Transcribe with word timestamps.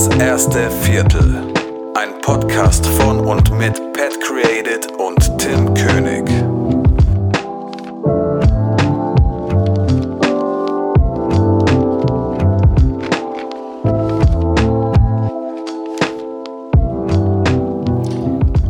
Das 0.00 0.08
erste 0.18 0.70
Viertel. 0.70 1.42
Ein 1.94 2.22
Podcast 2.22 2.86
von 2.86 3.20
und 3.20 3.54
mit 3.58 3.74
Pat 3.92 4.18
Created 4.22 4.88
und 4.96 5.38
Tim 5.38 5.74
König. 5.74 6.26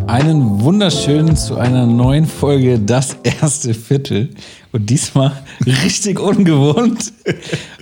Einen 0.09 0.61
wunderschönen 0.61 1.37
zu 1.37 1.57
einer 1.57 1.87
neuen 1.87 2.27
Folge 2.27 2.81
Das 2.81 3.17
erste 3.23 3.73
Viertel. 3.75 4.31
Und 4.73 4.91
diesmal 4.91 5.31
richtig 5.85 6.19
ungewohnt, 6.19 7.13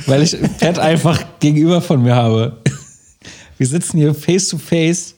weil 0.06 0.20
ich 0.20 0.36
Pat 0.60 0.78
einfach 0.78 1.24
gegenüber 1.40 1.80
von 1.80 2.02
mir 2.02 2.14
habe. 2.14 2.58
Wir 3.58 3.66
sitzen 3.66 3.98
hier 3.98 4.14
face 4.14 4.48
to 4.48 4.56
face 4.56 5.14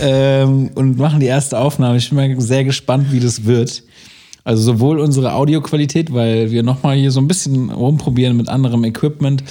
ähm, 0.00 0.70
und 0.74 0.98
machen 0.98 1.20
die 1.20 1.26
erste 1.26 1.58
Aufnahme. 1.58 1.96
Ich 1.96 2.10
bin 2.10 2.16
mal 2.16 2.40
sehr 2.40 2.64
gespannt, 2.64 3.12
wie 3.12 3.20
das 3.20 3.44
wird. 3.44 3.84
Also 4.42 4.62
sowohl 4.62 4.98
unsere 4.98 5.32
Audioqualität, 5.32 6.12
weil 6.12 6.50
wir 6.50 6.62
nochmal 6.62 6.96
hier 6.96 7.10
so 7.10 7.20
ein 7.20 7.28
bisschen 7.28 7.70
rumprobieren 7.70 8.36
mit 8.36 8.48
anderem 8.48 8.84
Equipment, 8.84 9.44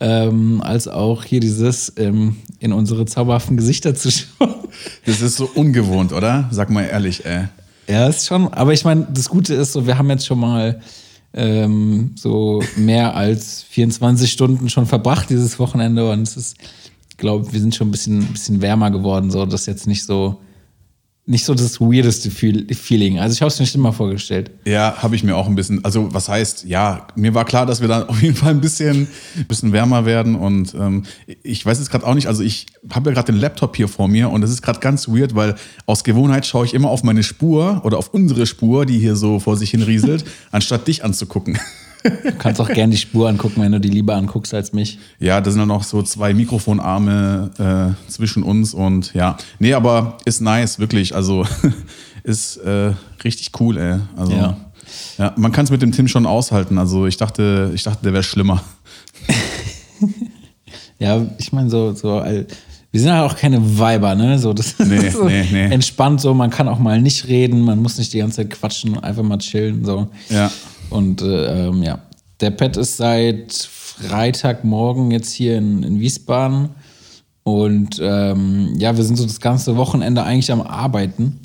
ähm, 0.00 0.62
als 0.62 0.88
auch 0.88 1.24
hier 1.24 1.40
dieses 1.40 1.92
ähm, 1.96 2.36
in 2.60 2.72
unsere 2.72 3.06
zauberhaften 3.06 3.56
Gesichter 3.56 3.94
zu 3.94 4.10
schauen. 4.10 4.54
Das 5.06 5.22
ist 5.22 5.36
so 5.36 5.50
ungewohnt, 5.54 6.12
oder? 6.12 6.48
Sag 6.50 6.70
mal 6.70 6.84
ehrlich, 6.84 7.24
ey. 7.24 7.48
Ja, 7.88 8.08
ist 8.08 8.26
schon. 8.26 8.52
Aber 8.52 8.74
ich 8.74 8.84
meine, 8.84 9.06
das 9.10 9.28
Gute 9.30 9.54
ist 9.54 9.72
so, 9.72 9.86
wir 9.86 9.96
haben 9.96 10.10
jetzt 10.10 10.26
schon 10.26 10.38
mal 10.38 10.80
ähm, 11.32 12.12
so 12.14 12.62
mehr 12.76 13.16
als 13.16 13.62
24 13.70 14.30
Stunden 14.30 14.68
schon 14.68 14.86
verbracht 14.86 15.30
dieses 15.30 15.58
Wochenende 15.58 16.10
und 16.10 16.22
es 16.22 16.36
ist, 16.36 16.56
glaube, 17.18 17.52
wir 17.52 17.60
sind 17.60 17.74
schon 17.74 17.88
ein 17.88 17.90
bisschen, 17.90 18.24
bisschen 18.26 18.62
wärmer 18.62 18.90
geworden, 18.90 19.30
so 19.30 19.44
dass 19.44 19.66
jetzt 19.66 19.86
nicht 19.86 20.04
so 20.04 20.40
nicht 21.28 21.44
so 21.44 21.52
das 21.52 21.78
weirdeste 21.78 22.30
Feeling. 22.30 23.18
Also 23.18 23.34
ich 23.34 23.42
habe 23.42 23.48
es 23.48 23.58
mir 23.58 23.64
nicht 23.64 23.74
immer 23.74 23.92
vorgestellt. 23.92 24.50
Ja, 24.64 24.94
habe 25.02 25.14
ich 25.14 25.22
mir 25.22 25.36
auch 25.36 25.46
ein 25.46 25.54
bisschen. 25.54 25.84
Also 25.84 26.14
was 26.14 26.30
heißt, 26.30 26.64
ja, 26.64 27.06
mir 27.16 27.34
war 27.34 27.44
klar, 27.44 27.66
dass 27.66 27.82
wir 27.82 27.88
dann 27.88 28.04
auf 28.08 28.22
jeden 28.22 28.34
Fall 28.34 28.52
ein 28.52 28.62
bisschen, 28.62 29.08
bisschen 29.46 29.72
wärmer 29.72 30.06
werden. 30.06 30.36
Und 30.36 30.74
ähm, 30.74 31.02
ich 31.42 31.66
weiß 31.66 31.78
jetzt 31.80 31.90
gerade 31.90 32.06
auch 32.06 32.14
nicht, 32.14 32.28
also 32.28 32.42
ich 32.42 32.64
habe 32.90 33.10
ja 33.10 33.14
gerade 33.14 33.30
den 33.30 33.38
Laptop 33.38 33.76
hier 33.76 33.88
vor 33.88 34.08
mir 34.08 34.30
und 34.30 34.42
es 34.42 34.50
ist 34.50 34.62
gerade 34.62 34.80
ganz 34.80 35.06
weird, 35.06 35.34
weil 35.34 35.56
aus 35.84 36.02
Gewohnheit 36.02 36.46
schaue 36.46 36.64
ich 36.64 36.72
immer 36.72 36.88
auf 36.88 37.04
meine 37.04 37.22
Spur 37.22 37.82
oder 37.84 37.98
auf 37.98 38.14
unsere 38.14 38.46
Spur, 38.46 38.86
die 38.86 38.98
hier 38.98 39.14
so 39.14 39.38
vor 39.38 39.58
sich 39.58 39.72
hin 39.72 39.82
rieselt, 39.82 40.24
anstatt 40.50 40.88
dich 40.88 41.04
anzugucken. 41.04 41.58
Du 42.02 42.32
kannst 42.38 42.60
auch 42.60 42.68
gerne 42.68 42.92
die 42.92 42.98
Spur 42.98 43.28
angucken, 43.28 43.60
wenn 43.60 43.72
du 43.72 43.80
die 43.80 43.88
lieber 43.88 44.14
anguckst 44.14 44.54
als 44.54 44.72
mich. 44.72 44.98
Ja, 45.18 45.40
da 45.40 45.50
sind 45.50 45.60
dann 45.60 45.68
noch 45.68 45.84
so 45.84 46.02
zwei 46.02 46.32
Mikrofonarme 46.34 47.96
äh, 48.06 48.10
zwischen 48.10 48.42
uns 48.42 48.74
und 48.74 49.12
ja. 49.14 49.36
Nee, 49.58 49.74
aber 49.74 50.18
ist 50.24 50.40
nice, 50.40 50.78
wirklich. 50.78 51.14
Also 51.14 51.44
ist 52.22 52.56
äh, 52.58 52.92
richtig 53.24 53.50
cool, 53.60 53.78
ey. 53.78 53.98
Also, 54.16 54.32
ja. 54.32 54.56
ja 55.18 55.32
man 55.36 55.52
kann 55.52 55.64
es 55.64 55.70
mit 55.70 55.82
dem 55.82 55.92
Tim 55.92 56.08
schon 56.08 56.26
aushalten. 56.26 56.78
Also 56.78 57.06
ich 57.06 57.16
dachte, 57.16 57.72
ich 57.74 57.82
dachte, 57.82 58.02
der 58.04 58.12
wäre 58.12 58.22
schlimmer. 58.22 58.62
ja, 60.98 61.26
ich 61.38 61.52
meine, 61.52 61.68
so, 61.68 61.92
so 61.94 62.22
wir 62.90 63.00
sind 63.00 63.12
halt 63.12 63.30
auch 63.30 63.36
keine 63.36 63.78
Weiber, 63.78 64.14
ne? 64.14 64.38
So, 64.38 64.52
das 64.52 64.78
nee, 64.78 64.96
ist 64.96 65.12
so 65.16 65.24
nee, 65.24 65.46
nee. 65.50 65.64
entspannt 65.66 66.20
so, 66.20 66.32
man 66.32 66.50
kann 66.50 66.68
auch 66.68 66.78
mal 66.78 67.00
nicht 67.00 67.28
reden, 67.28 67.62
man 67.62 67.80
muss 67.80 67.98
nicht 67.98 68.12
die 68.12 68.18
ganze 68.18 68.36
Zeit 68.36 68.50
quatschen, 68.50 68.98
einfach 68.98 69.22
mal 69.22 69.38
chillen. 69.38 69.84
So. 69.84 70.08
Ja. 70.30 70.50
Und 70.90 71.22
äh, 71.22 71.66
ähm, 71.66 71.82
ja, 71.82 72.00
der 72.40 72.50
Pet 72.50 72.76
ist 72.76 72.96
seit 72.96 73.52
Freitagmorgen 73.52 75.10
jetzt 75.10 75.32
hier 75.32 75.58
in, 75.58 75.82
in 75.82 76.00
Wiesbaden. 76.00 76.70
Und 77.42 77.98
ähm, 78.02 78.74
ja, 78.78 78.96
wir 78.96 79.04
sind 79.04 79.16
so 79.16 79.24
das 79.24 79.40
ganze 79.40 79.76
Wochenende 79.76 80.22
eigentlich 80.22 80.52
am 80.52 80.60
Arbeiten. 80.60 81.40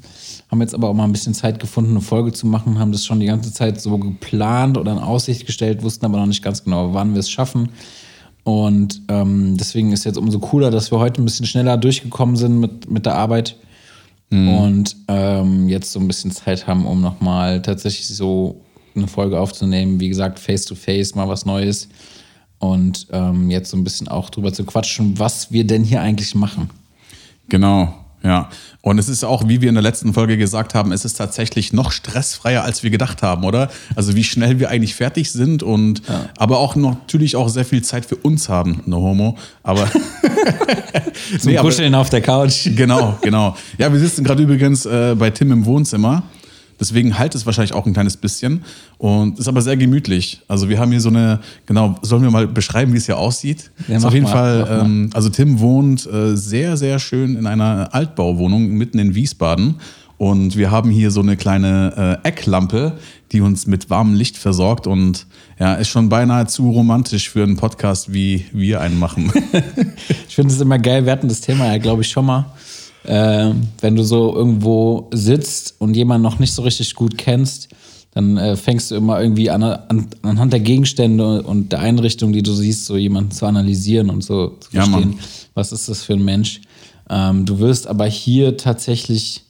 Haben 0.52 0.62
jetzt 0.62 0.76
aber 0.76 0.90
auch 0.90 0.94
mal 0.94 1.06
ein 1.06 1.12
bisschen 1.12 1.34
Zeit 1.34 1.60
gefunden, 1.60 1.92
eine 1.92 2.02
Folge 2.02 2.32
zu 2.32 2.46
machen, 2.46 2.78
haben 2.78 2.92
das 2.92 3.06
schon 3.06 3.20
die 3.20 3.26
ganze 3.26 3.54
Zeit 3.54 3.82
so 3.82 3.98
geplant 3.98 4.78
oder 4.78 4.92
in 4.92 5.00
Aussicht 5.00 5.46
gestellt, 5.46 5.82
wussten 5.82 6.06
aber 6.06 6.18
noch 6.18 6.26
nicht 6.26 6.44
ganz 6.44 6.64
genau, 6.64 6.94
wann 6.94 7.14
wir 7.14 7.20
es 7.22 7.32
schaffen. 7.32 7.70
Und 8.44 9.02
ähm, 9.08 9.56
deswegen 9.58 9.94
ist 9.94 10.04
jetzt 10.04 10.18
umso 10.18 10.40
cooler, 10.40 10.70
dass 10.70 10.92
wir 10.92 11.00
heute 11.00 11.22
ein 11.22 11.26
bisschen 11.26 11.46
schneller 11.46 11.78
durchgekommen 11.78 12.36
sind 12.36 12.60
mit, 12.60 12.92
mit 12.92 13.06
der 13.06 13.16
Arbeit 13.16 13.56
mhm. 14.30 14.50
und 14.50 14.96
ähm, 15.08 15.70
jetzt 15.70 15.92
so 15.94 16.00
ein 16.00 16.08
bisschen 16.08 16.32
Zeit 16.32 16.68
haben, 16.68 16.86
um 16.86 17.02
nochmal 17.02 17.62
tatsächlich 17.62 18.08
so 18.08 18.62
eine 18.96 19.08
Folge 19.08 19.40
aufzunehmen. 19.40 20.00
Wie 20.00 20.10
gesagt, 20.10 20.40
face 20.40 20.66
to 20.66 20.76
face, 20.76 21.16
mal 21.16 21.28
was 21.28 21.46
Neues. 21.46 21.90
Und 22.60 23.08
ähm, 23.12 23.50
jetzt 23.52 23.72
so 23.72 23.78
ein 23.78 23.84
bisschen 23.84 24.08
auch 24.08 24.30
drüber 24.30 24.54
zu 24.54 24.64
quatschen, 24.64 25.20
was 25.20 25.52
wir 25.52 25.66
denn 25.66 25.84
hier 25.84 26.02
eigentlich 26.02 26.34
machen. 26.34 26.70
Genau, 27.50 27.94
ja. 28.24 28.50
Und 28.82 29.00
es 29.00 29.10
ist 29.10 29.26
auch, 29.26 29.48
wie 29.50 29.62
wir 29.62 29.68
in 29.68 29.76
der 29.76 29.82
letzten 29.82 30.14
Folge 30.14 30.38
gesagt 30.38 30.74
haben, 30.74 30.94
es 30.94 31.04
ist 31.04 31.16
tatsächlich 31.16 31.74
noch 31.74 31.92
stressfreier, 31.92 32.64
als 32.64 32.82
wir 32.82 32.90
gedacht 32.90 33.22
haben, 33.22 33.44
oder? 33.44 33.70
Also 33.96 34.16
wie 34.16 34.24
schnell 34.24 34.60
wir 34.60 34.70
eigentlich 34.70 34.96
fertig 34.96 35.32
sind 35.32 35.62
und 35.62 36.08
ja. 36.08 36.30
aber 36.38 36.60
auch 36.60 36.76
natürlich 36.76 37.36
auch 37.36 37.50
sehr 37.50 37.66
viel 37.66 37.82
Zeit 37.82 38.06
für 38.06 38.16
uns 38.16 38.48
haben, 38.48 38.82
no 38.86 38.98
homo. 38.98 39.38
Aber 39.62 39.90
zum 41.40 41.52
nee, 41.52 41.58
Kuscheln 41.58 41.94
aber, 41.94 42.02
auf 42.02 42.10
der 42.10 42.22
Couch. 42.22 42.70
Genau, 42.76 43.18
genau. 43.22 43.58
Ja, 43.78 43.92
wir 43.92 44.00
sitzen 44.00 44.24
gerade 44.24 44.44
übrigens 44.44 44.86
äh, 44.86 45.16
bei 45.18 45.30
Tim 45.30 45.52
im 45.52 45.66
Wohnzimmer. 45.66 46.24
Deswegen 46.80 47.18
halt 47.18 47.36
es 47.36 47.46
wahrscheinlich 47.46 47.74
auch 47.74 47.86
ein 47.86 47.94
kleines 47.94 48.18
bisschen 48.18 48.64
und 48.98 49.40
ist 49.40 49.48
aber 49.48 49.62
sehr 49.62 49.78
gemütlich. 49.78 50.42
Also 50.48 50.70
wir 50.70 50.80
haben 50.80 50.92
hier 50.92 51.02
so 51.02 51.10
eine, 51.10 51.40
genau, 51.66 51.96
sollen 52.02 52.24
wir 52.24 52.32
mal 52.32 52.48
beschreiben, 52.48 52.94
wie 52.94 52.98
es 52.98 53.06
hier 53.06 53.18
aussieht? 53.18 53.72
Ja, 53.88 53.98
ist 53.98 54.06
auf 54.06 54.14
jeden 54.14 54.26
mal, 54.26 54.66
Fall, 54.66 54.82
ähm, 54.82 55.10
also 55.14 55.30
Tim 55.30 55.60
wohnt 55.60 56.06
äh, 56.06 56.36
sehr, 56.36 56.78
sehr 56.78 57.00
schön 57.00 57.36
in 57.36 57.48
einer 57.48 57.94
Altbauwohnung 57.94 58.70
mitten 58.70 59.00
in 59.00 59.16
Wiesbaden. 59.16 59.76
Und 60.18 60.56
wir 60.56 60.72
haben 60.72 60.90
hier 60.90 61.12
so 61.12 61.22
eine 61.22 61.36
kleine 61.36 62.20
äh, 62.24 62.28
Ecklampe, 62.28 62.94
die 63.32 63.42
uns 63.42 63.68
mit 63.68 63.90
warmem 63.90 64.14
Licht 64.14 64.38
versorgt 64.38 64.88
und 64.88 65.26
ja, 65.60 65.74
ist 65.74 65.90
schon 65.90 66.08
beinahe 66.08 66.48
zu 66.48 66.70
romantisch 66.70 67.30
für 67.30 67.44
einen 67.44 67.58
Podcast, 67.58 68.14
wie 68.14 68.46
wir 68.54 68.80
einen 68.80 69.00
machen. 69.00 69.34
ich 70.28 70.36
finde 70.36 70.54
es 70.54 70.62
immer 70.62 70.80
geil, 70.80 71.06
wir 71.06 71.12
hatten 71.12 71.28
das 71.28 71.42
Thema 71.42 71.66
ja, 71.66 71.78
glaube 71.78 72.04
ich, 72.04 72.10
schon 72.10 72.26
mal 72.26 72.46
äh, 73.04 73.52
wenn 73.82 73.96
du 73.96 74.04
so 74.04 74.36
irgendwo 74.36 75.10
sitzt 75.14 75.76
und 75.80 75.96
jemanden 75.96 76.24
noch 76.24 76.40
nicht 76.40 76.54
so 76.54 76.62
richtig 76.62 76.96
gut 76.96 77.18
kennst, 77.18 77.70
dann 78.14 78.38
äh, 78.38 78.56
fängst 78.56 78.92
du 78.92 78.96
immer 78.96 79.20
irgendwie 79.20 79.50
an, 79.50 79.64
an, 79.64 80.08
anhand 80.22 80.54
der 80.54 80.60
Gegenstände 80.60 81.42
und 81.42 81.72
der 81.72 81.80
Einrichtung, 81.80 82.32
die 82.32 82.44
du 82.44 82.54
siehst, 82.54 82.86
so 82.86 82.96
jemanden 82.96 83.32
zu 83.32 83.46
analysieren 83.46 84.10
und 84.10 84.24
so 84.24 84.50
zu 84.60 84.72
verstehen, 84.72 85.16
ja, 85.18 85.26
was 85.56 85.72
ist 85.72 85.90
das 85.90 86.04
für 86.04 86.14
ein 86.14 86.24
Mensch. 86.24 86.62
Ähm, 87.10 87.46
du 87.46 87.60
wirst 87.60 87.88
aber 87.88 88.06
hier 88.06 88.56
tatsächlich, 88.56 89.42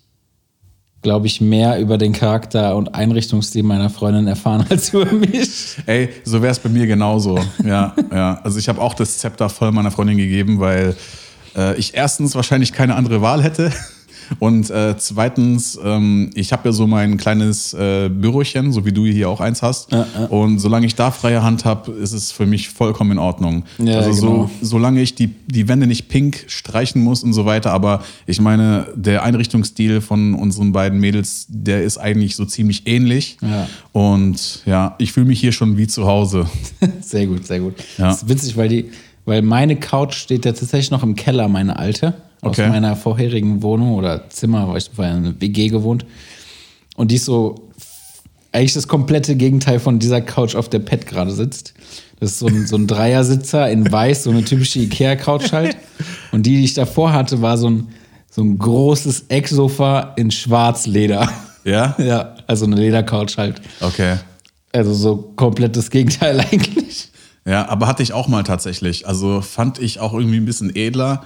glaube 1.02 1.28
ich, 1.28 1.42
mehr 1.42 1.80
über 1.80 1.98
den 1.98 2.14
Charakter 2.14 2.78
und 2.78 2.96
Einrichtungsstil 2.96 3.64
meiner 3.64 3.90
Freundin 3.90 4.28
erfahren 4.28 4.66
als 4.70 4.94
über 4.94 5.12
mich. 5.12 5.76
Ey, 5.86 6.10
so 6.24 6.42
wäre 6.42 6.54
es 6.54 6.60
bei 6.60 6.70
mir 6.70 6.88
genauso. 6.88 7.38
ja, 7.66 7.94
ja. 8.12 8.40
Also 8.44 8.60
ich 8.60 8.70
habe 8.70 8.82
auch 8.82 8.94
das 8.94 9.18
Zepter 9.18 9.50
voll 9.50 9.74
meiner 9.74 9.92
Freundin 9.92 10.18
gegeben, 10.18 10.60
weil 10.60 10.96
äh, 11.56 11.78
ich 11.78 11.94
erstens 11.96 12.36
wahrscheinlich 12.36 12.74
keine 12.74 12.96
andere 12.96 13.22
Wahl 13.22 13.44
hätte. 13.44 13.72
Und 14.40 14.70
äh, 14.70 14.96
zweitens, 14.98 15.78
ähm, 15.84 16.30
ich 16.34 16.52
habe 16.54 16.70
ja 16.70 16.72
so 16.72 16.88
mein 16.88 17.18
kleines 17.18 17.74
äh, 17.74 18.10
Bürochen, 18.10 18.72
so 18.72 18.86
wie 18.86 18.92
du 18.92 19.06
hier 19.06 19.30
auch 19.30 19.40
eins 19.40 19.62
hast. 19.62 19.92
Ja, 19.92 20.08
ja. 20.18 20.26
Und 20.28 20.60
solange 20.60 20.86
ich 20.86 20.96
da 20.96 21.12
freie 21.12 21.44
Hand 21.44 21.66
habe, 21.66 21.92
ist 21.92 22.14
es 22.14 22.32
für 22.32 22.46
mich 22.46 22.70
vollkommen 22.70 23.12
in 23.12 23.20
Ordnung. 23.20 23.64
Ja, 23.78 24.00
also 24.00 24.10
genau. 24.10 24.50
so, 24.62 24.68
solange 24.68 25.02
ich 25.02 25.16
die, 25.16 25.28
die 25.48 25.68
Wände 25.68 25.88
nicht 25.88 26.10
pink 26.10 26.46
streichen 26.48 27.04
muss 27.04 27.24
und 27.24 27.34
so 27.34 27.46
weiter. 27.46 27.72
Aber 27.72 28.04
ich 28.26 28.40
meine, 28.40 28.88
der 28.96 29.24
Einrichtungsstil 29.24 30.02
von 30.02 30.34
unseren 30.34 30.72
beiden 30.72 31.00
Mädels, 31.00 31.46
der 31.50 31.84
ist 31.84 31.98
eigentlich 31.98 32.36
so 32.36 32.46
ziemlich 32.46 32.88
ähnlich. 32.88 33.38
Und 33.92 34.62
ja, 34.66 34.96
ich 34.98 35.12
fühle 35.12 35.28
mich 35.28 35.40
hier 35.40 35.52
schon 35.52 35.78
wie 35.78 35.88
zu 35.88 36.08
Hause. 36.08 36.48
sehr 37.02 37.28
gut, 37.28 37.46
sehr 37.46 37.60
gut. 37.60 37.76
Ja. 37.98 38.08
Das 38.08 38.24
ist 38.24 38.30
witzig, 38.30 38.58
weil 38.58 38.70
die 38.70 38.90
weil 39.26 39.42
meine 39.42 39.76
Couch 39.76 40.16
steht 40.16 40.46
ja 40.46 40.52
tatsächlich 40.52 40.92
noch 40.92 41.04
im 41.04 41.16
Keller, 41.16 41.48
meine 41.48 41.78
alte, 41.78 42.14
aus 42.42 42.60
okay. 42.60 42.70
meiner 42.70 42.96
vorherigen 42.96 43.62
Wohnung 43.62 43.96
oder 43.96 44.30
Zimmer, 44.30 44.68
weil 44.68 44.78
ich 44.78 44.90
vorher 44.94 45.16
in 45.16 45.26
einer 45.26 45.42
WG 45.42 45.70
gewohnt. 45.70 46.06
Und 46.96 47.12
die 47.12 47.16
ist 47.16 47.26
so 47.26 47.70
eigentlich 48.52 48.74
das 48.74 48.88
komplette 48.88 49.36
Gegenteil 49.36 49.80
von 49.80 50.00
dieser 50.00 50.22
Couch, 50.22 50.56
auf 50.56 50.70
der 50.70 50.80
Pet 50.80 51.08
gerade 51.08 51.32
sitzt. 51.32 51.74
Das 52.20 52.32
ist 52.32 52.40
so 52.40 52.48
ein, 52.48 52.68
so 52.68 52.78
ein 52.78 52.88
Dreiersitzer 52.88 53.70
in 53.70 53.92
weiß, 53.92 54.24
so 54.24 54.30
eine 54.30 54.46
typische 54.46 54.80
Ikea-Couch 54.80 55.52
halt. 55.52 55.76
Und 56.32 56.46
die, 56.46 56.58
die 56.58 56.64
ich 56.64 56.74
davor 56.74 57.12
hatte, 57.12 57.42
war 57.42 57.58
so 57.58 57.70
ein, 57.70 57.88
so 58.30 58.42
ein 58.42 58.58
großes 58.58 59.26
Ecksofa 59.30 60.14
in 60.16 60.32
Schwarzleder. 60.32 61.30
Ja? 61.66 61.96
Ja, 61.98 62.36
also 62.48 62.66
eine 62.66 62.76
Ledercouch 62.76 63.38
halt. 63.38 63.62
Okay. 63.82 64.18
Also 64.72 64.94
so 64.94 65.34
komplett 65.36 65.76
das 65.76 65.90
Gegenteil 65.90 66.40
eigentlich. 66.52 67.10
Ja, 67.46 67.68
aber 67.70 67.88
hatte 67.88 68.04
ich 68.04 68.14
auch 68.14 68.28
mal 68.28 68.44
tatsächlich. 68.44 69.08
Also 69.08 69.42
fand 69.42 69.80
ich 69.80 70.00
auch 70.00 70.14
irgendwie 70.14 70.38
ein 70.38 70.46
bisschen 70.46 70.76
edler. 70.76 71.24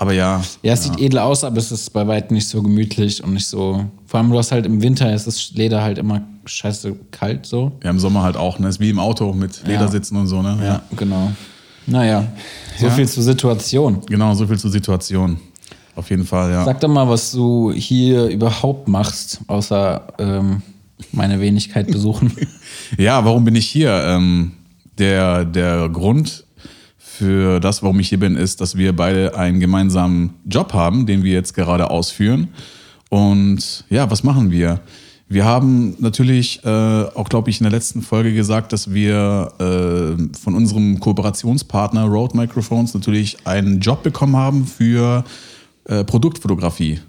Aber 0.00 0.12
ja. 0.12 0.42
Ja, 0.62 0.72
es 0.72 0.86
ja. 0.86 0.92
sieht 0.92 1.00
edel 1.00 1.18
aus, 1.18 1.42
aber 1.42 1.56
es 1.58 1.72
ist 1.72 1.90
bei 1.90 2.06
weitem 2.06 2.36
nicht 2.36 2.48
so 2.48 2.62
gemütlich 2.62 3.22
und 3.22 3.34
nicht 3.34 3.48
so. 3.48 3.84
Vor 4.06 4.20
allem, 4.20 4.30
du 4.30 4.38
hast 4.38 4.52
halt 4.52 4.64
im 4.64 4.80
Winter, 4.80 5.12
ist 5.12 5.26
das 5.26 5.50
Leder 5.54 5.82
halt 5.82 5.98
immer 5.98 6.22
scheiße 6.44 6.94
kalt 7.10 7.44
so. 7.44 7.72
Ja, 7.82 7.90
im 7.90 7.98
Sommer 7.98 8.22
halt 8.22 8.36
auch, 8.36 8.58
ne? 8.60 8.68
Ist 8.68 8.78
wie 8.80 8.90
im 8.90 9.00
Auto 9.00 9.32
mit 9.32 9.66
Ledersitzen 9.66 10.14
ja. 10.14 10.20
und 10.22 10.26
so, 10.28 10.40
ne? 10.40 10.56
Ja, 10.60 10.64
ja, 10.64 10.82
genau. 10.96 11.32
Naja, 11.86 12.24
so 12.78 12.86
Ja. 12.86 12.92
viel 12.92 13.08
zur 13.08 13.22
Situation. 13.24 14.02
Genau, 14.06 14.34
so 14.34 14.46
viel 14.46 14.58
zur 14.58 14.70
Situation. 14.70 15.38
Auf 15.96 16.10
jeden 16.10 16.24
Fall, 16.24 16.52
ja. 16.52 16.64
Sag 16.64 16.80
doch 16.80 16.88
mal, 16.88 17.08
was 17.08 17.32
du 17.32 17.72
hier 17.72 18.26
überhaupt 18.26 18.86
machst, 18.86 19.40
außer 19.48 20.02
ähm, 20.18 20.62
meine 21.12 21.40
Wenigkeit 21.40 21.88
besuchen. 21.88 22.32
Ja, 22.96 23.22
warum 23.24 23.44
bin 23.44 23.54
ich 23.54 23.66
hier? 23.66 23.92
Ähm, 24.06 24.52
der, 24.98 25.44
der 25.44 25.88
Grund 25.88 26.44
für 26.96 27.58
das, 27.58 27.82
warum 27.82 27.98
ich 28.00 28.08
hier 28.08 28.20
bin, 28.20 28.36
ist, 28.36 28.60
dass 28.60 28.76
wir 28.76 28.94
beide 28.94 29.36
einen 29.36 29.60
gemeinsamen 29.60 30.34
Job 30.44 30.72
haben, 30.72 31.06
den 31.06 31.24
wir 31.24 31.32
jetzt 31.32 31.52
gerade 31.52 31.90
ausführen. 31.90 32.48
Und 33.08 33.84
ja, 33.88 34.10
was 34.10 34.22
machen 34.22 34.50
wir? 34.50 34.80
Wir 35.30 35.44
haben 35.44 35.94
natürlich 35.98 36.64
äh, 36.64 36.68
auch, 36.68 37.28
glaube 37.28 37.50
ich, 37.50 37.60
in 37.60 37.64
der 37.64 37.72
letzten 37.72 38.00
Folge 38.00 38.32
gesagt, 38.32 38.72
dass 38.72 38.94
wir 38.94 39.52
äh, 39.58 40.38
von 40.38 40.54
unserem 40.54 41.00
Kooperationspartner 41.00 42.04
Rode 42.04 42.36
Microphones 42.36 42.94
natürlich 42.94 43.36
einen 43.46 43.80
Job 43.80 44.02
bekommen 44.02 44.36
haben 44.36 44.66
für 44.66 45.24
äh, 45.84 46.04
Produktfotografie. 46.04 47.00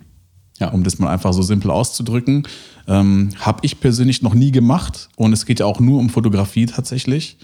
Ja. 0.59 0.69
Um 0.69 0.83
das 0.83 1.00
mal 1.00 1.09
einfach 1.09 1.31
so 1.31 1.41
simpel 1.41 1.71
auszudrücken. 1.71 2.44
Ähm, 2.88 3.30
Habe 3.39 3.59
ich 3.62 3.80
persönlich 3.80 4.21
noch 4.21 4.33
nie 4.33 4.51
gemacht 4.51 5.07
und 5.15 5.31
es 5.31 5.45
geht 5.45 5.62
ja 5.62 5.65
auch 5.65 5.80
nur 5.80 6.00
um 6.00 6.09
Fotografie 6.09 6.65
tatsächlich. 6.65 7.38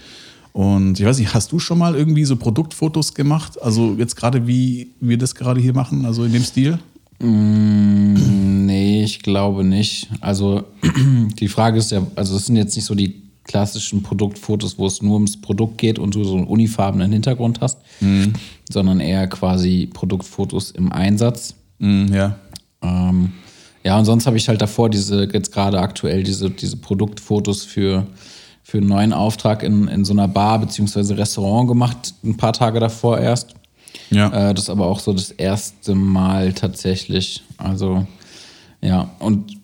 Und 0.55 0.97
ich 1.01 1.05
weiß 1.05 1.19
nicht, 1.19 1.33
hast 1.33 1.51
du 1.51 1.59
schon 1.59 1.77
mal 1.77 1.95
irgendwie 1.95 2.23
so 2.23 2.37
Produktfotos 2.37 3.13
gemacht? 3.13 3.61
Also 3.61 3.93
jetzt 3.97 4.15
gerade 4.15 4.47
wie 4.47 4.87
wir 5.01 5.17
das 5.17 5.35
gerade 5.35 5.59
hier 5.59 5.73
machen, 5.73 6.05
also 6.05 6.23
in 6.23 6.31
dem 6.31 6.43
Stil? 6.43 6.79
Nee, 7.19 9.03
ich 9.03 9.21
glaube 9.21 9.65
nicht. 9.65 10.07
Also 10.21 10.63
die 11.39 11.49
Frage 11.49 11.77
ist 11.77 11.91
ja, 11.91 12.07
also 12.15 12.37
es 12.37 12.45
sind 12.45 12.55
jetzt 12.55 12.73
nicht 12.77 12.85
so 12.85 12.95
die 12.95 13.21
klassischen 13.43 14.01
Produktfotos, 14.01 14.77
wo 14.77 14.87
es 14.87 15.01
nur 15.01 15.15
ums 15.15 15.41
Produkt 15.41 15.77
geht 15.77 15.99
und 15.99 16.15
du 16.15 16.23
so 16.23 16.37
einen 16.37 16.47
unifarbenen 16.47 17.11
Hintergrund 17.11 17.59
hast, 17.59 17.79
sondern 18.71 19.01
eher 19.01 19.27
quasi 19.27 19.89
Produktfotos 19.93 20.71
im 20.71 20.89
Einsatz. 20.89 21.55
Mm, 21.79 22.13
ja. 22.13 22.39
Ähm, 22.81 23.33
ja, 23.83 23.99
und 23.99 24.05
sonst 24.05 24.25
habe 24.25 24.37
ich 24.37 24.47
halt 24.47 24.61
davor 24.61 24.89
diese, 24.89 25.29
jetzt 25.33 25.51
gerade 25.51 25.81
aktuell 25.81 26.23
diese, 26.23 26.49
diese 26.49 26.77
Produktfotos 26.77 27.65
für, 27.65 28.07
für 28.65 28.79
einen 28.79 28.87
neuen 28.87 29.13
Auftrag 29.13 29.61
in, 29.61 29.87
in 29.87 30.05
so 30.05 30.13
einer 30.13 30.27
Bar 30.27 30.57
bzw. 30.57 31.13
Restaurant 31.13 31.67
gemacht, 31.67 32.15
ein 32.23 32.35
paar 32.35 32.51
Tage 32.51 32.79
davor 32.79 33.19
erst. 33.19 33.53
Ja. 34.09 34.49
Äh, 34.49 34.55
das 34.55 34.63
ist 34.63 34.69
aber 34.71 34.87
auch 34.87 34.99
so 34.99 35.13
das 35.13 35.29
erste 35.29 35.93
Mal 35.93 36.51
tatsächlich. 36.51 37.43
Also, 37.59 38.07
ja, 38.81 39.11
und 39.19 39.55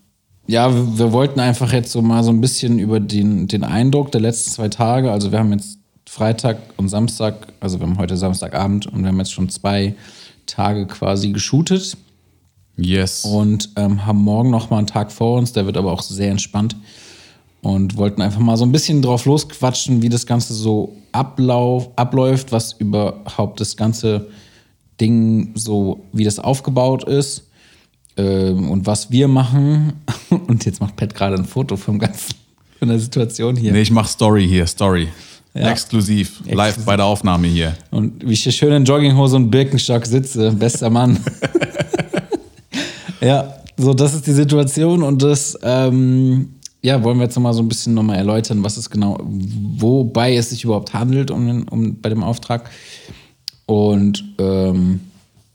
ja, 0.46 0.72
wir, 0.72 1.00
wir 1.00 1.12
wollten 1.14 1.40
einfach 1.40 1.74
jetzt 1.74 1.92
so 1.92 2.04
mal 2.04 2.24
so 2.24 2.30
ein 2.30 2.42
bisschen 2.42 2.78
über 2.78 3.00
den, 3.00 3.48
den 3.48 3.64
Eindruck 3.64 4.12
der 4.12 4.22
letzten 4.22 4.52
zwei 4.52 4.70
Tage. 4.70 5.12
Also, 5.12 5.32
wir 5.32 5.40
haben 5.40 5.52
jetzt 5.52 5.80
Freitag 6.08 6.58
und 6.78 6.90
Samstag, 6.90 7.48
also 7.60 7.80
wir 7.80 7.88
haben 7.88 7.98
heute 7.98 8.18
Samstagabend 8.18 8.86
und 8.86 9.02
wir 9.02 9.08
haben 9.08 9.18
jetzt 9.18 9.34
schon 9.34 9.50
zwei 9.50 9.96
Tage 10.46 10.86
quasi 10.86 11.32
geshootet 11.32 11.98
yes. 12.78 13.26
und 13.26 13.70
ähm, 13.78 14.06
haben 14.06 14.20
morgen 14.20 14.52
noch 14.52 14.70
mal 14.70 14.78
einen 14.78 14.88
Tag 14.88 15.12
vor 15.12 15.40
uns. 15.40 15.54
Der 15.54 15.66
wird 15.66 15.78
aber 15.78 15.92
auch 15.92 16.04
sehr 16.04 16.30
entspannt 16.30 16.76
und 17.62 17.98
wollten 17.98 18.22
einfach 18.22 18.40
mal 18.40 18.58
so 18.58 18.66
ein 18.66 18.72
bisschen 18.72 19.02
drauf 19.02 19.26
losquatschen, 19.26 20.02
wie 20.02 20.10
das 20.10 20.26
Ganze 20.26 20.54
so 20.54 20.96
ablauf, 21.12 21.90
abläuft, 21.96 22.52
was 22.52 22.74
überhaupt 22.74 23.60
das 23.60 23.78
ganze 23.78 24.28
Ding 25.00 25.52
so, 25.56 26.04
wie 26.12 26.24
das 26.24 26.40
aufgebaut 26.40 27.04
ist 27.04 27.48
ähm, 28.18 28.70
und 28.70 28.86
was 28.86 29.12
wir 29.12 29.28
machen. 29.28 29.94
Und 30.48 30.66
jetzt 30.66 30.80
macht 30.80 30.96
Pat 30.96 31.14
gerade 31.14 31.36
ein 31.36 31.46
Foto 31.46 31.76
vom 31.76 32.00
ganzen 32.00 32.36
von 32.80 32.88
der 32.88 33.00
Situation 33.00 33.56
hier. 33.56 33.72
nee, 33.74 33.82
ich 33.82 33.92
mache 33.92 34.10
Story 34.10 34.48
hier, 34.48 34.66
Story. 34.66 35.08
Ja. 35.54 35.70
Exklusiv, 35.70 36.42
live 36.46 36.70
Exklusiv. 36.70 36.86
bei 36.86 36.96
der 36.96 37.06
Aufnahme 37.06 37.48
hier. 37.48 37.76
Und 37.92 38.26
wie 38.28 38.34
ich 38.34 38.42
hier 38.42 38.52
schön 38.52 38.72
in 38.72 38.86
Jogginghose 38.86 39.36
und 39.36 39.52
Birkenstock 39.52 40.04
sitze, 40.06 40.52
bester 40.52 40.90
Mann. 40.90 41.20
ja, 43.22 43.54
so 43.78 43.94
das 43.94 44.16
ist 44.16 44.26
die 44.26 44.32
Situation 44.32 45.04
und 45.04 45.22
das 45.22 45.60
ähm, 45.62 46.56
ja, 46.82 47.04
wollen 47.04 47.18
wir 47.18 47.26
jetzt 47.26 47.36
nochmal 47.36 47.54
so 47.54 47.62
ein 47.62 47.68
bisschen 47.68 47.94
nochmal 47.94 48.18
erläutern, 48.18 48.64
was 48.64 48.78
es 48.78 48.90
genau, 48.90 49.20
wobei 49.22 50.36
es 50.36 50.50
sich 50.50 50.64
überhaupt 50.64 50.94
handelt 50.94 51.30
um, 51.30 51.66
um 51.70 52.02
bei 52.02 52.10
dem 52.10 52.24
Auftrag. 52.24 52.70
Und 53.66 54.24
ähm, 54.40 55.00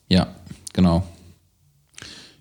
ja, 0.08 0.28
genau. 0.72 1.04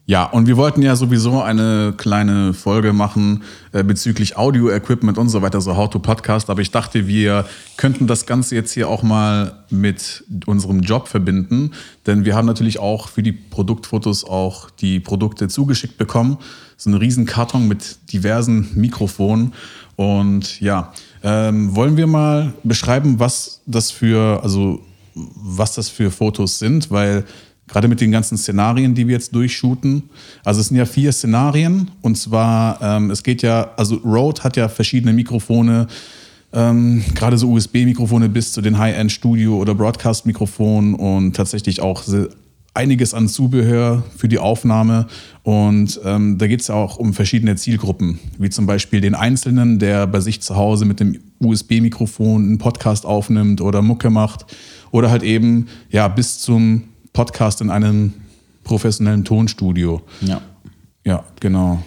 Ja, 0.07 0.25
und 0.25 0.45
wir 0.45 0.55
wollten 0.55 0.83
ja 0.83 0.95
sowieso 0.95 1.41
eine 1.41 1.95
kleine 1.97 2.53
Folge 2.53 2.93
machen 2.93 3.41
äh, 3.71 3.83
bezüglich 3.83 4.37
Audio-Equipment 4.37 5.17
und 5.17 5.29
so 5.29 5.41
weiter, 5.41 5.61
so 5.61 5.75
How 5.75 5.89
to 5.89 5.97
Podcast. 5.97 6.51
Aber 6.51 6.61
ich 6.61 6.69
dachte, 6.69 7.07
wir 7.07 7.45
könnten 7.75 8.05
das 8.05 8.27
Ganze 8.27 8.53
jetzt 8.53 8.71
hier 8.71 8.87
auch 8.87 9.01
mal 9.01 9.63
mit 9.71 10.23
unserem 10.45 10.81
Job 10.81 11.07
verbinden. 11.07 11.71
Denn 12.05 12.23
wir 12.23 12.35
haben 12.35 12.45
natürlich 12.45 12.77
auch 12.77 13.07
für 13.07 13.23
die 13.23 13.31
Produktfotos 13.31 14.25
auch 14.25 14.69
die 14.69 14.99
Produkte 14.99 15.47
zugeschickt 15.47 15.97
bekommen. 15.97 16.37
So 16.77 16.89
einen 16.89 16.99
riesen 16.99 17.25
Karton 17.25 17.67
mit 17.67 17.97
diversen 18.11 18.69
Mikrofonen. 18.75 19.53
Und 19.95 20.59
ja, 20.59 20.93
ähm, 21.23 21.75
wollen 21.75 21.97
wir 21.97 22.07
mal 22.07 22.53
beschreiben, 22.63 23.19
was 23.19 23.61
das 23.65 23.91
für, 23.91 24.41
also 24.43 24.81
was 25.15 25.73
das 25.73 25.89
für 25.89 26.11
Fotos 26.11 26.59
sind, 26.59 26.91
weil 26.91 27.25
gerade 27.67 27.87
mit 27.87 28.01
den 28.01 28.11
ganzen 28.11 28.37
Szenarien, 28.37 28.93
die 28.93 29.07
wir 29.07 29.13
jetzt 29.13 29.33
durchshooten, 29.33 30.03
also 30.43 30.61
es 30.61 30.67
sind 30.67 30.77
ja 30.77 30.85
vier 30.85 31.11
Szenarien 31.11 31.91
und 32.01 32.17
zwar, 32.17 32.79
ähm, 32.81 33.09
es 33.09 33.23
geht 33.23 33.41
ja, 33.41 33.71
also 33.77 33.95
Rode 33.97 34.43
hat 34.43 34.57
ja 34.57 34.67
verschiedene 34.69 35.13
Mikrofone, 35.13 35.87
ähm, 36.53 37.03
gerade 37.15 37.37
so 37.37 37.51
USB-Mikrofone 37.51 38.29
bis 38.29 38.53
zu 38.53 38.61
den 38.61 38.77
High-End-Studio- 38.77 39.57
oder 39.57 39.73
Broadcast-Mikrofonen 39.73 40.93
und 40.93 41.35
tatsächlich 41.35 41.81
auch 41.81 42.03
einiges 42.75 43.13
an 43.13 43.27
Zubehör 43.27 44.03
für 44.15 44.27
die 44.27 44.39
Aufnahme. 44.39 45.07
Und 45.43 45.99
ähm, 46.03 46.37
da 46.37 46.47
geht 46.47 46.61
es 46.61 46.67
ja 46.67 46.75
auch 46.75 46.97
um 46.97 47.13
verschiedene 47.13 47.55
Zielgruppen, 47.55 48.19
wie 48.37 48.49
zum 48.49 48.65
Beispiel 48.65 49.01
den 49.01 49.15
Einzelnen, 49.15 49.79
der 49.79 50.07
bei 50.07 50.19
sich 50.19 50.41
zu 50.41 50.55
Hause 50.55 50.85
mit 50.85 50.99
dem 50.99 51.19
USB-Mikrofon 51.39 52.43
einen 52.43 52.57
Podcast 52.57 53.05
aufnimmt 53.05 53.61
oder 53.61 53.81
Mucke 53.81 54.09
macht. 54.09 54.45
Oder 54.91 55.09
halt 55.09 55.23
eben 55.23 55.67
ja 55.89 56.07
bis 56.07 56.39
zum 56.39 56.83
Podcast 57.13 57.61
in 57.61 57.69
einem 57.69 58.13
professionellen 58.63 59.23
Tonstudio. 59.23 60.01
Ja. 60.21 60.41
Ja, 61.05 61.23
genau. 61.39 61.81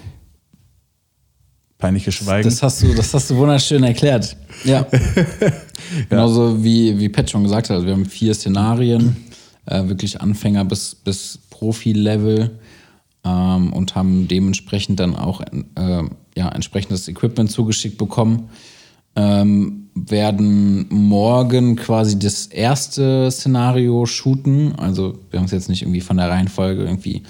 Peinliches 1.79 2.15
Schweigen. 2.15 2.49
Das 2.49 2.63
hast 2.63 2.83
du, 2.83 2.93
das 2.95 3.15
hast 3.15 3.31
du 3.31 3.37
wunderschön 3.37 3.85
erklärt. 3.85 4.37
Ja. 4.65 4.87
Genauso 6.09 6.63
wie, 6.63 6.99
wie 6.99 7.09
Pat 7.09 7.31
schon 7.31 7.45
gesagt 7.45 7.71
hat. 7.71 7.85
Wir 7.85 7.93
haben 7.93 8.05
vier 8.05 8.35
Szenarien, 8.35 9.17
äh, 9.69 9.89
wirklich 9.89 10.21
Anfänger 10.21 10.65
bis, 10.65 10.95
bis 10.95 11.39
Profi-Level 11.51 12.59
ähm, 13.25 13.73
und 13.73 13.95
haben 13.95 14.29
dementsprechend 14.29 15.01
dann 15.01 15.15
auch 15.15 15.41
äh, 15.41 16.03
ja, 16.37 16.49
entsprechendes 16.49 17.09
Equipment 17.09 17.51
zugeschickt 17.51 17.99
bekommen. 17.99 18.51
Ähm, 19.17 19.91
werden 19.95 20.87
morgen 20.91 21.77
quasi 21.77 22.19
das 22.19 22.47
erste 22.47 23.31
Szenario 23.31 24.07
shooten. 24.07 24.75
Also 24.77 25.19
wir 25.31 25.41
haben 25.41 25.47
es 25.47 25.53
jetzt 25.53 25.69
nicht 25.69 25.83
irgendwie 25.83 26.01
von 26.01 26.19
der 26.19 26.31
Reihenfolge 26.31 26.85
irgendwie 26.85 27.23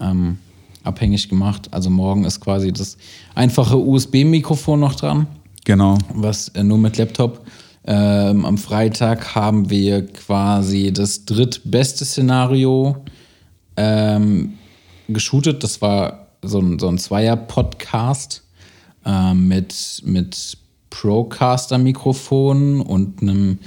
ähm, 0.00 0.38
abhängig 0.82 1.28
gemacht. 1.28 1.68
Also 1.72 1.90
morgen 1.90 2.24
ist 2.24 2.40
quasi 2.40 2.72
das 2.72 2.96
einfache 3.34 3.78
USB-Mikrofon 3.78 4.80
noch 4.80 4.96
dran, 4.96 5.26
genau. 5.64 5.98
was 6.12 6.48
äh, 6.48 6.64
nur 6.64 6.78
mit 6.78 6.96
Laptop. 6.96 7.44
Ähm, 7.90 8.44
am 8.44 8.58
Freitag 8.58 9.34
haben 9.34 9.70
wir 9.70 10.06
quasi 10.08 10.92
das 10.92 11.24
drittbeste 11.24 12.04
Szenario 12.04 13.02
ähm, 13.78 14.58
geshootet. 15.08 15.64
Das 15.64 15.80
war 15.80 16.26
so 16.42 16.58
ein, 16.60 16.78
so 16.78 16.88
ein 16.88 16.98
Zweier-Podcast 16.98 18.42
ähm, 19.06 19.48
mit, 19.48 20.02
mit 20.04 20.58
Procaster-Mikrofon 20.90 22.82
und 22.82 23.22
einem 23.22 23.58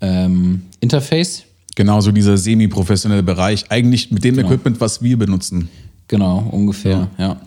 ähm, 0.00 0.62
Interface. 0.78 1.42
Genau, 1.74 2.00
so 2.00 2.12
dieser 2.12 2.36
semi-professionelle 2.36 3.24
Bereich. 3.24 3.72
Eigentlich 3.72 4.12
mit 4.12 4.22
dem 4.22 4.38
Equipment, 4.38 4.80
was 4.80 5.02
wir 5.02 5.18
benutzen. 5.18 5.68
Genau, 6.06 6.46
ungefähr, 6.52 7.08
ja. 7.18 7.40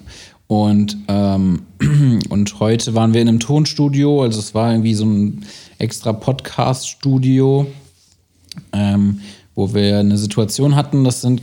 Und, 0.48 0.98
ähm, 1.10 1.64
und 2.30 2.60
heute 2.60 2.96
waren 2.96 3.14
wir 3.14 3.22
in 3.22 3.28
einem 3.28 3.40
Tonstudio, 3.40 4.24
also 4.24 4.40
es 4.40 4.56
war 4.56 4.72
irgendwie 4.72 4.94
so 4.94 5.06
ein 5.06 5.46
extra 5.78 6.14
Podcast-Studio, 6.14 7.68
ähm, 8.72 9.20
wo 9.56 9.74
wir 9.74 10.00
eine 10.00 10.18
Situation 10.18 10.76
hatten, 10.76 11.04
das 11.04 11.22
sind 11.22 11.42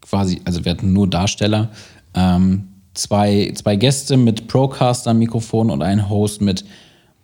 quasi, 0.00 0.40
also 0.44 0.64
wir 0.64 0.72
hatten 0.72 0.92
nur 0.92 1.06
Darsteller, 1.06 1.68
ähm, 2.14 2.68
zwei, 2.94 3.52
zwei 3.54 3.76
Gäste 3.76 4.16
mit 4.16 4.48
Procaster-Mikrofon 4.48 5.70
und 5.70 5.82
ein 5.82 6.08
Host 6.08 6.40
mit 6.40 6.64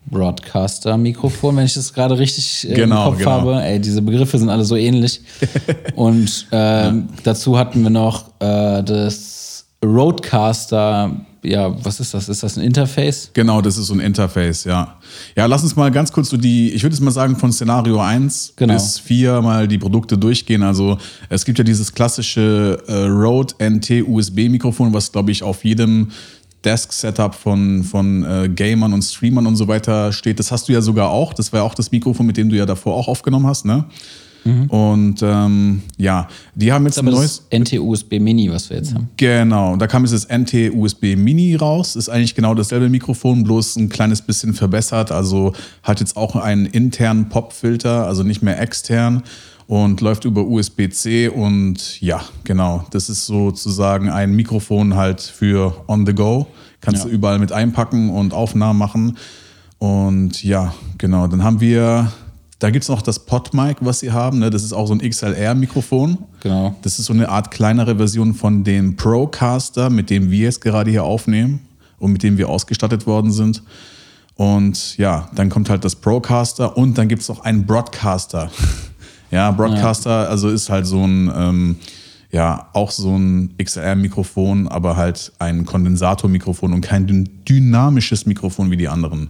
Broadcaster-Mikrofon, 0.09 1.57
wenn 1.57 1.65
ich 1.65 1.75
das 1.75 1.93
gerade 1.93 2.19
richtig 2.19 2.69
äh, 2.71 2.75
Genau, 2.75 3.07
im 3.07 3.11
Kopf 3.11 3.19
genau. 3.19 3.31
habe. 3.31 3.63
Ey, 3.63 3.81
diese 3.81 4.03
Begriffe 4.03 4.39
sind 4.39 4.51
alle 4.51 4.65
so 4.65 4.77
ähnlich. 4.77 5.21
Und 5.97 6.47
ähm, 6.53 7.09
dazu 7.25 7.59
hatten 7.59 7.83
wir 7.83 7.91
noch 7.91 8.29
äh, 8.39 8.85
das 8.85 9.46
Roadcaster 9.87 11.13
ja, 11.47 11.73
was 11.85 12.01
ist 12.01 12.13
das? 12.13 12.29
Ist 12.29 12.43
das 12.43 12.59
ein 12.59 12.65
Interface? 12.65 13.31
Genau, 13.33 13.61
das 13.61 13.79
ist 13.79 13.87
so 13.87 13.95
ein 13.95 14.01
Interface, 14.01 14.65
ja. 14.65 14.97
Ja, 15.37 15.47
lass 15.47 15.63
uns 15.63 15.77
mal 15.77 15.91
ganz 15.91 16.11
kurz 16.11 16.29
so 16.29 16.37
die, 16.37 16.73
ich 16.73 16.83
würde 16.83 16.95
jetzt 16.95 17.03
mal 17.03 17.11
sagen, 17.13 17.37
von 17.37 17.53
Szenario 17.53 18.01
1 18.01 18.55
Genau. 18.57 18.75
bis 18.75 18.99
4 18.99 19.41
mal 19.43 19.69
die 19.69 19.79
Produkte 19.79 20.19
durchgehen. 20.19 20.63
Also 20.63 20.99
es 21.29 21.45
gibt 21.45 21.59
ja 21.59 21.65
dieses 21.65 21.93
klassische 21.95 22.83
äh, 22.89 23.05
Rode 23.05 23.55
NT 23.61 24.09
USB-Mikrofon, 24.09 24.93
was, 24.93 25.13
glaube 25.13 25.31
ich, 25.31 25.43
auf 25.43 25.65
jedem 25.65 26.09
Desk-Setup 26.65 27.35
von, 27.35 27.85
von 27.85 28.25
äh, 28.25 28.49
Gamern 28.49 28.93
und 28.93 29.03
Streamern 29.03 29.47
und 29.47 29.55
so 29.55 29.69
weiter 29.69 30.13
steht. 30.13 30.41
Das 30.41 30.51
hast 30.51 30.69
du 30.69 30.73
ja 30.73 30.81
sogar 30.81 31.11
auch. 31.11 31.33
Das 31.33 31.53
war 31.53 31.61
ja 31.61 31.65
auch 31.65 31.75
das 31.77 31.93
Mikrofon, 31.93 32.27
mit 32.27 32.37
dem 32.37 32.49
du 32.49 32.57
ja 32.57 32.67
davor 32.67 32.95
auch 32.97 33.07
aufgenommen 33.07 33.47
hast, 33.47 33.65
ne? 33.65 33.85
Und 34.69 35.21
ähm, 35.23 35.83
ja, 35.97 36.29
die 36.55 36.73
haben 36.73 36.85
jetzt 36.87 36.99
ein 36.99 37.05
Mhm. 37.05 37.11
Neues. 37.13 37.43
das 37.51 37.59
NT-USB 37.61 38.19
Mini, 38.21 38.51
was 38.51 38.71
wir 38.71 38.77
jetzt 38.77 38.95
haben. 38.95 39.09
Genau, 39.17 39.77
da 39.77 39.87
kam 39.87 40.05
jetzt 40.05 40.13
das 40.15 40.25
NT 40.29 40.73
USB 40.75 41.17
Mini 41.17 41.55
raus. 41.57 41.97
Ist 41.97 42.09
eigentlich 42.09 42.35
genau 42.35 42.55
dasselbe 42.55 42.89
Mikrofon, 42.89 43.43
bloß 43.45 43.77
ein 43.77 43.89
kleines 43.89 44.23
bisschen 44.23 44.55
verbessert. 44.55 45.11
Also 45.13 45.53
hat 45.83 46.01
jetzt 46.01 46.17
auch 46.17 46.37
einen 46.37 46.67
internen 46.67 47.29
Pop-Filter, 47.29 48.07
also 48.07 48.23
nicht 48.23 48.43
mehr 48.43 48.61
extern 48.61 49.23
und 49.67 50.01
läuft 50.01 50.25
über 50.25 50.45
USB-C. 50.47 51.29
Und 51.29 52.01
ja, 52.01 52.23
genau, 52.45 52.85
das 52.91 53.09
ist 53.09 53.27
sozusagen 53.27 54.11
ein 54.11 54.33
Mikrofon 54.37 54.95
halt 54.95 55.21
für 55.21 55.85
on 55.89 56.07
the 56.07 56.15
go. 56.15 56.47
Kannst 56.81 57.03
Ja. 57.05 57.09
du 57.09 57.15
überall 57.15 57.39
mit 57.41 57.51
einpacken 57.53 58.11
und 58.11 58.33
Aufnahmen 58.33 58.79
machen. 58.79 59.17
Und 59.79 60.43
ja, 60.45 60.73
genau, 60.99 61.27
dann 61.27 61.43
haben 61.43 61.61
wir. 61.61 62.13
Da 62.59 62.71
gibt 62.71 62.85
es 62.85 62.89
noch 62.89 63.03
das 63.03 63.19
PodMic, 63.27 63.77
was 63.81 64.01
sie 64.01 64.13
haben. 64.13 64.39
Ne? 64.39 64.49
Das 64.51 64.63
ist 64.63 64.73
auch 64.73 64.87
so 64.87 64.95
ein 64.95 65.01
XLR-Mikrofon. 65.01 66.19
Genau. 66.43 66.75
Das 66.83 66.99
ist 66.99 67.05
so 67.07 67.13
eine 67.13 67.29
Art 67.29 67.51
kleinere 67.51 67.97
Version 67.97 68.35
von 68.35 68.65
dem 68.65 68.97
Procaster, 68.97 69.91
mit 69.91 70.09
dem 70.09 70.31
wir 70.31 70.45
jetzt 70.45 70.63
gerade 70.63 70.91
hier 70.91 71.05
aufnehmen 71.05 71.61
und 71.99 72.13
mit 72.13 72.23
dem 72.23 72.39
wir 72.39 72.49
ausgestattet 72.49 73.07
worden 73.07 73.31
sind. 73.31 73.63
Und 74.37 74.97
ja, 74.99 75.29
dann 75.35 75.49
kommt 75.51 75.69
halt 75.71 75.85
das 75.85 75.97
Procaster 75.97 76.77
und 76.77 76.97
dann 76.99 77.09
gibt 77.09 77.23
es 77.23 77.29
noch 77.29 77.41
einen 77.41 77.67
Broadcaster. 77.67 78.51
ja, 79.31 79.51
Broadcaster, 79.51 80.29
also 80.31 80.49
ist 80.49 80.69
halt 80.71 80.87
so 80.87 81.05
ein, 81.07 81.31
ähm, 81.35 81.77
ja, 82.31 82.69
auch 82.73 82.91
so 82.91 83.17
ein 83.17 83.55
XLR-Mikrofon, 83.63 84.69
aber 84.69 84.97
halt 84.97 85.33
ein 85.39 85.65
Kondensatormikrofon 85.65 86.73
und 86.73 86.81
kein 86.83 87.07
dyn- 87.07 87.29
dynamisches 87.49 88.27
Mikrofon 88.27 88.71
wie 88.71 88.77
die 88.77 88.89
anderen. 88.89 89.29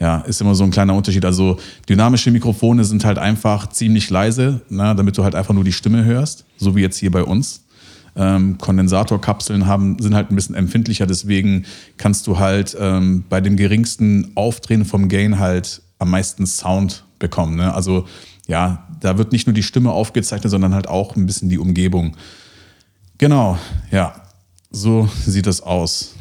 Ja, 0.00 0.18
ist 0.18 0.40
immer 0.40 0.54
so 0.54 0.64
ein 0.64 0.70
kleiner 0.70 0.94
Unterschied. 0.94 1.24
Also 1.24 1.58
dynamische 1.88 2.30
Mikrofone 2.30 2.84
sind 2.84 3.04
halt 3.04 3.18
einfach 3.18 3.68
ziemlich 3.68 4.10
leise, 4.10 4.60
ne, 4.68 4.94
damit 4.96 5.16
du 5.16 5.24
halt 5.24 5.34
einfach 5.34 5.54
nur 5.54 5.64
die 5.64 5.72
Stimme 5.72 6.04
hörst, 6.04 6.44
so 6.56 6.74
wie 6.74 6.80
jetzt 6.80 6.98
hier 6.98 7.10
bei 7.10 7.22
uns. 7.22 7.64
Ähm, 8.16 8.58
Kondensatorkapseln 8.58 9.66
haben, 9.66 9.96
sind 10.00 10.14
halt 10.14 10.30
ein 10.30 10.36
bisschen 10.36 10.54
empfindlicher, 10.54 11.06
deswegen 11.06 11.64
kannst 11.96 12.26
du 12.26 12.38
halt 12.38 12.76
ähm, 12.78 13.24
bei 13.28 13.40
dem 13.40 13.56
geringsten 13.56 14.32
Aufdrehen 14.36 14.84
vom 14.84 15.08
Gain 15.08 15.38
halt 15.38 15.82
am 15.98 16.10
meisten 16.10 16.46
Sound 16.46 17.04
bekommen. 17.18 17.56
Ne? 17.56 17.72
Also 17.72 18.06
ja, 18.46 18.86
da 19.00 19.18
wird 19.18 19.32
nicht 19.32 19.46
nur 19.46 19.54
die 19.54 19.62
Stimme 19.62 19.90
aufgezeichnet, 19.90 20.50
sondern 20.50 20.74
halt 20.74 20.88
auch 20.88 21.16
ein 21.16 21.26
bisschen 21.26 21.48
die 21.48 21.58
Umgebung. 21.58 22.16
Genau, 23.18 23.58
ja, 23.90 24.14
so 24.70 25.08
sieht 25.24 25.46
das 25.46 25.60
aus. 25.60 26.14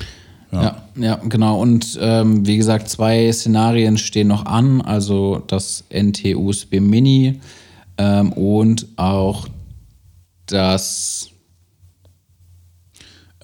Ja, 0.62 0.84
ja, 0.96 1.16
genau. 1.16 1.60
Und 1.60 1.98
ähm, 2.02 2.46
wie 2.46 2.58
gesagt, 2.58 2.90
zwei 2.90 3.32
Szenarien 3.32 3.98
stehen 3.98 4.28
noch 4.28 4.46
an. 4.46 4.82
Also 4.82 5.42
das 5.48 5.84
NT-USB 5.90 6.80
Mini 6.80 7.40
ähm, 7.98 8.32
und 8.34 8.88
auch 8.98 9.48
das 10.46 11.30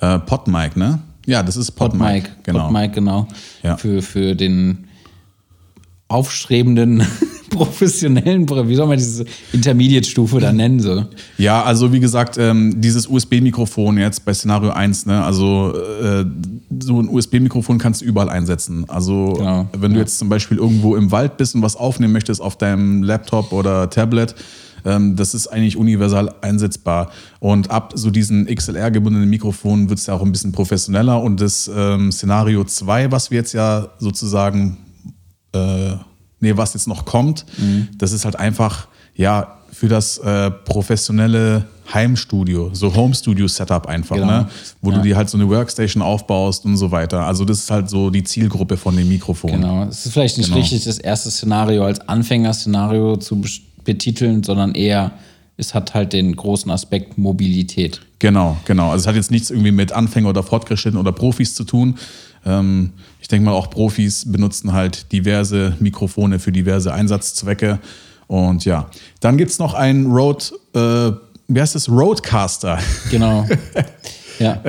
Äh, 0.02 0.20
Podmic, 0.20 0.78
ne? 0.78 1.00
Ja, 1.26 1.44
das 1.44 1.58
ist 1.58 1.72
Podmic. 1.72 2.24
PodMic. 2.24 2.44
genau. 2.44 2.64
PodMic, 2.68 2.94
genau. 2.94 3.28
Ja. 3.64 3.78
Für, 3.78 4.02
für 4.02 4.36
den 4.36 4.89
aufstrebenden, 6.10 7.04
professionellen, 7.50 8.50
wie 8.50 8.76
soll 8.76 8.88
man 8.88 8.98
diese 8.98 9.26
Intermediate-Stufe 9.54 10.40
da 10.40 10.52
nennen? 10.52 10.80
So. 10.80 11.06
Ja, 11.38 11.64
also 11.64 11.94
wie 11.94 12.00
gesagt, 12.00 12.38
ähm, 12.38 12.82
dieses 12.82 13.08
USB-Mikrofon 13.08 13.98
jetzt 13.98 14.26
bei 14.26 14.34
Szenario 14.34 14.72
1, 14.72 15.06
ne, 15.06 15.24
also 15.24 15.74
äh, 16.02 16.26
so 16.80 17.02
ein 17.02 17.08
USB-Mikrofon 17.08 17.78
kannst 17.78 18.02
du 18.02 18.06
überall 18.06 18.30
einsetzen. 18.30 18.86
Also 18.88 19.34
Genau, 19.38 19.68
wenn 19.78 19.92
du 19.92 19.98
ja. 19.98 20.04
jetzt 20.04 20.18
zum 20.18 20.30
Beispiel 20.30 20.58
irgendwo 20.58 20.96
im 20.96 21.12
Wald 21.12 21.38
bist 21.38 21.56
und 21.56 21.62
was 21.62 21.76
aufnehmen 21.76 22.14
möchtest 22.14 22.42
auf 22.42 22.58
deinem 22.58 23.04
Laptop 23.04 23.52
oder 23.52 23.90
Tablet, 23.90 24.36
ähm, 24.86 25.16
das 25.16 25.34
ist 25.34 25.48
eigentlich 25.48 25.78
universal 25.78 26.34
einsetzbar. 26.42 27.12
Und 27.40 27.70
ab 27.70 27.94
so 27.96 28.10
diesen 28.10 28.46
XLR-gebundenen 28.48 29.30
Mikrofonen 29.30 29.90
wird 29.90 30.00
es 30.00 30.08
ja 30.08 30.14
auch 30.14 30.22
ein 30.22 30.32
bisschen 30.32 30.52
professioneller. 30.52 31.22
Und 31.22 31.42
das 31.42 31.70
ähm, 31.74 32.12
Szenario 32.12 32.64
2, 32.64 33.12
was 33.12 33.32
wir 33.32 33.40
jetzt 33.40 33.54
ja 33.54 33.90
sozusagen 34.00 34.78
äh, 35.54 35.96
nee, 36.40 36.56
was 36.56 36.74
jetzt 36.74 36.88
noch 36.88 37.06
kommt, 37.06 37.46
das 37.98 38.12
ist 38.12 38.26
halt 38.26 38.36
einfach, 38.38 38.88
ja, 39.16 39.56
für 39.72 39.88
das 39.88 40.18
äh, 40.18 40.50
professionelle 40.52 41.66
Heimstudio, 41.94 42.70
so 42.74 42.94
Home-Studio-Setup 42.96 43.88
einfach, 43.88 44.16
Genau. 44.16 44.28
ne? 44.28 44.48
wo 44.82 44.92
Ja. 44.92 44.98
du 44.98 45.04
dir 45.04 45.16
halt 45.16 45.30
so 45.30 45.38
eine 45.38 45.48
Workstation 45.50 46.04
aufbaust 46.04 46.66
und 46.66 46.76
so 46.78 46.92
weiter. 46.92 47.26
Also 47.26 47.46
das 47.46 47.60
ist 47.60 47.72
halt 47.72 47.90
so 47.90 48.10
die 48.10 48.24
Zielgruppe 48.24 48.78
von 48.78 48.96
dem 48.96 49.08
Mikrofon. 49.08 49.52
Genau. 49.52 49.84
Es 49.86 50.06
ist 50.06 50.14
vielleicht 50.14 50.38
nicht 50.38 50.48
Genau. 50.48 50.60
richtig, 50.60 50.84
das 50.84 50.98
erste 50.98 51.32
Szenario 51.32 51.86
als 51.86 52.00
Anfängerszenario 52.08 53.18
zu 53.18 53.42
betiteln, 53.86 54.44
sondern 54.44 54.76
eher, 54.76 55.12
es 55.58 55.74
hat 55.74 55.94
halt 55.94 56.14
den 56.14 56.36
großen 56.36 56.70
Aspekt 56.72 57.18
Mobilität. 57.18 58.02
Genau, 58.20 58.58
genau. 58.66 58.92
Also 58.92 59.04
es 59.04 59.08
hat 59.08 59.16
jetzt 59.16 59.32
nichts 59.32 59.50
irgendwie 59.50 59.72
mit 59.72 59.92
Anfänger 59.92 60.30
oder 60.30 60.44
Fortgeschrittenen 60.44 61.00
oder 61.02 61.12
Profis 61.12 61.56
zu 61.56 61.64
tun. 61.64 61.96
Ähm, 62.46 62.92
ich 63.22 63.28
denke 63.28 63.46
mal, 63.46 63.52
auch 63.52 63.70
Profis 63.70 64.32
benutzen 64.32 64.74
halt 64.74 65.12
diverse 65.12 65.76
Mikrofone 65.80 66.40
für 66.40 66.52
diverse 66.52 66.94
Einsatzzwecke. 66.94 67.80
Und 68.28 68.66
ja, 68.66 68.90
dann 69.20 69.38
gibt 69.38 69.52
es 69.52 69.60
noch 69.60 69.74
einen 69.74 70.12
Rode, 70.12 70.46
äh, 70.74 71.12
wie 71.48 71.60
heißt 71.62 71.76
das? 71.76 71.90
Rodecaster. 71.90 72.78
Genau. 73.10 73.48
ja. 74.40 74.62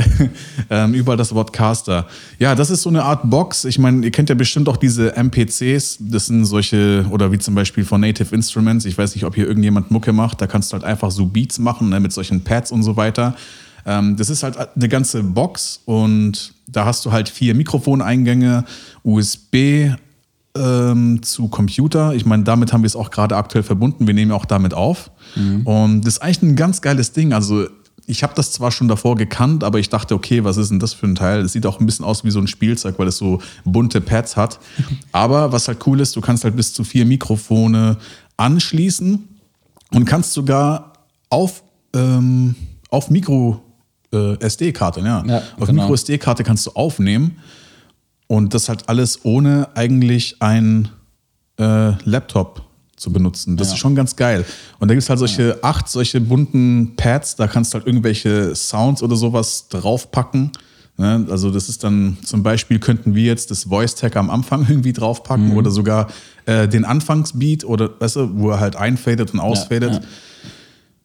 ähm, 0.70 0.94
überall 0.94 1.16
das 1.16 1.34
Wort 1.34 1.52
Caster. 1.52 2.06
Ja, 2.38 2.54
das 2.54 2.70
ist 2.70 2.82
so 2.82 2.88
eine 2.88 3.04
Art 3.04 3.28
Box. 3.30 3.64
Ich 3.64 3.78
meine, 3.78 4.04
ihr 4.04 4.10
kennt 4.10 4.28
ja 4.28 4.34
bestimmt 4.34 4.68
auch 4.68 4.76
diese 4.76 5.16
MPCs. 5.16 5.98
Das 6.00 6.26
sind 6.26 6.44
solche, 6.44 7.06
oder 7.10 7.32
wie 7.32 7.38
zum 7.38 7.54
Beispiel 7.54 7.84
von 7.84 8.00
Native 8.00 8.34
Instruments. 8.34 8.84
Ich 8.84 8.98
weiß 8.98 9.14
nicht, 9.14 9.24
ob 9.24 9.34
hier 9.34 9.46
irgendjemand 9.46 9.90
Mucke 9.90 10.12
macht. 10.12 10.40
Da 10.40 10.46
kannst 10.46 10.72
du 10.72 10.74
halt 10.74 10.84
einfach 10.84 11.10
so 11.10 11.26
Beats 11.26 11.58
machen 11.58 11.90
ne, 11.90 12.00
mit 12.00 12.12
solchen 12.12 12.42
Pads 12.42 12.72
und 12.72 12.82
so 12.82 12.96
weiter. 12.96 13.34
Ähm, 13.86 14.16
das 14.16 14.28
ist 14.28 14.42
halt 14.42 14.56
eine 14.58 14.88
ganze 14.88 15.22
Box 15.22 15.80
und 15.84 16.54
da 16.72 16.84
hast 16.84 17.04
du 17.04 17.12
halt 17.12 17.28
vier 17.28 17.54
Mikrofoneingänge, 17.54 18.64
USB 19.02 19.90
ähm, 20.56 21.22
zu 21.22 21.48
Computer. 21.48 22.14
Ich 22.14 22.24
meine, 22.26 22.44
damit 22.44 22.72
haben 22.72 22.82
wir 22.82 22.86
es 22.86 22.96
auch 22.96 23.10
gerade 23.10 23.36
aktuell 23.36 23.62
verbunden. 23.62 24.06
Wir 24.06 24.14
nehmen 24.14 24.32
auch 24.32 24.44
damit 24.44 24.74
auf. 24.74 25.10
Und 25.64 26.02
das 26.02 26.14
ist 26.14 26.22
eigentlich 26.22 26.42
ein 26.42 26.56
ganz 26.56 26.80
geiles 26.82 27.12
Ding. 27.12 27.32
Also 27.32 27.66
ich 28.06 28.22
habe 28.24 28.34
das 28.34 28.50
zwar 28.52 28.72
schon 28.72 28.88
davor 28.88 29.14
gekannt, 29.14 29.62
aber 29.62 29.78
ich 29.78 29.88
dachte, 29.88 30.14
okay, 30.14 30.42
was 30.42 30.56
ist 30.56 30.70
denn 30.70 30.80
das 30.80 30.92
für 30.92 31.06
ein 31.06 31.14
Teil? 31.14 31.42
Es 31.42 31.52
sieht 31.52 31.64
auch 31.66 31.78
ein 31.78 31.86
bisschen 31.86 32.04
aus 32.04 32.24
wie 32.24 32.30
so 32.30 32.40
ein 32.40 32.48
Spielzeug, 32.48 32.98
weil 32.98 33.06
es 33.06 33.16
so 33.16 33.40
bunte 33.64 34.00
Pads 34.00 34.36
hat. 34.36 34.58
Aber 35.12 35.52
was 35.52 35.68
halt 35.68 35.86
cool 35.86 36.00
ist, 36.00 36.16
du 36.16 36.20
kannst 36.20 36.42
halt 36.42 36.56
bis 36.56 36.74
zu 36.74 36.82
vier 36.82 37.06
Mikrofone 37.06 37.98
anschließen 38.36 39.28
und 39.92 40.04
kannst 40.06 40.32
sogar 40.32 40.94
auf, 41.28 41.62
ähm, 41.94 42.56
auf 42.90 43.10
Micro 43.10 43.62
äh, 44.12 44.34
SD-Karte, 44.40 45.00
ja. 45.00 45.24
Ja, 45.26 45.42
auf 45.58 45.68
genau. 45.68 45.82
Micro 45.82 45.94
SD-Karte 45.94 46.42
kannst 46.44 46.66
du 46.66 46.70
aufnehmen 46.72 47.38
und 48.26 48.54
das 48.54 48.68
halt 48.68 48.88
alles 48.88 49.24
ohne 49.24 49.68
eigentlich 49.74 50.36
ein 50.40 50.88
äh, 51.58 51.92
Laptop 52.08 52.62
zu 52.96 53.12
benutzen. 53.12 53.56
Das 53.56 53.68
Ja. 53.68 53.74
ist 53.74 53.80
schon 53.80 53.94
ganz 53.94 54.14
geil. 54.16 54.44
Und 54.78 54.88
da 54.88 54.94
gibt 54.94 55.02
es 55.02 55.08
halt 55.08 55.18
solche 55.18 55.58
acht 55.62 55.88
solche 55.88 56.20
bunten 56.20 56.94
Pads, 56.96 57.36
da 57.36 57.46
kannst 57.46 57.72
du 57.72 57.78
halt 57.78 57.86
irgendwelche 57.86 58.54
Sounds 58.54 59.02
oder 59.02 59.16
sowas 59.16 59.68
draufpacken. 59.68 60.52
Ne? 60.98 61.26
Also 61.30 61.50
das 61.50 61.68
ist 61.70 61.82
dann 61.82 62.18
zum 62.24 62.42
Beispiel 62.42 62.78
könnten 62.78 63.14
wir 63.14 63.24
jetzt 63.24 63.50
das 63.50 63.64
Voice 63.64 63.94
Tag 63.94 64.16
am 64.16 64.28
Anfang 64.28 64.66
irgendwie 64.68 64.92
draufpacken 64.92 65.50
Mhm. 65.50 65.56
oder 65.56 65.70
sogar 65.70 66.08
äh, 66.46 66.68
den 66.68 66.84
Anfangsbeat 66.84 67.64
oder 67.64 67.90
weißt 68.00 68.16
du, 68.16 68.30
wo 68.38 68.50
er 68.50 68.60
halt 68.60 68.76
einfadet 68.76 69.32
und 69.32 69.40
ausfadet. 69.40 69.94
ja. 69.94 70.00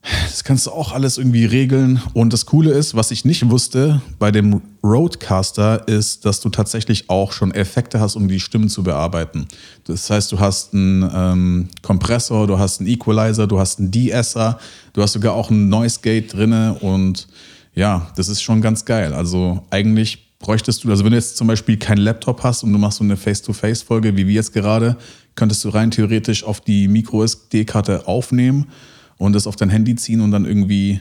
Das 0.06 0.44
kannst 0.44 0.68
du 0.68 0.72
auch 0.72 0.92
alles 0.92 1.18
irgendwie 1.18 1.46
regeln. 1.46 2.00
Und 2.14 2.32
das 2.32 2.46
Coole 2.46 2.72
ist, 2.72 2.96
was 2.96 3.10
ich 3.10 3.26
nicht 3.26 3.50
wusste 3.50 4.02
bei 4.20 4.32
dem 4.32 4.62
Roadcaster, 4.84 5.88
ist, 5.88 6.26
dass 6.26 6.42
du 6.42 6.50
tatsächlich 6.50 7.10
auch 7.10 7.32
schon 7.32 7.52
Effekte 7.52 8.00
hast, 8.00 8.16
um 8.16 8.28
die 8.28 8.40
Stimmen 8.40 8.70
zu 8.70 8.84
bearbeiten. 8.84 9.48
Das 9.86 10.10
heißt, 10.10 10.32
du 10.32 10.40
hast 10.40 10.74
einen 10.74 11.10
ähm, 11.14 11.70
Kompressor, 11.82 12.46
du 12.46 12.60
hast 12.60 12.82
einen 12.82 12.90
Equalizer, 12.90 13.48
du 13.48 13.60
hast 13.60 13.80
einen 13.80 13.90
De-Esser, 13.90 14.60
du 14.94 15.02
hast 15.02 15.14
sogar 15.14 15.34
auch 15.34 15.50
ein 15.50 15.70
Noise 15.70 16.00
Gate 16.02 16.32
drinne 16.32 16.76
und 16.82 17.28
ja, 17.74 18.08
das 18.16 18.30
ist 18.30 18.42
schon 18.42 18.62
ganz 18.62 18.86
geil. 18.86 19.14
Also 19.14 19.64
eigentlich 19.72 20.38
bräuchtest 20.38 20.84
du, 20.84 20.90
also 20.90 21.04
wenn 21.04 21.12
du 21.12 21.18
jetzt 21.18 21.36
zum 21.36 21.48
Beispiel 21.48 21.78
keinen 21.78 21.98
Laptop 21.98 22.44
hast 22.44 22.64
und 22.64 22.72
du 22.72 22.78
machst 22.78 23.00
so 23.00 23.04
eine 23.04 23.18
Face-to-Face-Folge, 23.18 24.16
wie 24.16 24.28
wir 24.28 24.36
jetzt 24.36 24.54
gerade, 24.54 24.98
könntest 25.34 25.64
du 25.66 25.70
rein 25.70 25.90
theoretisch 25.90 26.44
auf 26.44 26.62
die 26.62 26.88
Micro 26.88 27.24
SD-Karte 27.24 28.08
aufnehmen 28.08 28.68
und 29.18 29.34
das 29.34 29.48
auf 29.48 29.56
dein 29.56 29.70
Handy 29.70 29.96
ziehen 29.96 30.22
und 30.22 30.32
dann 30.32 30.46
irgendwie, 30.46 31.00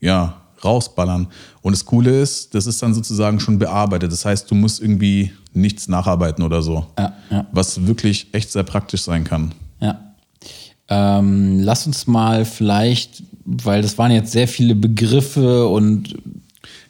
ja, 0.00 0.40
rausballern. 0.64 1.28
Und 1.62 1.72
das 1.72 1.84
Coole 1.84 2.20
ist, 2.20 2.54
das 2.54 2.66
ist 2.66 2.82
dann 2.82 2.94
sozusagen 2.94 3.38
schon 3.38 3.58
bearbeitet. 3.58 4.10
Das 4.10 4.24
heißt, 4.24 4.50
du 4.50 4.54
musst 4.54 4.80
irgendwie 4.80 5.30
nichts 5.52 5.88
nacharbeiten 5.88 6.42
oder 6.42 6.62
so. 6.62 6.86
Ja, 6.98 7.12
ja. 7.30 7.46
Was 7.52 7.86
wirklich 7.86 8.28
echt 8.32 8.50
sehr 8.50 8.62
praktisch 8.62 9.02
sein 9.02 9.24
kann. 9.24 9.52
Ja. 9.80 10.00
Ähm, 10.88 11.60
lass 11.60 11.86
uns 11.86 12.06
mal 12.06 12.44
vielleicht, 12.44 13.22
weil 13.44 13.82
das 13.82 13.96
waren 13.98 14.10
jetzt 14.12 14.32
sehr 14.32 14.48
viele 14.48 14.74
Begriffe 14.74 15.66
und 15.66 16.14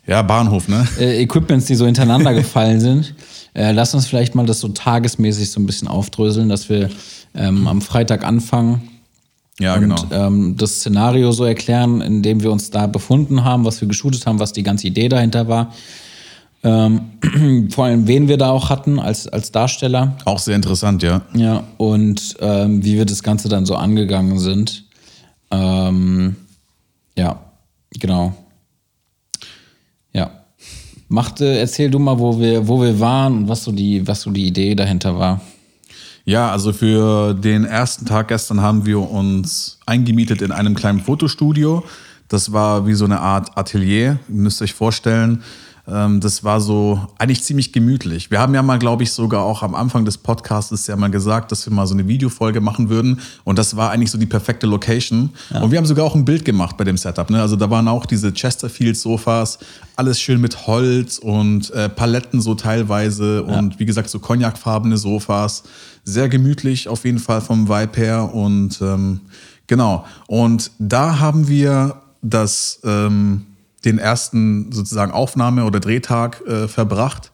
Ja, 0.07 0.23
Bahnhof, 0.23 0.69
ne? 0.69 0.87
äh, 0.99 1.23
Equipments, 1.23 1.67
die 1.67 1.75
so 1.75 1.87
hintereinander 1.87 2.33
gefallen 2.35 2.81
sind. 2.81 3.15
Äh, 3.55 3.73
lass 3.73 3.95
uns 3.95 4.07
vielleicht 4.07 4.35
mal 4.35 4.47
das 4.47 4.61
so 4.61 4.69
tagesmäßig 4.69 5.51
so 5.51 5.61
ein 5.61 5.67
bisschen 5.67 5.89
aufdröseln, 5.89 6.49
dass 6.49 6.69
wir 6.69 6.91
ähm, 7.35 7.67
am 7.69 7.81
Freitag 7.81 8.25
anfangen 8.25 8.83
Ja, 9.61 9.75
und 9.75 9.81
genau. 9.81 9.97
ähm, 10.11 10.57
das 10.57 10.77
Szenario 10.77 11.31
so 11.31 11.45
erklären, 11.45 12.01
in 12.01 12.23
dem 12.23 12.43
wir 12.43 12.51
uns 12.51 12.71
da 12.71 12.87
befunden 12.87 13.45
haben, 13.45 13.65
was 13.65 13.81
wir 13.81 13.87
geshootet 13.87 14.27
haben, 14.27 14.41
was 14.41 14.53
die 14.53 14.65
ganze 14.65 14.89
Idee 14.89 15.09
dahinter 15.09 15.47
war. 15.47 15.73
Ähm, 16.65 17.69
vor 17.71 17.85
allem, 17.85 18.09
wen 18.09 18.27
wir 18.27 18.37
da 18.37 18.51
auch 18.51 18.71
hatten 18.71 18.99
als, 18.99 19.29
als 19.29 19.53
Darsteller. 19.53 20.17
Auch 20.25 20.39
sehr 20.39 20.57
interessant, 20.57 21.03
ja. 21.03 21.23
Ja, 21.35 21.63
und 21.77 22.37
ähm, 22.41 22.83
wie 22.85 22.97
wir 22.97 23.05
das 23.05 23.23
Ganze 23.23 23.49
dann 23.49 23.65
so 23.65 23.77
angegangen 23.77 24.39
sind. 24.39 24.85
Ähm, 25.51 26.37
ja, 27.17 27.39
genau. 27.91 28.35
Ja. 30.13 30.31
Machte, 31.09 31.59
erzähl 31.59 31.91
du 31.91 31.99
mal, 32.01 32.19
wo 32.19 32.41
wir, 32.41 32.67
wo 32.67 32.83
wir 32.83 32.99
waren 32.99 33.37
und 33.37 33.49
was 33.49 33.63
so 33.63 33.71
die, 33.71 34.05
was 34.09 34.23
so 34.23 34.31
die 34.31 34.47
Idee 34.47 34.75
dahinter 34.75 35.17
war. 35.17 35.41
Ja, 36.27 36.51
also 36.51 36.73
für 36.73 37.35
den 37.35 37.65
ersten 37.65 38.07
Tag 38.07 38.29
gestern 38.29 38.63
haben 38.63 38.87
wir 38.87 38.99
uns 38.99 39.79
eingemietet 39.85 40.41
in 40.41 40.53
einem 40.53 40.75
kleinen 40.75 41.01
Fotostudio. 41.01 41.85
Das 42.29 42.53
war 42.53 42.87
wie 42.87 42.95
so 42.95 43.05
eine 43.05 43.21
Art 43.21 43.59
Atelier, 43.59 44.19
ihr 44.29 44.35
müsst 44.35 44.63
euch 44.63 44.73
vorstellen. 44.73 45.43
Ähm, 45.87 46.21
Das 46.21 46.45
war 46.45 46.61
so 46.61 47.07
eigentlich 47.19 47.43
ziemlich 47.45 47.73
gemütlich. 47.73 48.31
Wir 48.31 48.41
haben 48.41 48.55
ja 48.55 48.63
mal, 48.63 48.79
glaube 48.79 49.03
ich, 49.03 49.13
sogar 49.13 49.43
auch 49.43 49.63
am 49.63 49.75
Anfang 49.75 50.05
des 50.05 50.19
Podcasts 50.19 50.87
ja 50.87 50.97
mal 50.97 51.11
gesagt, 51.11 51.53
dass 51.53 51.67
wir 51.67 51.73
mal 51.75 51.87
so 51.87 51.95
eine 51.95 52.09
Videofolge 52.09 52.61
machen 52.61 52.89
würden. 52.89 53.21
Und 53.45 53.59
das 53.59 53.77
war 53.77 53.91
eigentlich 53.91 54.11
so 54.11 54.19
die 54.19 54.27
perfekte 54.27 54.67
Location. 54.67 55.31
Und 55.63 55.71
wir 55.71 55.79
haben 55.79 55.87
sogar 55.87 56.05
auch 56.05 56.15
ein 56.15 56.25
Bild 56.25 56.45
gemacht 56.45 56.77
bei 56.77 56.85
dem 56.85 56.97
Setup. 56.97 57.29
Ne? 57.31 57.41
Also 57.41 57.57
da 57.57 57.69
waren 57.71 57.87
auch 57.89 58.07
diese 58.07 58.33
Chesterfield-Sofas, 58.33 59.59
alles 59.97 60.21
schön 60.21 60.41
mit 60.41 60.67
Holz 60.67 61.19
und 61.19 61.71
äh, 61.71 61.89
Paletten 61.89 62.41
so 62.41 62.55
teilweise 62.55 63.43
und 63.45 63.79
wie 63.79 63.85
gesagt 63.87 64.09
so 64.11 64.19
cognacfarbene 64.19 64.97
Sofas. 64.97 65.65
Sehr 66.05 66.29
gemütlich 66.29 66.89
auf 66.89 67.05
jeden 67.05 67.19
Fall 67.19 67.41
vom 67.41 67.69
Vibe 67.69 67.97
her 68.01 68.35
und 68.35 68.81
ähm, 68.83 69.21
genau. 69.67 70.05
Und 70.27 70.71
da 70.79 71.19
haben 71.19 71.49
wir 71.49 71.97
das, 72.23 72.81
ähm, 72.85 73.47
den 73.85 73.99
ersten 73.99 74.73
sozusagen 74.73 75.13
Aufnahme- 75.13 75.65
oder 75.65 75.81
Drehtag 75.81 76.41
äh, 76.47 76.69
verbracht. 76.69 77.33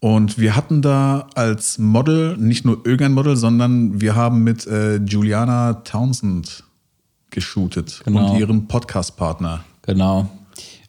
Und 0.00 0.38
wir 0.38 0.56
hatten 0.56 0.82
da 0.82 1.28
als 1.34 1.78
Model 1.78 2.36
nicht 2.36 2.64
nur 2.64 2.78
irgendein 2.84 3.12
Model, 3.12 3.36
sondern 3.36 4.00
wir 4.00 4.16
haben 4.16 4.42
mit 4.42 4.66
äh, 4.66 4.96
Juliana 4.96 5.74
Townsend 5.84 6.64
geshootet 7.30 8.02
Genau. 8.04 8.32
und 8.32 8.38
ihrem 8.38 8.66
Podcast-Partner. 8.66 9.64
Genau. 9.82 10.28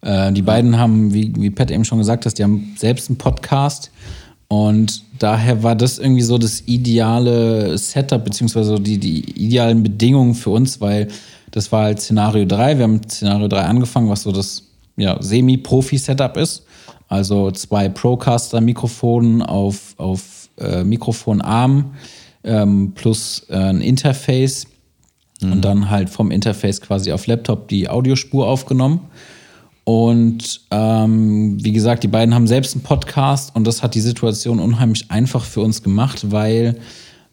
Äh, 0.01 0.31
die 0.33 0.41
beiden 0.41 0.77
haben, 0.77 1.13
wie, 1.13 1.31
wie 1.37 1.49
Pat 1.51 1.69
eben 1.71 1.85
schon 1.85 1.99
gesagt 1.99 2.25
hat, 2.25 2.37
die 2.37 2.43
haben 2.43 2.73
selbst 2.77 3.09
einen 3.09 3.17
Podcast. 3.17 3.91
Und 4.47 5.03
daher 5.19 5.63
war 5.63 5.75
das 5.75 5.99
irgendwie 5.99 6.21
so 6.21 6.37
das 6.37 6.61
ideale 6.65 7.77
Setup, 7.77 8.23
beziehungsweise 8.23 8.79
die, 8.79 8.97
die 8.97 9.19
idealen 9.45 9.83
Bedingungen 9.83 10.35
für 10.35 10.49
uns, 10.49 10.81
weil 10.81 11.07
das 11.51 11.71
war 11.71 11.83
halt 11.83 12.01
Szenario 12.01 12.45
3. 12.45 12.77
Wir 12.77 12.83
haben 12.83 13.01
Szenario 13.07 13.47
3 13.47 13.61
angefangen, 13.61 14.09
was 14.09 14.23
so 14.23 14.31
das 14.31 14.63
ja, 14.97 15.21
Semi-Profi-Setup 15.21 16.37
ist. 16.37 16.63
Also 17.07 17.51
zwei 17.51 17.89
Procaster-Mikrofonen 17.89 19.41
auf, 19.41 19.95
auf 19.97 20.49
äh, 20.59 20.83
Mikrofonarm 20.83 21.93
ähm, 22.43 22.93
plus 22.95 23.45
äh, 23.49 23.55
ein 23.55 23.81
Interface 23.81 24.67
und 25.41 25.61
dann 25.61 25.89
halt 25.89 26.09
vom 26.09 26.31
Interface 26.31 26.79
quasi 26.79 27.11
auf 27.11 27.27
Laptop 27.27 27.67
die 27.67 27.89
Audiospur 27.89 28.47
aufgenommen. 28.47 29.01
Und 29.83 30.61
ähm, 30.71 31.57
wie 31.63 31.73
gesagt, 31.73 32.03
die 32.03 32.07
beiden 32.07 32.33
haben 32.33 32.47
selbst 32.47 32.73
einen 32.73 32.83
Podcast 32.83 33.53
und 33.53 33.67
das 33.67 33.83
hat 33.83 33.95
die 33.95 34.01
Situation 34.01 34.59
unheimlich 34.59 35.11
einfach 35.11 35.43
für 35.43 35.59
uns 35.59 35.83
gemacht, 35.83 36.31
weil 36.31 36.77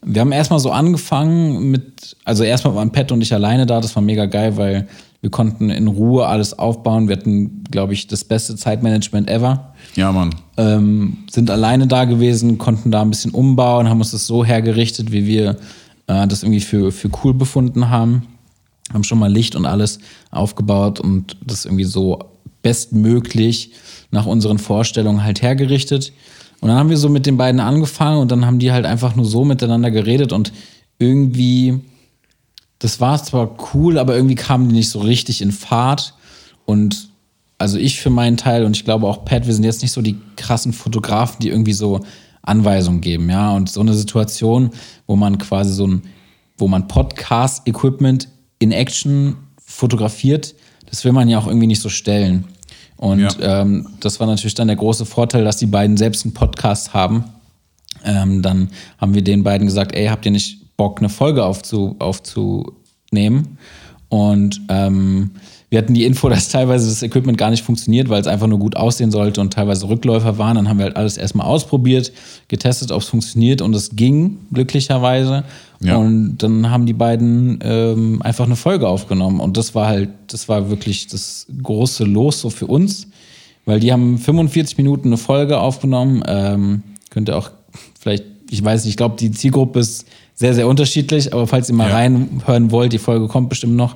wir 0.02 0.20
haben 0.20 0.32
erstmal 0.32 0.58
so 0.58 0.72
angefangen 0.72 1.70
mit, 1.70 2.16
also 2.24 2.42
erstmal 2.42 2.74
waren 2.74 2.90
Pat 2.90 3.12
und 3.12 3.20
ich 3.20 3.32
alleine 3.32 3.66
da, 3.66 3.80
das 3.80 3.94
war 3.94 4.02
mega 4.02 4.26
geil, 4.26 4.56
weil 4.56 4.88
wir 5.22 5.30
konnten 5.30 5.68
in 5.70 5.86
Ruhe 5.86 6.26
alles 6.26 6.58
aufbauen. 6.58 7.08
Wir 7.08 7.16
hatten, 7.16 7.64
glaube 7.70 7.92
ich, 7.92 8.06
das 8.06 8.24
beste 8.24 8.56
Zeitmanagement 8.56 9.28
ever 9.28 9.74
Ja, 9.94 10.12
Mann. 10.12 10.34
ähm, 10.56 11.18
sind 11.30 11.50
alleine 11.50 11.86
da 11.86 12.04
gewesen, 12.06 12.56
konnten 12.58 12.90
da 12.90 13.02
ein 13.02 13.10
bisschen 13.10 13.32
umbauen, 13.32 13.88
haben 13.88 13.98
uns 14.00 14.12
das 14.12 14.26
so 14.26 14.44
hergerichtet, 14.44 15.12
wie 15.12 15.26
wir 15.26 15.56
äh, 16.06 16.26
das 16.26 16.42
irgendwie 16.42 16.60
für, 16.60 16.90
für 16.90 17.10
cool 17.22 17.34
befunden 17.34 17.90
haben. 17.90 18.22
Haben 18.92 19.04
schon 19.04 19.18
mal 19.18 19.30
Licht 19.32 19.54
und 19.56 19.66
alles 19.66 19.98
aufgebaut 20.30 21.00
und 21.00 21.36
das 21.44 21.64
irgendwie 21.66 21.84
so 21.84 22.18
bestmöglich 22.62 23.72
nach 24.10 24.26
unseren 24.26 24.58
Vorstellungen 24.58 25.22
halt 25.22 25.42
hergerichtet. 25.42 26.12
Und 26.60 26.68
dann 26.68 26.78
haben 26.78 26.90
wir 26.90 26.96
so 26.96 27.08
mit 27.08 27.26
den 27.26 27.36
beiden 27.36 27.60
angefangen 27.60 28.18
und 28.18 28.30
dann 28.30 28.44
haben 28.46 28.58
die 28.58 28.72
halt 28.72 28.86
einfach 28.86 29.16
nur 29.16 29.24
so 29.26 29.44
miteinander 29.44 29.90
geredet 29.90 30.32
und 30.32 30.52
irgendwie, 30.98 31.80
das 32.80 33.00
war 33.00 33.22
zwar 33.22 33.56
cool, 33.74 33.98
aber 33.98 34.14
irgendwie 34.16 34.34
kamen 34.34 34.68
die 34.68 34.74
nicht 34.74 34.90
so 34.90 34.98
richtig 35.00 35.40
in 35.42 35.52
Fahrt. 35.52 36.14
Und 36.66 37.08
also 37.58 37.78
ich 37.78 38.00
für 38.00 38.10
meinen 38.10 38.36
Teil 38.36 38.64
und 38.64 38.74
ich 38.76 38.84
glaube 38.84 39.06
auch 39.06 39.24
Pat, 39.24 39.46
wir 39.46 39.54
sind 39.54 39.64
jetzt 39.64 39.82
nicht 39.82 39.92
so 39.92 40.02
die 40.02 40.16
krassen 40.36 40.72
Fotografen, 40.72 41.36
die 41.40 41.48
irgendwie 41.48 41.74
so 41.74 42.00
Anweisungen 42.42 43.00
geben, 43.02 43.28
ja. 43.30 43.52
Und 43.52 43.68
so 43.70 43.80
eine 43.80 43.94
Situation, 43.94 44.70
wo 45.06 45.14
man 45.14 45.38
quasi 45.38 45.72
so 45.72 45.86
ein, 45.86 46.02
wo 46.56 46.68
man 46.68 46.88
Podcast-Equipment 46.88 48.28
in 48.58 48.72
Action 48.72 49.36
fotografiert, 49.62 50.54
das 50.86 51.04
will 51.04 51.12
man 51.12 51.28
ja 51.28 51.38
auch 51.38 51.46
irgendwie 51.46 51.66
nicht 51.66 51.80
so 51.82 51.88
stellen. 51.88 52.44
Und 52.96 53.20
Ja. 53.38 53.60
ähm, 53.62 53.88
das 54.00 54.20
war 54.20 54.26
natürlich 54.26 54.54
dann 54.54 54.68
der 54.68 54.76
große 54.76 55.06
Vorteil, 55.06 55.44
dass 55.44 55.56
die 55.58 55.66
beiden 55.66 55.96
selbst 55.96 56.24
einen 56.24 56.34
Podcast 56.34 56.92
haben. 56.94 57.24
Ähm, 58.04 58.42
dann 58.42 58.70
haben 58.98 59.14
wir 59.14 59.22
den 59.22 59.42
beiden 59.42 59.66
gesagt, 59.66 59.94
ey, 59.94 60.06
habt 60.06 60.24
ihr 60.24 60.32
nicht 60.32 60.59
Bock, 60.80 61.00
eine 61.00 61.10
Folge 61.10 61.44
aufzu, 61.44 61.94
aufzunehmen? 61.98 63.58
Und 64.08 64.62
ähm, 64.70 65.32
wir 65.68 65.78
hatten 65.78 65.92
die 65.92 66.06
Info, 66.06 66.28
dass 66.30 66.48
teilweise 66.48 66.88
das 66.88 67.02
Equipment 67.02 67.36
gar 67.36 67.50
nicht 67.50 67.62
funktioniert, 67.62 68.08
weil 68.08 68.18
es 68.18 68.26
einfach 68.26 68.46
nur 68.46 68.58
gut 68.58 68.76
aussehen 68.76 69.10
sollte 69.10 69.42
und 69.42 69.52
teilweise 69.52 69.90
Rückläufer 69.90 70.38
waren. 70.38 70.56
Dann 70.56 70.70
haben 70.70 70.78
wir 70.78 70.86
halt 70.86 70.96
alles 70.96 71.18
erstmal 71.18 71.46
ausprobiert, 71.46 72.12
getestet, 72.48 72.92
ob 72.92 73.02
es 73.02 73.08
funktioniert 73.08 73.60
und 73.60 73.76
es 73.76 73.94
ging 73.94 74.38
glücklicherweise. 74.54 75.44
Ja. 75.82 75.98
Und 75.98 76.38
dann 76.38 76.70
haben 76.70 76.86
die 76.86 76.94
beiden 76.94 77.58
ähm, 77.62 78.22
einfach 78.22 78.46
eine 78.46 78.56
Folge 78.56 78.88
aufgenommen. 78.88 79.38
Und 79.38 79.58
das 79.58 79.74
war 79.74 79.86
halt, 79.86 80.08
das 80.28 80.48
war 80.48 80.70
wirklich 80.70 81.08
das 81.08 81.46
große 81.62 82.04
Los 82.04 82.40
so 82.40 82.48
für 82.48 82.68
uns, 82.68 83.06
weil 83.66 83.80
die 83.80 83.92
haben 83.92 84.16
45 84.16 84.78
Minuten 84.78 85.08
eine 85.08 85.18
Folge 85.18 85.60
aufgenommen. 85.60 86.22
Ähm, 86.26 86.84
könnt 87.10 87.28
ihr 87.28 87.36
auch 87.36 87.50
vielleicht, 87.98 88.24
ich 88.50 88.64
weiß 88.64 88.84
nicht, 88.84 88.92
ich 88.92 88.96
glaube, 88.96 89.16
die 89.18 89.30
Zielgruppe 89.30 89.80
ist 89.80 90.06
sehr, 90.40 90.54
sehr 90.54 90.66
unterschiedlich, 90.66 91.34
aber 91.34 91.46
falls 91.46 91.68
ihr 91.68 91.74
mal 91.74 91.90
Ja. 91.90 91.96
reinhören 91.96 92.70
wollt, 92.70 92.94
die 92.94 92.98
Folge 92.98 93.28
kommt 93.28 93.50
bestimmt 93.50 93.76
noch. 93.76 93.94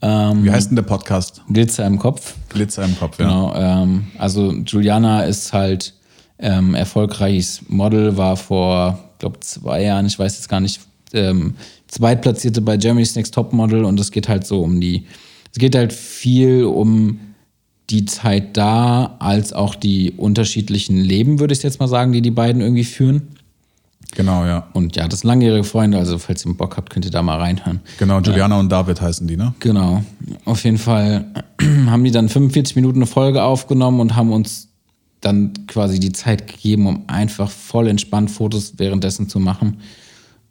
Ähm, 0.00 0.42
Wie 0.44 0.50
heißt 0.50 0.70
denn 0.70 0.76
der 0.76 0.84
Podcast? 0.84 1.42
Glitzer 1.50 1.86
im 1.86 1.98
Kopf. 1.98 2.34
Glitzer 2.48 2.82
im 2.86 2.98
Kopf, 2.98 3.18
ja. 3.20 3.26
Genau. 3.26 3.54
Ähm, 3.54 4.06
also 4.16 4.52
Juliana 4.66 5.24
ist 5.24 5.52
halt 5.52 5.92
ähm, 6.38 6.74
erfolgreiches 6.74 7.60
Model, 7.68 8.16
war 8.16 8.38
vor, 8.38 8.98
glaube 9.18 9.40
zwei 9.40 9.82
Jahren, 9.82 10.06
ich 10.06 10.18
weiß 10.18 10.34
jetzt 10.36 10.48
gar 10.48 10.60
nicht, 10.60 10.80
ähm, 11.12 11.56
zweitplatzierte 11.88 12.62
bei 12.62 12.78
Germany's 12.78 13.14
Next 13.14 13.34
Top 13.34 13.52
Model 13.52 13.84
und 13.84 14.00
es 14.00 14.10
geht 14.10 14.30
halt 14.30 14.46
so 14.46 14.62
um 14.62 14.80
die, 14.80 15.04
es 15.52 15.58
geht 15.58 15.74
halt 15.76 15.92
viel 15.92 16.64
um 16.64 17.20
die 17.90 18.06
Zeit 18.06 18.56
da, 18.56 19.16
als 19.18 19.52
auch 19.52 19.74
die 19.74 20.12
unterschiedlichen 20.12 20.96
Leben, 20.96 21.38
würde 21.38 21.52
ich 21.52 21.62
jetzt 21.62 21.80
mal 21.80 21.86
sagen, 21.86 22.12
die 22.12 22.22
die 22.22 22.30
beiden 22.30 22.62
irgendwie 22.62 22.84
führen. 22.84 23.28
Genau, 24.14 24.44
ja. 24.44 24.68
Und 24.74 24.96
ja, 24.96 25.08
das 25.08 25.20
sind 25.20 25.28
langjährige 25.28 25.64
Freunde, 25.64 25.98
also 25.98 26.18
falls 26.18 26.44
ihr 26.44 26.52
Bock 26.54 26.76
habt, 26.76 26.90
könnt 26.90 27.04
ihr 27.04 27.10
da 27.10 27.22
mal 27.22 27.38
reinhören. 27.38 27.80
Genau, 27.98 28.20
Juliana 28.20 28.58
und 28.58 28.70
David 28.70 29.00
heißen 29.00 29.26
die, 29.26 29.36
ne? 29.36 29.54
Genau. 29.60 30.04
Auf 30.44 30.64
jeden 30.64 30.78
Fall 30.78 31.24
haben 31.86 32.04
die 32.04 32.10
dann 32.10 32.28
45 32.28 32.76
Minuten 32.76 32.98
eine 32.98 33.06
Folge 33.06 33.42
aufgenommen 33.42 34.00
und 34.00 34.14
haben 34.14 34.32
uns 34.32 34.68
dann 35.20 35.52
quasi 35.66 35.98
die 35.98 36.12
Zeit 36.12 36.46
gegeben, 36.46 36.86
um 36.86 37.04
einfach 37.06 37.50
voll 37.50 37.88
entspannt 37.88 38.30
Fotos 38.30 38.74
währenddessen 38.76 39.28
zu 39.28 39.40
machen. 39.40 39.78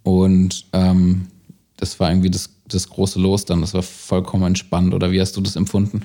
Und 0.04 0.66
ähm, 0.74 1.28
das 1.78 2.00
war 2.00 2.10
irgendwie 2.10 2.32
das, 2.32 2.50
das 2.68 2.90
große 2.90 3.20
Los 3.20 3.46
dann. 3.46 3.62
Das 3.62 3.74
war 3.74 3.84
vollkommen 3.84 4.44
entspannt. 4.44 4.94
Oder 4.94 5.12
wie 5.12 5.22
hast 5.22 5.36
du 5.38 5.42
das 5.42 5.56
empfunden? 5.56 6.04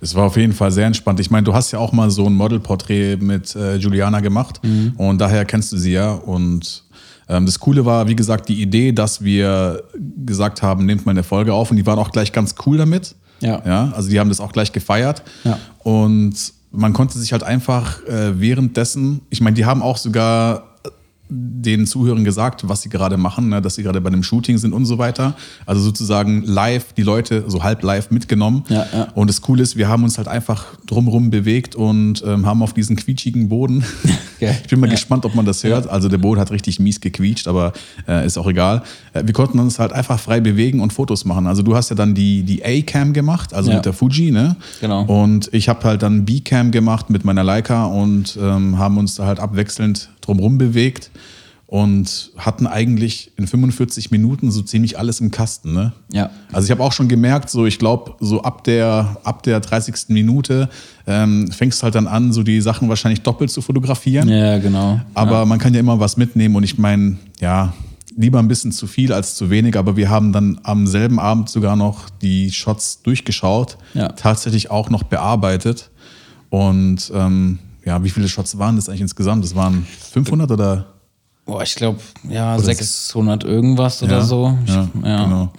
Es 0.00 0.14
war 0.14 0.24
auf 0.24 0.36
jeden 0.36 0.52
Fall 0.52 0.70
sehr 0.70 0.86
entspannt. 0.86 1.18
Ich 1.20 1.30
meine, 1.30 1.44
du 1.44 1.54
hast 1.54 1.72
ja 1.72 1.78
auch 1.78 1.92
mal 1.92 2.10
so 2.10 2.26
ein 2.26 2.34
Modelporträt 2.34 3.16
mit 3.16 3.56
äh, 3.56 3.76
Juliana 3.76 4.20
gemacht 4.20 4.60
und 4.96 5.20
daher 5.20 5.44
kennst 5.44 5.72
du 5.72 5.76
sie 5.76 5.92
ja. 5.92 6.12
Und 6.12 6.83
das 7.26 7.58
Coole 7.58 7.84
war, 7.84 8.08
wie 8.08 8.16
gesagt, 8.16 8.48
die 8.48 8.60
Idee, 8.60 8.92
dass 8.92 9.24
wir 9.24 9.82
gesagt 10.24 10.62
haben, 10.62 10.84
nehmt 10.84 11.06
mal 11.06 11.12
eine 11.12 11.22
Folge 11.22 11.54
auf 11.54 11.70
und 11.70 11.76
die 11.76 11.86
waren 11.86 11.98
auch 11.98 12.10
gleich 12.10 12.32
ganz 12.32 12.54
cool 12.66 12.76
damit. 12.76 13.14
Ja. 13.40 13.62
ja. 13.64 13.92
Also 13.94 14.10
die 14.10 14.20
haben 14.20 14.28
das 14.28 14.40
auch 14.40 14.52
gleich 14.52 14.72
gefeiert. 14.72 15.22
Ja. 15.44 15.58
Und 15.82 16.34
man 16.70 16.92
konnte 16.92 17.18
sich 17.18 17.32
halt 17.32 17.42
einfach 17.42 18.04
äh, 18.04 18.40
währenddessen, 18.40 19.20
ich 19.30 19.40
meine, 19.40 19.54
die 19.54 19.64
haben 19.64 19.82
auch 19.82 19.96
sogar 19.96 20.73
den 21.30 21.86
Zuhörern 21.86 22.22
gesagt, 22.24 22.68
was 22.68 22.82
sie 22.82 22.88
gerade 22.90 23.16
machen, 23.16 23.48
ne, 23.48 23.62
dass 23.62 23.76
sie 23.76 23.82
gerade 23.82 24.00
bei 24.00 24.08
einem 24.08 24.22
Shooting 24.22 24.58
sind 24.58 24.72
und 24.72 24.84
so 24.84 24.98
weiter. 24.98 25.34
Also 25.66 25.80
sozusagen 25.80 26.42
live 26.42 26.92
die 26.92 27.02
Leute 27.02 27.44
so 27.48 27.62
halb 27.62 27.82
live 27.82 28.10
mitgenommen. 28.10 28.64
Ja, 28.68 28.86
ja. 28.92 29.08
Und 29.14 29.28
das 29.30 29.40
Coole 29.40 29.62
ist, 29.62 29.76
wir 29.76 29.88
haben 29.88 30.04
uns 30.04 30.18
halt 30.18 30.28
einfach 30.28 30.66
drumrum 30.86 31.30
bewegt 31.30 31.74
und 31.74 32.22
ähm, 32.26 32.44
haben 32.46 32.62
auf 32.62 32.74
diesen 32.74 32.96
quietschigen 32.96 33.48
Boden. 33.48 33.84
Ich 34.40 34.68
bin 34.68 34.78
mal 34.78 34.88
Ja. 34.88 34.92
gespannt, 34.92 35.24
ob 35.24 35.34
man 35.34 35.46
das 35.46 35.64
hört. 35.64 35.88
Also 35.88 36.10
der 36.10 36.18
Boden 36.18 36.38
hat 36.38 36.50
richtig 36.50 36.78
mies 36.78 37.00
gequietscht, 37.00 37.48
aber 37.48 37.72
äh, 38.06 38.26
ist 38.26 38.36
auch 38.36 38.46
egal. 38.46 38.82
Äh, 39.14 39.22
wir 39.24 39.32
konnten 39.32 39.58
uns 39.58 39.78
halt 39.78 39.94
einfach 39.94 40.18
frei 40.20 40.40
bewegen 40.40 40.80
und 40.80 40.92
Fotos 40.92 41.24
machen. 41.24 41.46
Also 41.46 41.62
du 41.62 41.74
hast 41.74 41.88
ja 41.88 41.96
dann 41.96 42.14
die, 42.14 42.42
die 42.42 42.62
A-Cam 42.62 43.14
gemacht, 43.14 43.54
also 43.54 43.72
mit 43.72 43.86
der 43.86 43.94
Fuji, 43.94 44.32
ne? 44.32 44.56
Genau. 44.82 45.04
Und 45.04 45.48
ich 45.54 45.70
habe 45.70 45.82
halt 45.84 46.02
dann 46.02 46.26
B-Cam 46.26 46.72
gemacht 46.72 47.08
mit 47.08 47.24
meiner 47.24 47.42
Leica 47.42 47.86
und 47.86 48.36
ähm, 48.38 48.76
haben 48.78 48.98
uns 48.98 49.14
da 49.14 49.24
halt 49.24 49.40
abwechselnd 49.40 50.10
drumrum 50.26 50.58
bewegt 50.58 51.10
und 51.66 52.30
hatten 52.36 52.66
eigentlich 52.66 53.32
in 53.36 53.46
45 53.46 54.10
Minuten 54.10 54.50
so 54.50 54.62
ziemlich 54.62 54.98
alles 54.98 55.20
im 55.20 55.30
Kasten. 55.30 55.72
Ne? 55.72 55.92
Ja. 56.12 56.30
Also 56.52 56.66
ich 56.66 56.70
habe 56.70 56.82
auch 56.82 56.92
schon 56.92 57.08
gemerkt, 57.08 57.50
so 57.50 57.66
ich 57.66 57.78
glaube, 57.78 58.14
so 58.20 58.42
ab 58.42 58.64
der, 58.64 59.16
ab 59.24 59.42
der 59.42 59.60
30. 59.60 60.08
Minute 60.08 60.68
ähm, 61.06 61.50
fängst 61.50 61.82
halt 61.82 61.94
dann 61.94 62.06
an, 62.06 62.32
so 62.32 62.42
die 62.42 62.60
Sachen 62.60 62.88
wahrscheinlich 62.88 63.22
doppelt 63.22 63.50
zu 63.50 63.60
fotografieren. 63.62 64.28
Ja, 64.28 64.58
genau. 64.58 65.00
Aber 65.14 65.46
man 65.46 65.58
kann 65.58 65.74
ja 65.74 65.80
immer 65.80 65.98
was 65.98 66.16
mitnehmen 66.16 66.54
und 66.54 66.62
ich 66.64 66.78
meine, 66.78 67.16
ja, 67.40 67.72
lieber 68.16 68.38
ein 68.38 68.46
bisschen 68.46 68.70
zu 68.70 68.86
viel 68.86 69.12
als 69.12 69.34
zu 69.34 69.50
wenig, 69.50 69.76
aber 69.76 69.96
wir 69.96 70.08
haben 70.10 70.32
dann 70.32 70.60
am 70.62 70.86
selben 70.86 71.18
Abend 71.18 71.48
sogar 71.48 71.74
noch 71.74 72.08
die 72.10 72.52
Shots 72.52 73.02
durchgeschaut, 73.02 73.78
Ja. 73.94 74.08
tatsächlich 74.10 74.70
auch 74.70 74.90
noch 74.90 75.02
bearbeitet. 75.02 75.90
Und 76.50 77.10
ähm, 77.12 77.58
ja, 77.84 78.02
wie 78.02 78.10
viele 78.10 78.28
Shots 78.28 78.58
waren 78.58 78.76
das 78.76 78.88
eigentlich 78.88 79.02
insgesamt? 79.02 79.44
Das 79.44 79.54
waren 79.54 79.86
500 80.12 80.50
oder? 80.50 80.86
Boah, 81.44 81.62
ich 81.62 81.74
glaube, 81.74 82.00
ja, 82.28 82.54
Oder 82.54 82.64
600 82.64 83.44
irgendwas 83.44 84.02
oder 84.02 84.22
so. 84.22 84.56
Ich, 84.64 84.72
Ja, 84.72 84.88
ja. 85.04 85.24
genau. 85.24 85.52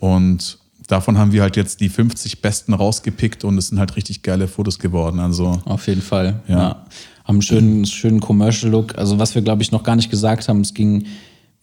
Und 0.00 0.58
davon 0.88 1.16
haben 1.16 1.32
wir 1.32 1.40
halt 1.42 1.56
jetzt 1.56 1.80
die 1.80 1.88
50 1.88 2.42
besten 2.42 2.74
rausgepickt 2.74 3.44
und 3.44 3.56
es 3.56 3.68
sind 3.68 3.78
halt 3.78 3.96
richtig 3.96 4.22
geile 4.22 4.46
Fotos 4.46 4.78
geworden. 4.78 5.20
Also 5.20 5.62
Auf 5.64 5.86
jeden 5.86 6.02
Fall. 6.02 6.40
Ja. 6.48 6.58
Ja. 6.58 6.86
Haben 7.24 7.36
einen 7.36 7.42
schönen, 7.42 7.86
schönen 7.86 8.20
Commercial-Look. 8.20 8.98
Also, 8.98 9.18
was 9.18 9.34
wir, 9.34 9.42
glaube 9.42 9.62
ich, 9.62 9.70
noch 9.72 9.84
gar 9.84 9.96
nicht 9.96 10.10
gesagt 10.10 10.48
haben, 10.48 10.60
es 10.60 10.74
ging 10.74 11.06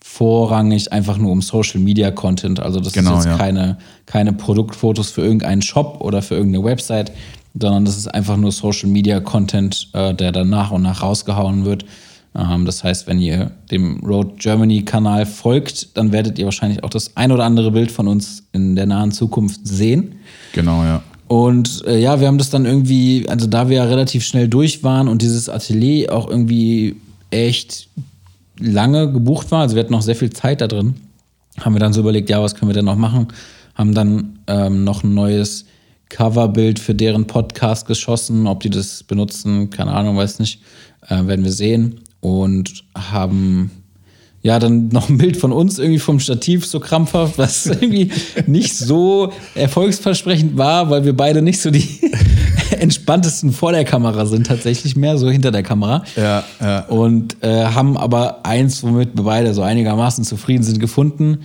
vorrangig 0.01 0.91
einfach 0.93 1.17
nur 1.17 1.31
um 1.31 1.41
Social 1.41 1.79
Media 1.81 2.09
Content. 2.11 2.59
Also, 2.59 2.79
das 2.79 2.93
Genau, 2.93 3.19
ist 3.19 3.25
jetzt 3.25 3.33
ja. 3.33 3.37
keine, 3.37 3.77
keine 4.05 4.33
Produktfotos 4.33 5.11
für 5.11 5.21
irgendeinen 5.21 5.61
Shop 5.61 5.97
oder 6.01 6.21
für 6.21 6.35
irgendeine 6.35 6.63
Website, 6.63 7.11
sondern 7.53 7.85
das 7.85 7.97
ist 7.97 8.07
einfach 8.07 8.37
nur 8.37 8.51
Social 8.51 8.89
Media 8.89 9.19
Content, 9.19 9.89
äh, 9.93 10.13
der 10.13 10.31
dann 10.31 10.49
nach 10.49 10.71
und 10.71 10.83
nach 10.83 11.01
rausgehauen 11.01 11.65
wird. 11.65 11.85
Ähm, 12.35 12.65
das 12.65 12.83
heißt, 12.83 13.07
wenn 13.07 13.19
ihr 13.19 13.51
dem 13.71 14.03
Road 14.03 14.39
Germany 14.39 14.83
Kanal 14.83 15.25
folgt, 15.25 15.97
dann 15.97 16.11
werdet 16.11 16.37
ihr 16.39 16.45
wahrscheinlich 16.45 16.83
auch 16.83 16.89
das 16.89 17.15
ein 17.17 17.31
oder 17.31 17.45
andere 17.45 17.71
Bild 17.71 17.91
von 17.91 18.07
uns 18.07 18.43
in 18.51 18.75
der 18.75 18.85
nahen 18.85 19.11
Zukunft 19.11 19.61
sehen. 19.63 20.15
genau, 20.53 20.83
ja. 20.83 21.01
Und 21.27 21.83
äh, 21.85 21.99
ja, 21.99 22.19
wir 22.19 22.27
haben 22.27 22.39
das 22.39 22.49
dann 22.49 22.65
irgendwie, 22.65 23.29
also 23.29 23.45
da 23.45 23.69
wir 23.69 23.77
ja 23.77 23.83
relativ 23.83 24.25
schnell 24.25 24.47
durch 24.47 24.83
waren 24.83 25.07
und 25.07 25.21
dieses 25.21 25.47
Atelier 25.47 26.11
auch 26.11 26.27
irgendwie 26.27 26.95
echt 27.29 27.87
lange 28.57 29.11
gebucht 29.11 29.51
war, 29.51 29.61
also 29.61 29.75
wir 29.75 29.83
hatten 29.83 29.93
noch 29.93 30.01
sehr 30.01 30.15
viel 30.15 30.31
Zeit 30.31 30.59
da 30.59 30.67
drin, 30.67 30.95
haben 31.59 31.75
wir 31.75 31.79
dann 31.79 31.93
so 31.93 32.01
überlegt, 32.01 32.31
ja, 32.31 32.41
was 32.41 32.55
können 32.55 32.69
wir 32.69 32.73
denn 32.73 32.85
noch 32.85 32.95
machen? 32.95 33.27
Haben 33.75 33.93
dann 33.93 34.39
ähm, 34.47 34.83
noch 34.83 35.03
ein 35.03 35.13
neues 35.13 35.65
Coverbild 36.09 36.79
für 36.79 36.95
deren 36.95 37.27
Podcast 37.27 37.87
geschossen. 37.87 38.47
Ob 38.47 38.61
die 38.61 38.69
das 38.69 39.03
benutzen, 39.03 39.69
keine 39.69 39.91
Ahnung, 39.91 40.17
weiß 40.17 40.39
nicht. 40.39 40.61
Äh, 41.07 41.25
werden 41.27 41.45
wir 41.45 41.51
sehen. 41.51 42.01
Und 42.19 42.83
haben 42.95 43.71
ja 44.41 44.59
dann 44.59 44.87
noch 44.91 45.09
ein 45.09 45.17
Bild 45.17 45.37
von 45.37 45.51
uns 45.51 45.79
irgendwie 45.79 45.99
vom 45.99 46.19
Stativ 46.19 46.65
so 46.65 46.79
krampfhaft, 46.79 47.37
was 47.37 47.65
irgendwie 47.67 48.11
nicht 48.47 48.75
so 48.75 49.31
erfolgsversprechend 49.55 50.57
war, 50.57 50.89
weil 50.89 51.05
wir 51.05 51.15
beide 51.15 51.41
nicht 51.41 51.61
so 51.61 51.71
die 51.71 51.87
entspanntesten 52.79 53.51
vor 53.51 53.71
der 53.71 53.85
Kamera 53.85 54.25
sind, 54.25 54.47
tatsächlich 54.47 54.95
mehr 54.95 55.17
so 55.17 55.29
hinter 55.29 55.51
der 55.51 55.63
Kamera. 55.63 56.03
Ja, 56.15 56.43
ja. 56.59 56.79
Und 56.85 57.37
äh, 57.41 57.65
haben 57.65 57.97
aber 57.97 58.45
eins, 58.45 58.83
womit 58.83 59.15
wir 59.15 59.23
beide 59.23 59.53
so 59.53 59.61
einigermaßen 59.61 60.23
zufrieden 60.23 60.63
sind, 60.63 60.79
gefunden. 60.79 61.39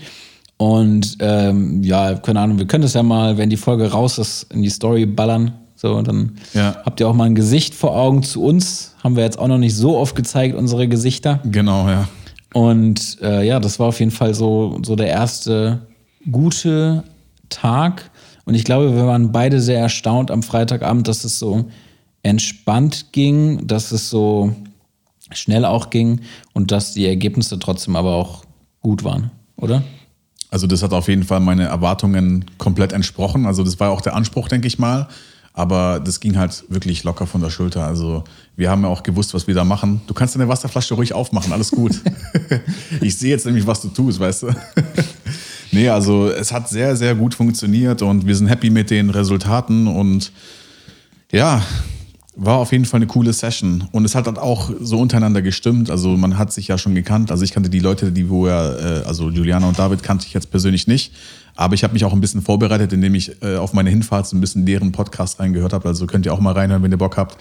Und 0.56 1.16
ähm, 1.20 1.82
ja, 1.82 2.14
keine 2.14 2.40
Ahnung, 2.40 2.58
wir 2.58 2.66
können 2.66 2.82
das 2.82 2.94
ja 2.94 3.02
mal, 3.02 3.36
wenn 3.38 3.50
die 3.50 3.56
Folge 3.56 3.90
raus 3.90 4.18
ist, 4.18 4.52
in 4.52 4.62
die 4.62 4.70
Story 4.70 5.04
ballern. 5.06 5.52
So, 5.74 5.94
und 5.96 6.06
dann 6.08 6.36
Ja. 6.54 6.76
habt 6.84 7.00
ihr 7.00 7.08
auch 7.08 7.14
mal 7.14 7.24
ein 7.24 7.34
Gesicht 7.34 7.74
vor 7.74 7.96
Augen 7.96 8.22
zu 8.22 8.42
uns. 8.42 8.94
Haben 9.02 9.16
wir 9.16 9.24
jetzt 9.24 9.38
auch 9.38 9.48
noch 9.48 9.58
nicht 9.58 9.74
so 9.76 9.98
oft 9.98 10.14
gezeigt, 10.14 10.54
unsere 10.54 10.88
Gesichter. 10.88 11.40
Genau, 11.44 11.88
ja. 11.88 12.08
Und 12.54 13.18
äh, 13.20 13.44
ja, 13.46 13.58
das 13.58 13.80
war 13.80 13.88
auf 13.88 13.98
jeden 13.98 14.12
Fall 14.12 14.32
so, 14.32 14.78
so 14.82 14.94
der 14.94 15.08
erste 15.08 15.86
gute 16.30 17.02
Tag. 17.48 18.10
Und 18.44 18.54
ich 18.54 18.64
glaube, 18.64 18.94
wir 18.94 19.06
waren 19.06 19.32
beide 19.32 19.60
sehr 19.60 19.80
erstaunt 19.80 20.30
am 20.30 20.42
Freitagabend, 20.44 21.08
dass 21.08 21.24
es 21.24 21.38
so 21.38 21.64
entspannt 22.22 23.06
ging, 23.12 23.66
dass 23.66 23.90
es 23.92 24.08
so 24.08 24.54
schnell 25.32 25.64
auch 25.64 25.90
ging 25.90 26.20
und 26.52 26.70
dass 26.70 26.94
die 26.94 27.06
Ergebnisse 27.06 27.58
trotzdem 27.58 27.96
aber 27.96 28.14
auch 28.14 28.44
gut 28.80 29.02
waren, 29.04 29.30
oder? 29.56 29.82
Also 30.54 30.68
das 30.68 30.84
hat 30.84 30.92
auf 30.92 31.08
jeden 31.08 31.24
Fall 31.24 31.40
meine 31.40 31.64
Erwartungen 31.64 32.44
komplett 32.58 32.92
entsprochen. 32.92 33.44
Also 33.44 33.64
das 33.64 33.80
war 33.80 33.90
auch 33.90 34.00
der 34.00 34.14
Anspruch, 34.14 34.46
denke 34.46 34.68
ich 34.68 34.78
mal. 34.78 35.08
Aber 35.52 35.98
das 35.98 36.20
ging 36.20 36.38
halt 36.38 36.62
wirklich 36.68 37.02
locker 37.02 37.26
von 37.26 37.40
der 37.40 37.50
Schulter. 37.50 37.84
Also 37.84 38.22
wir 38.54 38.70
haben 38.70 38.82
ja 38.82 38.88
auch 38.88 39.02
gewusst, 39.02 39.34
was 39.34 39.48
wir 39.48 39.54
da 39.56 39.64
machen. 39.64 40.02
Du 40.06 40.14
kannst 40.14 40.36
deine 40.36 40.46
Wasserflasche 40.46 40.94
ruhig 40.94 41.12
aufmachen, 41.12 41.52
alles 41.52 41.72
gut. 41.72 42.00
ich 43.00 43.18
sehe 43.18 43.30
jetzt 43.30 43.46
nämlich, 43.46 43.66
was 43.66 43.80
du 43.80 43.88
tust, 43.88 44.20
weißt 44.20 44.44
du. 44.44 44.54
nee, 45.72 45.88
also 45.88 46.28
es 46.28 46.52
hat 46.52 46.68
sehr, 46.68 46.94
sehr 46.94 47.16
gut 47.16 47.34
funktioniert 47.34 48.02
und 48.02 48.24
wir 48.24 48.36
sind 48.36 48.46
happy 48.46 48.70
mit 48.70 48.90
den 48.90 49.10
Resultaten 49.10 49.88
und 49.88 50.30
ja, 51.32 51.64
war 52.36 52.58
auf 52.58 52.72
jeden 52.72 52.84
Fall 52.84 52.98
eine 52.98 53.06
coole 53.06 53.32
Session. 53.32 53.84
Und 53.92 54.04
es 54.04 54.14
hat 54.14 54.26
halt 54.26 54.38
auch 54.38 54.70
so 54.80 54.98
untereinander 54.98 55.42
gestimmt. 55.42 55.90
Also 55.90 56.16
man 56.16 56.36
hat 56.36 56.52
sich 56.52 56.68
ja 56.68 56.78
schon 56.78 56.94
gekannt. 56.94 57.30
Also 57.30 57.44
ich 57.44 57.52
kannte 57.52 57.70
die 57.70 57.78
Leute, 57.78 58.10
die 58.10 58.28
wo 58.28 58.46
er, 58.46 59.02
äh, 59.02 59.06
also 59.06 59.30
Juliana 59.30 59.68
und 59.68 59.78
David 59.78 60.02
kannte 60.02 60.26
ich 60.26 60.34
jetzt 60.34 60.50
persönlich 60.50 60.86
nicht. 60.86 61.12
Aber 61.56 61.74
ich 61.74 61.84
habe 61.84 61.92
mich 61.92 62.04
auch 62.04 62.12
ein 62.12 62.20
bisschen 62.20 62.42
vorbereitet, 62.42 62.92
indem 62.92 63.14
ich 63.14 63.40
äh, 63.42 63.56
auf 63.56 63.72
meine 63.72 63.90
Hinfahrt 63.90 64.26
so 64.26 64.36
ein 64.36 64.40
bisschen 64.40 64.66
deren 64.66 64.90
Podcast 64.90 65.38
reingehört 65.38 65.72
habe. 65.72 65.88
Also 65.88 66.06
könnt 66.06 66.26
ihr 66.26 66.34
auch 66.34 66.40
mal 66.40 66.52
reinhören, 66.52 66.82
wenn 66.82 66.90
ihr 66.90 66.98
Bock 66.98 67.16
habt. 67.16 67.36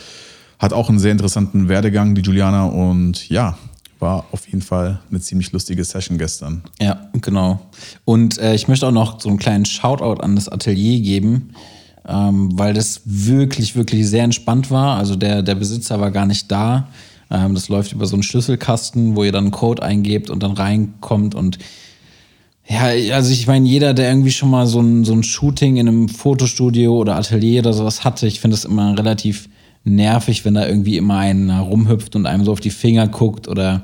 Hat 0.60 0.74
auch 0.74 0.90
einen 0.90 1.00
sehr 1.00 1.12
interessanten 1.12 1.68
Werdegang, 1.70 2.14
die 2.14 2.22
Juliana. 2.22 2.66
Und 2.66 3.28
ja, 3.30 3.58
war 4.00 4.26
auf 4.32 4.46
jeden 4.48 4.62
Fall 4.62 5.00
eine 5.10 5.20
ziemlich 5.22 5.52
lustige 5.52 5.84
Session 5.84 6.20
gestern. 6.20 6.62
Ja, 6.80 7.10
genau. 7.14 7.60
Und 8.06 8.38
äh, 8.38 8.54
ich 8.54 8.68
möchte 8.68 8.86
auch 8.86 8.92
noch 8.92 9.20
so 9.20 9.30
einen 9.30 9.40
kleinen 9.40 9.66
Shoutout 9.66 10.22
an 10.22 10.36
das 10.36 10.48
Atelier 10.48 11.02
geben, 11.02 11.56
ähm, 12.08 12.50
weil 12.58 12.74
das 12.74 13.02
wirklich, 13.06 13.76
wirklich 13.76 14.08
sehr 14.08 14.24
entspannt 14.24 14.72
war. 14.72 14.98
Also 14.98 15.16
der, 15.16 15.42
der 15.42 15.56
Besitzer 15.56 16.00
war 16.00 16.12
gar 16.12 16.26
nicht 16.26 16.52
da. 16.52 16.88
Ähm, 17.32 17.56
das 17.56 17.70
läuft 17.70 17.94
über 17.94 18.06
so 18.06 18.16
einen 18.16 18.24
Schlüsselkasten, 18.24 19.16
wo 19.16 19.24
ihr 19.24 19.32
dann 19.32 19.46
einen 19.46 19.52
Code 19.52 19.84
eingebt 19.84 20.30
und 20.30 20.44
dann 20.44 20.52
reinkommt 20.52 21.36
und 21.36 21.60
ja, 22.66 22.84
also 23.14 23.32
ich 23.32 23.46
meine, 23.46 23.68
jeder, 23.68 23.94
der 23.94 24.10
irgendwie 24.10 24.32
schon 24.32 24.50
mal 24.50 24.68
so 24.68 24.80
ein, 24.80 25.04
so 25.04 25.14
ein 25.14 25.24
Shooting 25.24 25.76
in 25.76 25.88
einem 25.88 26.08
Fotostudio 26.08 26.96
oder 26.96 27.18
Atelier 27.18 27.60
oder 27.60 27.74
sowas 27.74 28.06
hatte, 28.06 28.26
ich 28.26 28.40
finde 28.40 28.56
das 28.56 28.64
immer 28.64 28.98
relativ 28.98 29.50
nervig, 29.84 30.46
wenn 30.46 30.54
da 30.54 30.66
irgendwie 30.66 30.96
immer 30.96 31.18
einer 31.18 31.60
rumhüpft 31.60 32.16
und 32.16 32.26
einem 32.26 32.46
so 32.46 32.54
auf 32.54 32.62
die 32.62 32.70
Finger 32.70 33.08
guckt 33.08 33.50
oder 33.50 33.84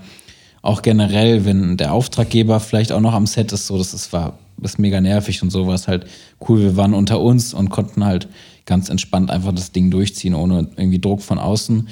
auch 0.62 0.82
generell, 0.82 1.44
wenn 1.44 1.76
der 1.76 1.94
Auftraggeber 1.94 2.60
vielleicht 2.60 2.92
auch 2.94 3.02
noch 3.02 3.14
am 3.14 3.28
Set 3.28 3.52
ist, 3.52 3.68
so, 3.68 3.78
das 3.78 4.14
war 4.14 4.40
ist 4.64 4.80
mega 4.80 5.02
nervig 5.02 5.42
und 5.44 5.52
so 5.52 5.68
war 5.68 5.76
es 5.76 5.88
halt 5.88 6.06
cool. 6.48 6.60
Wir 6.60 6.78
waren 6.78 6.94
unter 6.94 7.20
uns 7.22 7.54
und 7.54 7.70
konnten 7.70 8.06
halt 8.06 8.28
ganz 8.66 8.90
entspannt 8.90 9.32
einfach 9.32 9.54
das 9.54 9.72
Ding 9.72 9.92
durchziehen, 9.92 10.36
ohne 10.36 10.68
irgendwie 10.78 11.00
Druck 11.00 11.22
von 11.22 11.40
außen. 11.40 11.88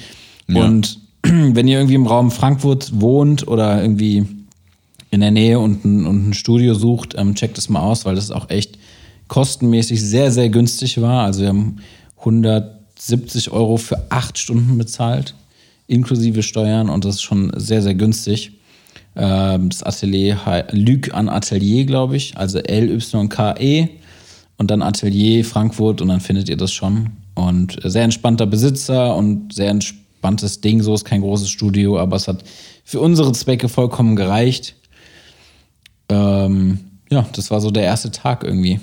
Ja. 0.48 0.64
Und 0.64 1.00
wenn 1.22 1.68
ihr 1.68 1.78
irgendwie 1.78 1.94
im 1.94 2.06
Raum 2.06 2.30
Frankfurt 2.30 3.00
wohnt 3.00 3.46
oder 3.48 3.82
irgendwie 3.82 4.26
in 5.10 5.20
der 5.20 5.30
Nähe 5.30 5.58
und 5.58 5.84
ein, 5.84 6.06
und 6.06 6.28
ein 6.28 6.34
Studio 6.34 6.74
sucht, 6.74 7.14
ähm, 7.16 7.34
checkt 7.34 7.58
es 7.58 7.68
mal 7.68 7.80
aus, 7.80 8.04
weil 8.04 8.14
das 8.14 8.30
auch 8.30 8.50
echt 8.50 8.78
kostenmäßig 9.26 10.00
sehr, 10.02 10.30
sehr 10.30 10.48
günstig 10.48 11.00
war. 11.00 11.24
Also 11.24 11.42
wir 11.42 11.48
haben 11.48 11.78
170 12.18 13.50
Euro 13.50 13.76
für 13.76 14.10
acht 14.10 14.38
Stunden 14.38 14.76
bezahlt, 14.78 15.34
inklusive 15.86 16.42
Steuern 16.42 16.88
und 16.88 17.04
das 17.04 17.16
ist 17.16 17.22
schon 17.22 17.52
sehr, 17.56 17.82
sehr 17.82 17.94
günstig. 17.94 18.52
Ähm, 19.18 19.68
das 19.68 19.82
Atelier 19.82 20.64
Lüg 20.70 21.12
an 21.12 21.28
Atelier, 21.28 21.84
glaube 21.84 22.16
ich, 22.16 22.36
also 22.36 22.58
L-Y-K-E 22.58 23.88
und 24.56 24.70
dann 24.70 24.80
Atelier 24.80 25.44
Frankfurt 25.44 26.00
und 26.00 26.08
dann 26.08 26.20
findet 26.20 26.48
ihr 26.48 26.56
das 26.56 26.72
schon. 26.72 27.10
Und 27.34 27.78
sehr 27.82 28.04
entspannter 28.04 28.46
Besitzer 28.46 29.16
und 29.16 29.52
sehr 29.52 29.70
entspanntes 29.70 30.60
Ding, 30.60 30.82
so 30.82 30.94
ist 30.94 31.04
kein 31.04 31.20
großes 31.20 31.50
Studio, 31.50 31.98
aber 31.98 32.16
es 32.16 32.28
hat 32.28 32.44
für 32.84 33.00
unsere 33.00 33.32
Zwecke 33.32 33.68
vollkommen 33.68 34.14
gereicht. 34.14 34.76
Ähm, 36.08 36.78
ja, 37.10 37.26
das 37.32 37.50
war 37.50 37.60
so 37.60 37.70
der 37.72 37.84
erste 37.84 38.12
Tag 38.12 38.44
irgendwie. 38.44 38.80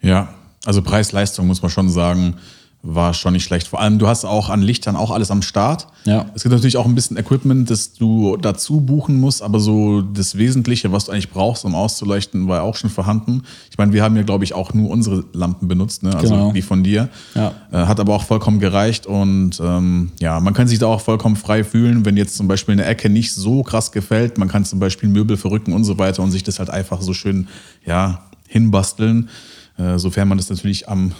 Ja, 0.00 0.34
Also 0.64 0.82
Preis-Leistung 0.82 1.46
muss 1.46 1.62
man 1.62 1.70
schon 1.70 1.90
sagen, 1.90 2.36
war 2.86 3.14
schon 3.14 3.32
nicht 3.32 3.44
schlecht. 3.44 3.66
Vor 3.66 3.80
allem, 3.80 3.98
du 3.98 4.06
hast 4.06 4.26
auch 4.26 4.50
an 4.50 4.60
Lichtern 4.60 4.94
auch 4.94 5.10
alles 5.10 5.30
am 5.30 5.40
Start. 5.40 5.86
Ja. 6.04 6.26
Es 6.34 6.42
gibt 6.42 6.54
natürlich 6.54 6.76
auch 6.76 6.84
ein 6.84 6.94
bisschen 6.94 7.16
Equipment, 7.16 7.70
das 7.70 7.94
du 7.94 8.36
dazu 8.36 8.80
buchen 8.80 9.18
musst, 9.18 9.42
aber 9.42 9.58
so 9.58 10.02
das 10.02 10.36
Wesentliche, 10.36 10.92
was 10.92 11.06
du 11.06 11.12
eigentlich 11.12 11.30
brauchst, 11.30 11.64
um 11.64 11.74
auszuleuchten, 11.74 12.46
war 12.46 12.62
auch 12.62 12.76
schon 12.76 12.90
vorhanden. 12.90 13.42
Ich 13.70 13.78
meine, 13.78 13.94
wir 13.94 14.02
haben 14.02 14.14
ja, 14.16 14.22
glaube 14.22 14.44
ich, 14.44 14.52
auch 14.52 14.74
nur 14.74 14.90
unsere 14.90 15.24
Lampen 15.32 15.66
benutzt, 15.66 16.02
ne? 16.02 16.14
also 16.14 16.34
Genau. 16.34 16.52
die 16.52 16.60
von 16.60 16.84
dir. 16.84 17.08
Ja. 17.34 17.54
Äh, 17.72 17.86
hat 17.86 18.00
aber 18.00 18.14
auch 18.14 18.24
vollkommen 18.24 18.60
gereicht 18.60 19.06
und 19.06 19.58
ähm, 19.64 20.12
ja, 20.20 20.38
man 20.40 20.52
kann 20.52 20.68
sich 20.68 20.78
da 20.78 20.86
auch 20.86 21.00
vollkommen 21.00 21.36
frei 21.36 21.64
fühlen, 21.64 22.04
wenn 22.04 22.18
jetzt 22.18 22.36
zum 22.36 22.48
Beispiel 22.48 22.74
eine 22.74 22.84
Ecke 22.84 23.08
nicht 23.08 23.32
so 23.32 23.62
krass 23.62 23.92
gefällt. 23.92 24.36
Man 24.36 24.48
kann 24.48 24.66
zum 24.66 24.78
Beispiel 24.78 25.08
Möbel 25.08 25.38
verrücken 25.38 25.72
und 25.72 25.84
so 25.84 25.98
weiter 25.98 26.22
und 26.22 26.32
sich 26.32 26.42
das 26.42 26.58
halt 26.58 26.68
einfach 26.68 27.00
so 27.00 27.14
schön 27.14 27.48
ja, 27.86 28.24
hinbasteln, 28.46 29.30
äh, 29.78 29.98
sofern 29.98 30.28
man 30.28 30.36
das 30.36 30.50
natürlich 30.50 30.86
am 30.88 31.12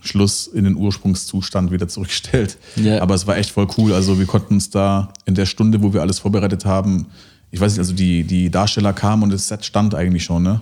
Schluss 0.00 0.46
in 0.46 0.64
den 0.64 0.76
Ursprungszustand 0.76 1.70
wieder 1.70 1.88
zurückstellt. 1.88 2.58
Ja. 2.76 3.02
Aber 3.02 3.14
es 3.14 3.26
war 3.26 3.36
echt 3.36 3.50
voll 3.50 3.68
cool. 3.76 3.92
Also 3.92 4.18
wir 4.18 4.26
konnten 4.26 4.54
uns 4.54 4.70
da 4.70 5.12
in 5.26 5.34
der 5.34 5.46
Stunde, 5.46 5.82
wo 5.82 5.92
wir 5.92 6.00
alles 6.00 6.18
vorbereitet 6.18 6.64
haben, 6.64 7.06
ich 7.50 7.60
weiß 7.60 7.72
nicht, 7.72 7.80
also 7.80 7.92
die, 7.94 8.22
die 8.24 8.50
Darsteller 8.50 8.92
kamen 8.92 9.24
und 9.24 9.32
das 9.32 9.48
Set 9.48 9.64
stand 9.64 9.94
eigentlich 9.94 10.22
schon, 10.22 10.42
ne? 10.42 10.60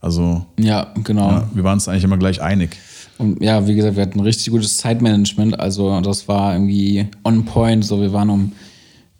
Also 0.00 0.44
Ja, 0.58 0.92
genau. 1.02 1.30
ja, 1.30 1.48
wir 1.54 1.64
waren 1.64 1.74
uns 1.74 1.88
eigentlich 1.88 2.04
immer 2.04 2.18
gleich 2.18 2.42
einig. 2.42 2.76
Und 3.16 3.40
ja, 3.42 3.66
wie 3.66 3.74
gesagt, 3.74 3.96
wir 3.96 4.02
hatten 4.02 4.18
ein 4.18 4.24
richtig 4.24 4.50
gutes 4.50 4.76
Zeitmanagement. 4.76 5.58
Also 5.58 6.00
das 6.00 6.28
war 6.28 6.52
irgendwie 6.52 7.08
on 7.22 7.44
point. 7.44 7.84
So, 7.84 8.00
wir 8.00 8.12
waren 8.12 8.28
um 8.28 8.52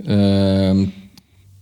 ähm, 0.05 0.92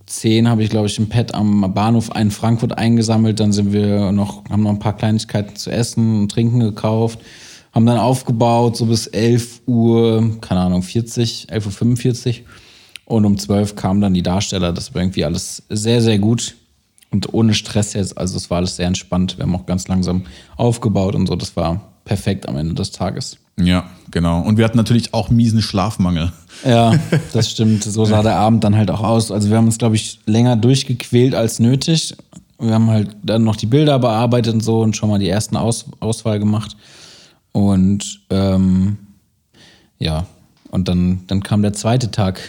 10 0.07 0.49
habe 0.49 0.63
ich, 0.63 0.71
glaube 0.71 0.87
ich, 0.87 0.99
im 0.99 1.09
Pad 1.09 1.35
am 1.35 1.73
Bahnhof 1.73 2.11
in 2.17 2.31
Frankfurt 2.31 2.77
eingesammelt. 2.77 3.39
Dann 3.41 3.53
sind 3.53 3.73
wir 3.73 4.13
noch, 4.13 4.45
haben 4.51 4.63
noch 4.63 4.71
ein 4.71 4.79
paar 4.79 4.97
Kleinigkeiten 4.97 5.57
zu 5.57 5.71
essen 5.71 6.23
und 6.23 6.33
trinken 6.33 6.61
gekauft. 6.61 7.21
Haben 7.73 7.87
dann 7.87 7.99
aufgebaut, 7.99 8.77
so 8.77 8.87
bis 8.87 9.07
11 9.07 9.63
Uhr, 9.67 10.39
keine 10.41 10.61
Ahnung, 10.61 10.83
40, 10.83 11.47
11.45 11.51 12.41
Uhr. 12.41 12.47
Und 13.05 13.25
um 13.25 13.39
12 13.39 13.77
kamen 13.77 14.01
dann 14.01 14.15
die 14.15 14.23
Darsteller. 14.23 14.73
Das 14.73 14.95
war 14.95 15.03
irgendwie 15.03 15.25
alles 15.25 15.63
sehr, 15.69 16.01
sehr 16.03 16.19
gut. 16.19 16.55
Und 17.11 17.35
ohne 17.35 17.55
Stress 17.55 17.93
jetzt. 17.95 18.17
Also 18.17 18.37
es 18.37 18.51
war 18.51 18.59
alles 18.59 18.77
sehr 18.77 18.87
entspannt. 18.87 19.37
Wir 19.37 19.45
haben 19.45 19.55
auch 19.55 19.67
ganz 19.67 19.89
langsam 19.89 20.23
aufgebaut 20.57 21.15
und 21.15 21.27
so. 21.27 21.37
Das 21.37 21.57
war 21.57 21.93
perfekt 22.05 22.49
am 22.49 22.57
Ende 22.57 22.75
des 22.75 22.91
Tages. 22.91 23.39
Ja, 23.59 23.91
genau. 24.11 24.41
Und 24.41 24.57
wir 24.57 24.65
hatten 24.65 24.79
natürlich 24.79 25.13
auch 25.13 25.31
miesen 25.31 25.61
Schlafmangel. 25.61 26.33
Ja, 26.65 26.95
das 27.33 27.51
stimmt. 27.51 27.85
So 27.85 28.05
sah 28.05 28.23
der 28.23 28.37
Abend 28.37 28.65
dann 28.65 28.77
halt 28.77 28.91
auch 28.91 29.03
aus. 29.03 29.31
Also 29.31 29.51
wir 29.51 29.57
haben 29.57 29.67
uns, 29.67 29.79
glaube 29.79 29.97
ich, 29.97 30.21
länger 30.27 30.57
durchgequält 30.57 31.35
als 31.35 31.59
nötig. 31.59 32.17
Wir 32.59 32.75
haben 32.75 32.89
halt 32.89 33.17
dann 33.23 33.45
noch 33.45 33.57
die 33.57 33.67
Bilder 33.67 33.99
bearbeitet 33.99 34.55
und 34.55 34.63
so 34.63 34.81
und 34.81 34.97
schon 34.97 35.09
mal 35.09 35.19
die 35.19 35.29
ersten 35.29 35.57
Aus 35.57 35.87
Auswahl 36.01 36.39
gemacht. 36.39 36.77
Und 37.53 38.21
ähm, 38.31 38.97
ja, 39.99 40.27
und 40.71 40.89
dann, 40.89 41.21
dann 41.27 41.43
kam 41.43 41.63
der 41.63 41.73
zweite 41.75 42.11
Tag. 42.11 42.41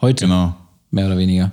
Heute, 0.00 0.24
Genau. 0.26 0.54
mehr 0.90 1.06
oder 1.06 1.16
weniger. 1.16 1.52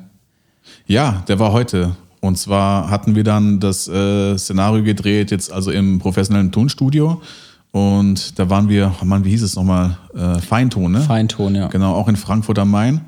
Ja, 0.88 1.24
der 1.28 1.40
war 1.40 1.52
heute. 1.54 1.96
Und 2.20 2.38
zwar 2.38 2.90
hatten 2.90 3.16
wir 3.16 3.24
dann 3.24 3.60
das 3.60 3.88
äh, 3.88 4.38
Szenario 4.38 4.84
gedreht, 4.84 5.32
jetzt 5.32 5.52
also 5.52 5.72
im 5.72 6.00
professionellen 6.00 6.52
Tonstudio. 6.52 7.22
Und 7.72 8.38
da 8.40 8.50
waren 8.50 8.70
wir, 8.70 8.94
oh 9.02 9.06
Mann, 9.06 9.26
wie 9.26 9.30
hieß 9.32 9.44
es 9.44 9.56
nochmal? 9.56 9.98
Äh, 10.16 10.40
Feinton, 10.40 10.92
ne? 10.92 11.02
Feinton, 11.02 11.56
ja. 11.56 11.68
Genau, 11.68 11.94
auch 11.96 12.08
in 12.08 12.16
Frankfurt 12.16 12.60
am 12.60 12.72
Main. 12.72 13.02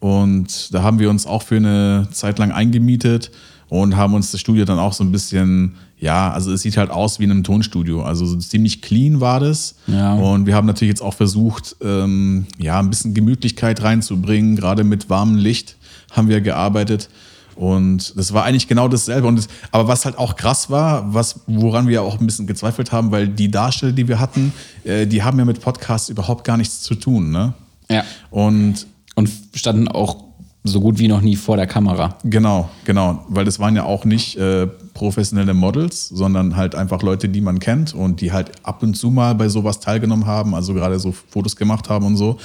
Und 0.00 0.72
da 0.74 0.82
haben 0.82 0.98
wir 0.98 1.10
uns 1.10 1.26
auch 1.26 1.42
für 1.42 1.56
eine 1.56 2.08
Zeit 2.12 2.38
lang 2.38 2.50
eingemietet 2.52 3.30
und 3.68 3.96
haben 3.96 4.14
uns 4.14 4.30
das 4.30 4.40
Studio 4.40 4.64
dann 4.64 4.78
auch 4.78 4.92
so 4.92 5.02
ein 5.02 5.10
bisschen, 5.12 5.74
ja, 5.98 6.30
also 6.30 6.52
es 6.52 6.62
sieht 6.62 6.76
halt 6.76 6.90
aus 6.90 7.18
wie 7.18 7.24
in 7.24 7.30
einem 7.30 7.44
Tonstudio. 7.44 8.02
Also 8.02 8.24
so 8.26 8.36
ziemlich 8.36 8.82
clean 8.82 9.20
war 9.20 9.40
das. 9.40 9.74
Ja. 9.86 10.14
Und 10.14 10.46
wir 10.46 10.54
haben 10.54 10.66
natürlich 10.66 10.90
jetzt 10.90 11.02
auch 11.02 11.14
versucht, 11.14 11.76
ähm, 11.82 12.46
ja, 12.58 12.78
ein 12.78 12.90
bisschen 12.90 13.14
Gemütlichkeit 13.14 13.82
reinzubringen. 13.82 14.56
Gerade 14.56 14.84
mit 14.84 15.10
warmem 15.10 15.36
Licht 15.36 15.76
haben 16.12 16.28
wir 16.28 16.40
gearbeitet. 16.40 17.08
Und 17.56 18.16
das 18.16 18.32
war 18.34 18.44
eigentlich 18.44 18.68
genau 18.68 18.86
dasselbe. 18.86 19.26
Und 19.26 19.36
das, 19.36 19.48
aber 19.72 19.88
was 19.88 20.04
halt 20.04 20.18
auch 20.18 20.36
krass 20.36 20.70
war, 20.70 21.14
was, 21.14 21.40
woran 21.46 21.88
wir 21.88 22.02
auch 22.02 22.20
ein 22.20 22.26
bisschen 22.26 22.46
gezweifelt 22.46 22.92
haben, 22.92 23.10
weil 23.10 23.28
die 23.28 23.50
Darsteller, 23.50 23.92
die 23.92 24.06
wir 24.06 24.20
hatten, 24.20 24.52
äh, 24.84 25.06
die 25.06 25.22
haben 25.22 25.38
ja 25.38 25.44
mit 25.44 25.60
Podcasts 25.60 26.08
überhaupt 26.08 26.44
gar 26.44 26.56
nichts 26.56 26.82
zu 26.82 26.94
tun. 26.94 27.30
Ne? 27.30 27.54
Ja. 27.90 28.04
Und 28.30 28.86
Und 29.18 29.30
standen 29.54 29.88
auch 29.88 30.25
so 30.66 30.80
gut 30.80 30.98
wie 30.98 31.08
noch 31.08 31.20
nie 31.20 31.36
vor 31.36 31.56
der 31.56 31.66
Kamera. 31.66 32.16
genau, 32.24 32.68
genau, 32.84 33.24
weil 33.28 33.44
das 33.44 33.58
waren 33.58 33.76
ja 33.76 33.84
auch 33.84 34.04
nicht 34.04 34.36
äh, 34.36 34.66
professionelle 34.94 35.54
Models, 35.54 36.08
sondern 36.08 36.56
halt 36.56 36.74
einfach 36.74 37.02
Leute, 37.02 37.28
die 37.28 37.40
man 37.40 37.58
kennt 37.58 37.94
und 37.94 38.20
die 38.20 38.32
halt 38.32 38.52
ab 38.62 38.82
und 38.82 38.94
zu 38.94 39.10
mal 39.10 39.34
bei 39.34 39.48
sowas 39.48 39.80
teilgenommen 39.80 40.26
haben, 40.26 40.54
also 40.54 40.74
gerade 40.74 40.98
so 40.98 41.12
Fotos 41.12 41.56
gemacht 41.56 41.88
haben 41.88 42.06
und 42.06 42.16
so. 42.16 42.38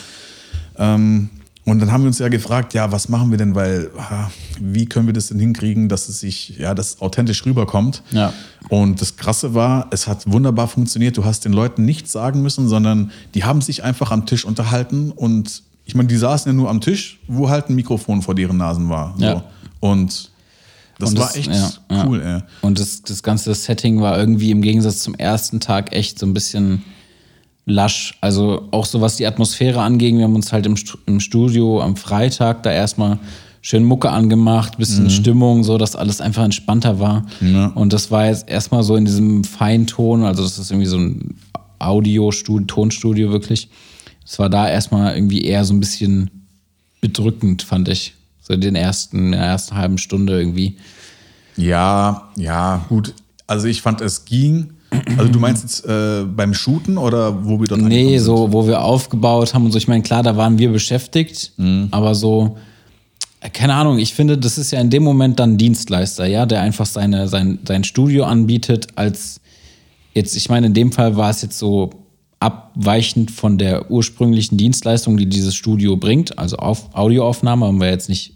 Ähm, 0.77 1.29
und 1.63 1.79
dann 1.79 1.91
haben 1.91 2.01
wir 2.01 2.07
uns 2.07 2.17
ja 2.17 2.27
gefragt, 2.27 2.73
ja, 2.73 2.91
was 2.91 3.07
machen 3.07 3.29
wir 3.29 3.37
denn, 3.37 3.53
weil 3.53 3.91
ah, 3.97 4.29
wie 4.59 4.87
können 4.87 5.05
wir 5.05 5.13
das 5.13 5.27
denn 5.27 5.37
hinkriegen, 5.37 5.89
dass 5.89 6.09
es 6.09 6.19
sich, 6.19 6.57
ja, 6.57 6.73
dass 6.73 6.95
es 6.95 7.01
authentisch 7.01 7.45
rüberkommt. 7.45 8.01
Ja. 8.11 8.33
Und 8.69 8.99
das 8.99 9.15
Krasse 9.15 9.53
war, 9.53 9.87
es 9.91 10.07
hat 10.07 10.31
wunderbar 10.31 10.67
funktioniert. 10.67 11.17
Du 11.17 11.23
hast 11.23 11.45
den 11.45 11.53
Leuten 11.53 11.85
nichts 11.85 12.11
sagen 12.11 12.41
müssen, 12.41 12.67
sondern 12.67 13.11
die 13.35 13.43
haben 13.43 13.61
sich 13.61 13.83
einfach 13.83 14.11
am 14.11 14.25
Tisch 14.25 14.43
unterhalten 14.43 15.11
und 15.11 15.61
ich 15.91 15.95
meine, 15.95 16.07
die 16.07 16.15
saßen 16.15 16.49
ja 16.49 16.53
nur 16.53 16.69
am 16.69 16.79
Tisch, 16.79 17.19
wo 17.27 17.49
halt 17.49 17.69
ein 17.69 17.75
Mikrofon 17.75 18.21
vor 18.21 18.33
deren 18.33 18.55
Nasen 18.55 18.87
war. 18.87 19.13
So. 19.17 19.25
Ja. 19.25 19.43
Und 19.81 20.31
das 20.97 21.09
Und 21.09 21.19
war 21.19 21.35
echt 21.35 21.53
ja, 21.53 21.69
ja. 21.91 22.07
cool, 22.07 22.21
ey. 22.21 22.39
Und 22.61 22.79
das, 22.79 23.01
das 23.01 23.21
ganze 23.21 23.53
Setting 23.53 23.99
war 23.99 24.17
irgendwie 24.17 24.51
im 24.51 24.61
Gegensatz 24.61 24.99
zum 24.99 25.15
ersten 25.15 25.59
Tag 25.59 25.91
echt 25.91 26.17
so 26.17 26.25
ein 26.25 26.33
bisschen 26.33 26.83
lasch. 27.65 28.17
Also 28.21 28.69
auch 28.71 28.85
so 28.85 29.01
was 29.01 29.17
die 29.17 29.27
Atmosphäre 29.27 29.81
anging. 29.81 30.19
Wir 30.19 30.23
haben 30.23 30.35
uns 30.35 30.53
halt 30.53 30.65
im, 30.65 30.75
im 31.07 31.19
Studio 31.19 31.81
am 31.81 31.97
Freitag 31.97 32.63
da 32.63 32.71
erstmal 32.71 33.19
schön 33.59 33.83
Mucke 33.83 34.11
angemacht, 34.11 34.77
bisschen 34.77 35.09
Stimmung, 35.09 35.65
so 35.65 35.77
dass 35.77 35.97
alles 35.97 36.21
einfach 36.21 36.45
entspannter 36.45 37.01
war. 37.01 37.25
Ja. 37.41 37.65
Und 37.75 37.91
das 37.91 38.11
war 38.11 38.27
jetzt 38.27 38.49
erstmal 38.49 38.83
so 38.83 38.95
in 38.95 39.03
diesem 39.03 39.43
Feinton, 39.43 40.23
also 40.23 40.41
das 40.41 40.57
ist 40.57 40.71
irgendwie 40.71 40.87
so 40.87 40.99
ein 40.99 41.35
Audio-Studio, 41.79 42.65
Tonstudio 42.65 43.33
wirklich. 43.33 43.67
Es 44.25 44.39
war 44.39 44.49
da 44.49 44.69
erstmal 44.69 45.15
irgendwie 45.15 45.41
eher 45.43 45.65
so 45.65 45.73
ein 45.73 45.79
bisschen 45.79 46.29
bedrückend, 47.01 47.63
fand 47.63 47.89
ich. 47.89 48.13
So 48.41 48.53
in 48.53 48.61
den 48.61 48.75
ersten, 48.75 49.27
in 49.27 49.31
der 49.33 49.41
ersten 49.41 49.75
halben 49.75 49.97
Stunde 49.97 50.37
irgendwie. 50.39 50.77
Ja, 51.57 52.29
ja, 52.35 52.85
gut. 52.89 53.13
Also 53.47 53.67
ich 53.67 53.81
fand, 53.81 54.01
es 54.01 54.25
ging. 54.25 54.71
Also 55.17 55.31
du 55.31 55.39
meinst 55.39 55.63
jetzt 55.63 55.85
äh, 55.85 56.23
beim 56.25 56.53
Shooten 56.53 56.97
oder 56.97 57.45
wo 57.45 57.59
wir 57.59 57.67
dort 57.67 57.81
Nee, 57.81 58.17
so, 58.17 58.51
wo 58.51 58.67
wir 58.67 58.81
aufgebaut 58.83 59.53
haben 59.53 59.65
und 59.65 59.71
so. 59.71 59.77
Ich 59.77 59.87
meine, 59.87 60.03
klar, 60.03 60.21
da 60.23 60.35
waren 60.35 60.57
wir 60.57 60.69
beschäftigt, 60.71 61.53
Mhm. 61.57 61.87
aber 61.91 62.13
so, 62.13 62.57
äh, 63.39 63.49
keine 63.49 63.73
Ahnung, 63.75 63.99
ich 63.99 64.13
finde, 64.13 64.37
das 64.37 64.57
ist 64.57 64.71
ja 64.71 64.81
in 64.81 64.89
dem 64.89 65.03
Moment 65.03 65.39
dann 65.39 65.53
ein 65.53 65.57
Dienstleister, 65.57 66.25
ja, 66.25 66.45
der 66.45 66.61
einfach 66.61 66.85
seine, 66.85 67.27
sein, 67.29 67.59
sein 67.65 67.83
Studio 67.85 68.25
anbietet, 68.25 68.87
als 68.95 69.39
jetzt, 70.13 70.35
ich 70.35 70.49
meine, 70.49 70.67
in 70.67 70.73
dem 70.73 70.91
Fall 70.91 71.15
war 71.15 71.29
es 71.29 71.41
jetzt 71.41 71.57
so 71.57 71.89
abweichend 72.41 73.31
von 73.31 73.57
der 73.57 73.89
ursprünglichen 73.91 74.57
Dienstleistung, 74.57 75.15
die 75.17 75.27
dieses 75.27 75.55
Studio 75.55 75.95
bringt. 75.95 76.37
Also 76.39 76.57
auf 76.57 76.89
Audioaufnahme 76.95 77.65
haben 77.67 77.79
wir 77.79 77.89
jetzt 77.89 78.09
nicht 78.09 78.33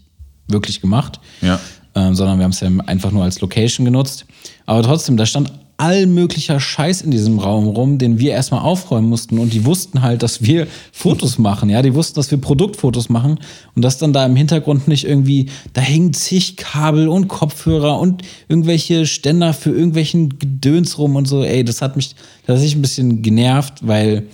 wirklich 0.48 0.80
gemacht, 0.80 1.20
Ja. 1.42 1.58
ähm, 1.94 2.14
sondern 2.14 2.38
wir 2.38 2.44
haben 2.44 2.52
es 2.52 2.60
ja 2.60 2.70
einfach 2.86 3.10
nur 3.10 3.24
als 3.24 3.40
Location 3.40 3.84
genutzt. 3.84 4.24
Aber 4.64 4.82
trotzdem, 4.82 5.16
da 5.16 5.26
stand 5.26 5.52
all 5.78 6.06
möglicher 6.06 6.58
Scheiß 6.58 7.02
in 7.02 7.10
diesem 7.10 7.38
Raum 7.38 7.66
rum, 7.68 7.98
den 7.98 8.18
wir 8.18 8.32
erstmal 8.32 8.62
aufräumen 8.62 9.08
mussten. 9.08 9.38
Und 9.38 9.52
die 9.52 9.66
wussten 9.66 10.02
halt, 10.02 10.22
dass 10.22 10.42
wir 10.42 10.66
Fotos 10.92 11.38
machen. 11.38 11.68
Ja, 11.68 11.82
die 11.82 11.94
wussten, 11.94 12.16
dass 12.16 12.30
wir 12.30 12.38
Produktfotos 12.38 13.08
machen. 13.08 13.38
Und 13.74 13.82
dass 13.82 13.98
dann 13.98 14.12
da 14.12 14.24
im 14.24 14.36
Hintergrund 14.36 14.88
nicht 14.88 15.04
irgendwie, 15.04 15.50
da 15.74 15.82
hängen 15.82 16.14
zig 16.14 16.56
Kabel 16.56 17.08
und 17.08 17.28
Kopfhörer 17.28 18.00
und 18.00 18.22
irgendwelche 18.48 19.06
Ständer 19.06 19.52
für 19.52 19.70
irgendwelchen 19.70 20.38
Gedöns 20.38 20.98
rum 20.98 21.16
und 21.16 21.26
so. 21.26 21.42
Ey, 21.42 21.64
das 21.64 21.82
hat 21.82 21.96
mich 21.96 22.14
tatsächlich 22.46 22.76
ein 22.76 22.82
bisschen 22.82 23.22
genervt, 23.22 23.86
weil, 23.86 24.24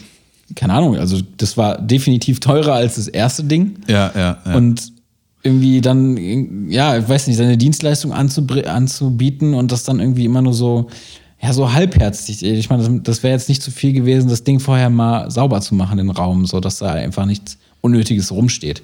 keine 0.54 0.74
Ahnung, 0.74 0.96
also 0.96 1.18
das 1.38 1.56
war 1.56 1.80
definitiv 1.80 2.38
teurer 2.38 2.74
als 2.74 2.96
das 2.96 3.08
erste 3.08 3.42
Ding. 3.44 3.78
Ja, 3.88 4.12
ja, 4.14 4.38
ja. 4.44 4.54
Und 4.54 4.92
irgendwie 5.42 5.80
dann, 5.80 6.70
ja, 6.70 6.96
ich 6.96 7.08
weiß 7.08 7.26
nicht, 7.26 7.36
seine 7.36 7.56
Dienstleistung 7.56 8.12
anzubieten 8.12 9.54
und 9.54 9.72
das 9.72 9.82
dann 9.82 9.98
irgendwie 9.98 10.24
immer 10.24 10.40
nur 10.40 10.54
so, 10.54 10.88
ja, 11.42 11.52
so 11.52 11.72
halbherzig. 11.72 12.42
Ich 12.44 12.70
meine, 12.70 13.00
das, 13.00 13.22
wäre 13.22 13.32
jetzt 13.32 13.48
nicht 13.48 13.62
zu 13.62 13.70
viel 13.70 13.92
gewesen, 13.92 14.28
das 14.28 14.44
Ding 14.44 14.60
vorher 14.60 14.90
mal 14.90 15.30
sauber 15.30 15.60
zu 15.60 15.74
machen, 15.74 15.98
den 15.98 16.10
Raum, 16.10 16.46
so 16.46 16.60
dass 16.60 16.78
da 16.78 16.92
einfach 16.92 17.26
nichts 17.26 17.58
Unnötiges 17.80 18.30
rumsteht. 18.30 18.82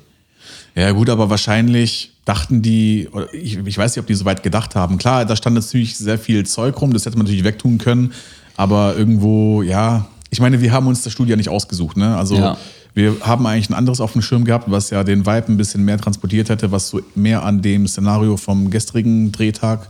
Ja, 0.74 0.90
gut, 0.90 1.08
aber 1.08 1.30
wahrscheinlich 1.30 2.12
dachten 2.24 2.60
die, 2.60 3.08
ich, 3.32 3.58
ich 3.58 3.78
weiß 3.78 3.94
nicht, 3.94 4.02
ob 4.02 4.06
die 4.06 4.14
so 4.14 4.24
weit 4.24 4.42
gedacht 4.42 4.74
haben. 4.74 4.98
Klar, 4.98 5.24
da 5.24 5.36
stand 5.36 5.54
natürlich 5.54 5.96
sehr 5.96 6.18
viel 6.18 6.44
Zeug 6.46 6.80
rum, 6.80 6.92
das 6.92 7.06
hätte 7.06 7.16
man 7.16 7.26
natürlich 7.26 7.44
wegtun 7.44 7.78
können, 7.78 8.12
aber 8.56 8.96
irgendwo, 8.96 9.62
ja, 9.62 10.06
ich 10.30 10.40
meine, 10.40 10.60
wir 10.60 10.72
haben 10.72 10.88
uns 10.88 11.02
das 11.02 11.12
Studio 11.12 11.30
ja 11.30 11.36
nicht 11.36 11.48
ausgesucht, 11.48 11.96
ne? 11.96 12.16
Also 12.16 12.36
Ja. 12.36 12.58
wir 12.92 13.16
haben 13.20 13.46
eigentlich 13.46 13.70
ein 13.70 13.74
anderes 13.74 14.00
auf 14.00 14.12
dem 14.12 14.22
Schirm 14.22 14.44
gehabt, 14.44 14.70
was 14.70 14.90
ja 14.90 15.04
den 15.04 15.24
Vibe 15.24 15.52
ein 15.52 15.56
bisschen 15.56 15.84
mehr 15.84 15.98
transportiert 15.98 16.48
hätte, 16.48 16.70
was 16.70 16.88
so 16.88 17.00
mehr 17.14 17.44
an 17.44 17.62
dem 17.62 17.86
Szenario 17.86 18.36
vom 18.36 18.70
gestrigen 18.70 19.32
Drehtag 19.32 19.88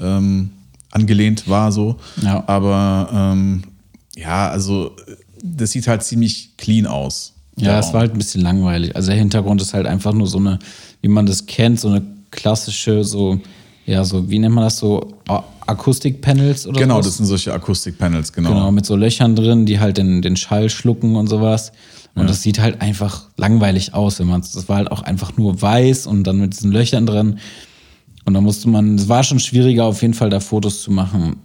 ähm, 0.00 0.50
angelehnt 0.90 1.48
war, 1.48 1.72
so. 1.72 1.96
Ja. 2.22 2.44
Aber 2.46 3.08
ähm, 3.12 3.62
ja, 4.16 4.48
also 4.48 4.92
das 5.42 5.70
sieht 5.72 5.86
halt 5.86 6.02
ziemlich 6.02 6.56
clean 6.56 6.86
aus. 6.86 7.34
Ja, 7.56 7.78
es 7.78 7.92
war 7.92 8.00
halt 8.00 8.12
ein 8.12 8.18
bisschen 8.18 8.40
langweilig. 8.40 8.94
Also 8.94 9.08
der 9.10 9.18
Hintergrund 9.18 9.60
ist 9.60 9.74
halt 9.74 9.86
einfach 9.86 10.12
nur 10.12 10.26
so 10.26 10.38
eine, 10.38 10.58
wie 11.00 11.08
man 11.08 11.26
das 11.26 11.46
kennt, 11.46 11.80
so 11.80 11.88
eine 11.88 12.02
klassische, 12.30 13.02
so, 13.04 13.40
ja, 13.84 14.04
so, 14.04 14.30
wie 14.30 14.38
nennt 14.38 14.54
man 14.54 14.64
das, 14.64 14.78
so 14.78 15.14
Akustikpanels 15.66 16.66
oder 16.66 16.78
Genau, 16.80 16.94
sowas? 16.94 17.06
das 17.06 17.16
sind 17.16 17.26
solche 17.26 17.52
Akustikpanels, 17.52 18.32
genau. 18.32 18.50
Genau, 18.50 18.70
mit 18.70 18.86
so 18.86 18.96
Löchern 18.96 19.34
drin, 19.34 19.66
die 19.66 19.80
halt 19.80 19.98
den, 19.98 20.22
den 20.22 20.36
Schall 20.36 20.70
schlucken 20.70 21.16
und 21.16 21.28
sowas. 21.28 21.72
Und 22.14 22.28
das 22.28 22.42
sieht 22.42 22.58
halt 22.58 22.80
einfach 22.80 23.26
langweilig 23.36 23.94
aus, 23.94 24.18
wenn 24.18 24.26
man 24.26 24.40
Das 24.40 24.68
war 24.68 24.78
halt 24.78 24.90
auch 24.90 25.02
einfach 25.02 25.36
nur 25.36 25.62
weiß 25.62 26.08
und 26.08 26.24
dann 26.24 26.38
mit 26.40 26.52
diesen 26.52 26.72
Löchern 26.72 27.06
drin. 27.06 27.38
Und 28.28 28.34
da 28.34 28.42
musste 28.42 28.68
man, 28.68 28.96
es 28.96 29.08
war 29.08 29.24
schon 29.24 29.40
schwieriger, 29.40 29.86
auf 29.86 30.02
jeden 30.02 30.12
Fall 30.12 30.28
da 30.28 30.38
Fotos 30.38 30.82
zu 30.82 30.90
machen. 30.90 31.36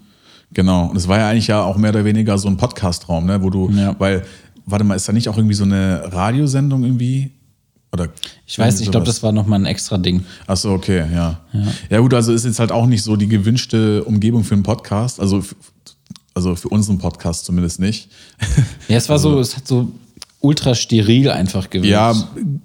Genau. 0.52 0.88
Und 0.88 0.98
es 0.98 1.08
war 1.08 1.18
ja 1.18 1.30
eigentlich 1.30 1.48
ja 1.48 1.64
auch 1.64 1.78
mehr 1.78 1.92
oder 1.92 2.04
weniger 2.04 2.38
so 2.38 2.50
ein 2.50 2.58
Podcast-Raum, 2.58 3.26
ne, 3.26 3.42
wo 3.42 3.50
du, 3.50 3.70
Ja. 3.72 3.96
weil, 4.00 4.26
warte 4.66 4.84
mal, 4.84 4.96
ist 4.96 5.08
da 5.08 5.14
nicht 5.14 5.30
auch 5.30 5.38
irgendwie 5.38 5.56
so 5.56 5.64
eine 5.64 6.12
Radiosendung 6.12 6.84
irgendwie? 6.84 7.32
Oder 7.94 8.10
Ich 8.46 8.60
weiß 8.60 8.76
nicht, 8.76 8.88
ich 8.88 8.92
glaube, 8.92 9.06
das 9.06 9.24
war 9.24 9.32
nochmal 9.32 9.60
ein 9.60 9.66
extra 9.66 9.98
Ding. 9.98 10.26
Ach 10.46 10.58
so, 10.58 10.72
okay, 10.72 11.06
ja. 11.14 11.40
ja. 11.90 12.00
gut, 12.00 12.14
also 12.14 12.34
ist 12.34 12.44
jetzt 12.44 12.60
halt 12.60 12.74
auch 12.74 12.86
nicht 12.86 13.02
so 13.02 13.16
die 13.16 13.30
gewünschte 13.30 14.04
Umgebung 14.04 14.44
für 14.44 14.56
einen 14.56 14.64
Podcast, 14.64 15.22
also 15.22 15.42
also 16.34 16.56
für 16.56 16.68
unseren 16.68 16.98
Podcast 16.98 17.46
zumindest 17.46 17.80
nicht. 17.80 18.10
Ja, 18.90 18.98
es 18.98 19.08
war 19.08 19.20
so, 19.20 19.40
es 19.40 19.56
hat 19.56 19.66
so 19.66 19.90
ultra 20.42 20.76
steril 20.76 21.30
einfach 21.30 21.70
gewirkt. 21.70 21.90
Ja, 21.90 22.14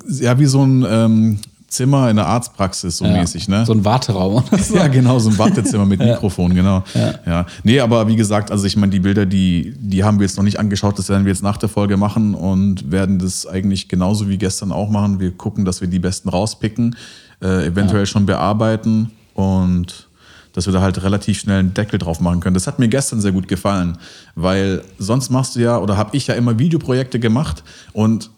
ja 0.09 0.39
wie 0.41 0.47
so 0.47 0.65
ein 0.65 0.85
ähm, 0.89 1.39
Zimmer 1.69 2.09
in 2.09 2.17
der 2.17 2.27
Arztpraxis 2.27 2.97
so 2.97 3.05
Ja, 3.05 3.13
mäßig, 3.13 3.47
ne? 3.49 3.65
So 3.67 3.73
ein 3.73 3.85
Warteraum. 3.85 4.43
Ja, 4.75 4.89
genau, 4.89 5.19
so 5.19 5.31
ein 5.31 5.39
Wartezimmer 5.39 5.85
mit 5.85 6.01
Mikrofon, 6.05 6.55
genau. 6.55 6.83
Ja. 7.27 7.47
Nee, 7.63 7.81
aber 7.81 8.09
wie 8.09 8.17
gesagt, 8.17 8.51
also 8.51 8.67
ich 8.67 8.77
meine, 8.77 8.91
die 8.91 9.01
Bilder, 9.01 9.27
die, 9.27 9.75
die 9.79 10.03
haben 10.03 10.19
wir 10.19 10.27
jetzt 10.27 10.37
noch 10.37 10.45
nicht 10.45 10.59
angeschaut, 10.59 10.99
das 10.99 11.09
werden 11.11 11.25
wir 11.25 11.33
jetzt 11.33 11.43
nach 11.43 11.59
der 11.59 11.69
Folge 11.69 11.97
machen 11.97 12.35
und 12.35 12.91
werden 12.91 13.19
das 13.19 13.47
eigentlich 13.47 13.89
genauso 13.89 14.29
wie 14.29 14.39
gestern 14.39 14.73
auch 14.73 14.89
machen. 14.89 15.21
Wir 15.21 15.31
gucken, 15.31 15.65
dass 15.65 15.81
wir 15.81 15.89
die 15.89 15.99
besten 15.99 16.31
rauspicken, 16.31 16.97
äh, 17.43 17.67
eventuell 17.67 18.07
schon 18.07 18.25
bearbeiten 18.25 19.11
und 19.35 20.09
dass 20.55 20.67
wir 20.67 20.73
da 20.73 20.81
halt 20.81 21.03
relativ 21.03 21.39
schnell 21.39 21.61
einen 21.61 21.75
Deckel 21.75 21.99
drauf 21.99 22.21
machen 22.21 22.41
können. 22.41 22.55
Das 22.55 22.67
hat 22.67 22.79
mir 22.79 22.89
gestern 22.89 23.21
sehr 23.21 23.33
gut 23.33 23.47
gefallen, 23.47 23.99
weil 24.35 24.83
sonst 24.99 25.31
machst 25.31 25.55
du 25.55 25.61
ja 25.61 25.79
oder 25.79 25.97
habe 25.97 26.17
ich 26.17 26.27
ja 26.27 26.35
immer 26.35 26.59
Videoprojekte 26.59 27.21
gemacht 27.21 27.63
und 27.93 28.31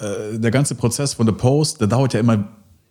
äh, 0.00 0.38
der 0.38 0.50
ganze 0.50 0.74
Prozess 0.74 1.14
von 1.14 1.26
der 1.26 1.34
Post, 1.34 1.80
der 1.80 1.88
dauert 1.88 2.12
ja 2.14 2.20
immer 2.20 2.44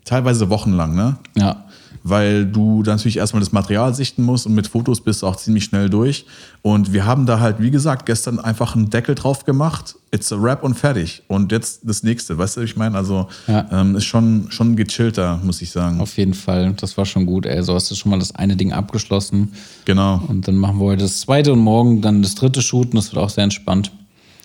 teilweise 0.05 0.49
wochenlang, 0.49 0.95
ne? 0.95 1.17
Ja. 1.35 1.65
weil 2.03 2.45
du 2.45 2.81
dann 2.81 2.95
natürlich 2.95 3.17
erstmal 3.17 3.41
das 3.41 3.51
Material 3.51 3.93
sichten 3.93 4.23
musst 4.23 4.45
und 4.47 4.55
mit 4.55 4.67
Fotos 4.67 5.01
bist 5.01 5.21
du 5.21 5.27
auch 5.27 5.35
ziemlich 5.35 5.65
schnell 5.65 5.89
durch. 5.89 6.25
Und 6.61 6.93
wir 6.93 7.05
haben 7.05 7.25
da 7.25 7.39
halt, 7.41 7.57
wie 7.59 7.69
gesagt, 7.69 8.05
gestern 8.05 8.39
einfach 8.39 8.75
einen 8.75 8.89
Deckel 8.89 9.13
drauf 9.15 9.43
gemacht, 9.43 9.95
it's 10.11 10.31
a 10.31 10.41
wrap 10.41 10.63
und 10.63 10.75
fertig. 10.75 11.21
Und 11.27 11.51
jetzt 11.51 11.81
das 11.83 12.01
nächste, 12.01 12.37
weißt 12.37 12.55
du, 12.57 12.61
was 12.61 12.69
ich 12.69 12.77
meine? 12.77 12.95
Also 12.97 13.27
Ja. 13.47 13.67
ähm, 13.71 13.95
ist 13.97 14.05
schon, 14.05 14.47
schon 14.49 14.75
gechillter, 14.77 15.39
muss 15.43 15.61
ich 15.61 15.69
sagen. 15.71 15.99
Auf 15.99 16.17
jeden 16.17 16.33
Fall. 16.33 16.73
Das 16.77 16.97
war 16.97 17.05
schon 17.05 17.25
gut, 17.25 17.45
ey. 17.45 17.61
So 17.61 17.75
hast 17.75 17.91
du 17.91 17.95
schon 17.95 18.09
mal 18.11 18.19
das 18.19 18.33
eine 18.33 18.55
Ding 18.55 18.71
abgeschlossen. 18.71 19.51
Genau. 19.85 20.23
Und 20.27 20.47
dann 20.47 20.55
machen 20.55 20.79
wir 20.79 20.85
heute 20.85 21.03
das 21.03 21.19
zweite 21.19 21.51
und 21.53 21.59
morgen 21.59 22.01
dann 22.01 22.21
das 22.23 22.33
dritte 22.33 22.61
Shooten. 22.61 22.95
Das 22.95 23.11
wird 23.13 23.21
auch 23.23 23.29
sehr 23.29 23.43
entspannt. 23.43 23.91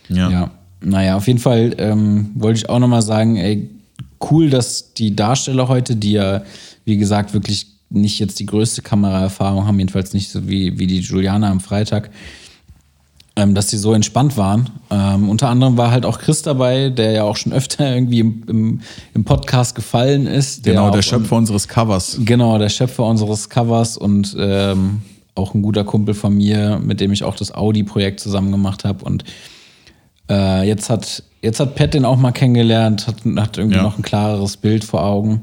Ja. 0.09 0.29
Ja. 0.29 0.51
Naja, 0.85 1.17
auf 1.17 1.27
jeden 1.27 1.39
Fall 1.39 1.75
ähm, 1.79 2.31
wollte 2.35 2.59
ich 2.59 2.69
auch 2.69 2.79
nochmal 2.79 3.03
sagen, 3.03 3.37
ey, 3.37 3.71
cool, 4.31 4.51
dass 4.51 4.93
die 4.95 5.17
Darsteller 5.17 5.69
heute, 5.69 5.97
die 5.97 6.13
ja, 6.13 6.43
wie 6.85 6.97
gesagt, 6.97 7.33
wirklich 7.35 7.67
nicht 7.91 8.19
jetzt 8.19 8.39
die 8.41 8.47
größte 8.47 8.83
Kameraerfahrung 8.83 9.67
haben, 9.67 9.79
jedenfalls 9.79 10.13
nicht 10.15 10.31
so 10.31 10.49
wie, 10.49 10.79
wie 10.79 10.87
die 10.87 11.01
Juliana 11.01 11.51
am 11.51 11.61
Freitag, 11.61 12.11
ähm, 13.37 13.55
dass 13.55 13.71
sie 13.71 13.79
so 13.79 13.93
entspannt 13.93 14.37
waren. 14.37 14.71
Ähm, 14.91 15.29
unter 15.29 15.49
anderem 15.49 15.77
war 15.77 15.91
halt 15.91 16.05
auch 16.05 16.19
Chris 16.19 16.43
dabei, 16.43 16.91
der 16.91 17.13
ja 17.13 17.23
auch 17.25 17.37
schon 17.37 17.53
öfter 17.53 17.95
irgendwie 17.95 18.21
im, 18.21 18.43
im, 18.49 18.81
im 19.15 19.25
Podcast 19.25 19.75
gefallen 19.75 20.27
ist. 20.27 20.65
Genau, 20.65 20.91
der 20.91 21.03
Schöpfer 21.03 21.37
unseres 21.37 21.69
Covers. 21.69 22.19
Genau, 22.25 22.59
der 22.59 22.69
Schöpfer 22.69 23.05
unseres 23.05 23.49
Covers 23.49 23.97
und 23.97 24.37
ähm, 24.39 25.03
auch 25.35 25.55
ein 25.55 25.63
guter 25.63 25.85
Kumpel 25.85 26.15
von 26.15 26.37
mir, 26.37 26.81
mit 26.83 27.01
dem 27.01 27.13
ich 27.13 27.25
auch 27.25 27.37
das 27.37 27.53
Audi-Projekt 27.53 28.21
zusammen 28.21 28.53
gemacht 28.53 28.85
habe. 28.85 29.05
Und 29.05 29.25
äh, 30.31 30.67
jetzt, 30.67 30.91
hat, 30.91 31.23
jetzt 31.43 31.61
hat 31.61 31.75
Pat 31.75 31.95
den 31.95 32.05
auch 32.05 32.17
mal 32.17 32.33
kennengelernt, 32.33 33.07
hat, 33.07 33.17
hat 33.37 33.59
irgendwie 33.59 33.77
Ja. 33.79 33.83
noch 33.83 33.99
ein 33.99 34.03
klareres 34.03 34.57
Bild 34.57 34.85
vor 34.85 35.05
Augen. 35.05 35.43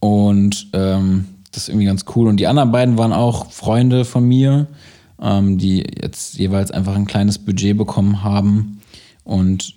Und 0.00 0.68
ähm, 0.72 1.26
das 1.52 1.64
ist 1.64 1.68
irgendwie 1.70 1.86
ganz 1.86 2.04
cool. 2.14 2.28
Und 2.28 2.38
die 2.38 2.46
anderen 2.46 2.70
beiden 2.72 2.98
waren 2.98 3.12
auch 3.12 3.50
Freunde 3.50 4.04
von 4.04 4.24
mir, 4.26 4.66
ähm, 5.20 5.58
die 5.58 5.84
jetzt 6.02 6.38
jeweils 6.38 6.70
einfach 6.70 6.94
ein 6.94 7.06
kleines 7.06 7.38
Budget 7.38 7.76
bekommen 7.76 8.22
haben. 8.22 8.80
Und 9.24 9.74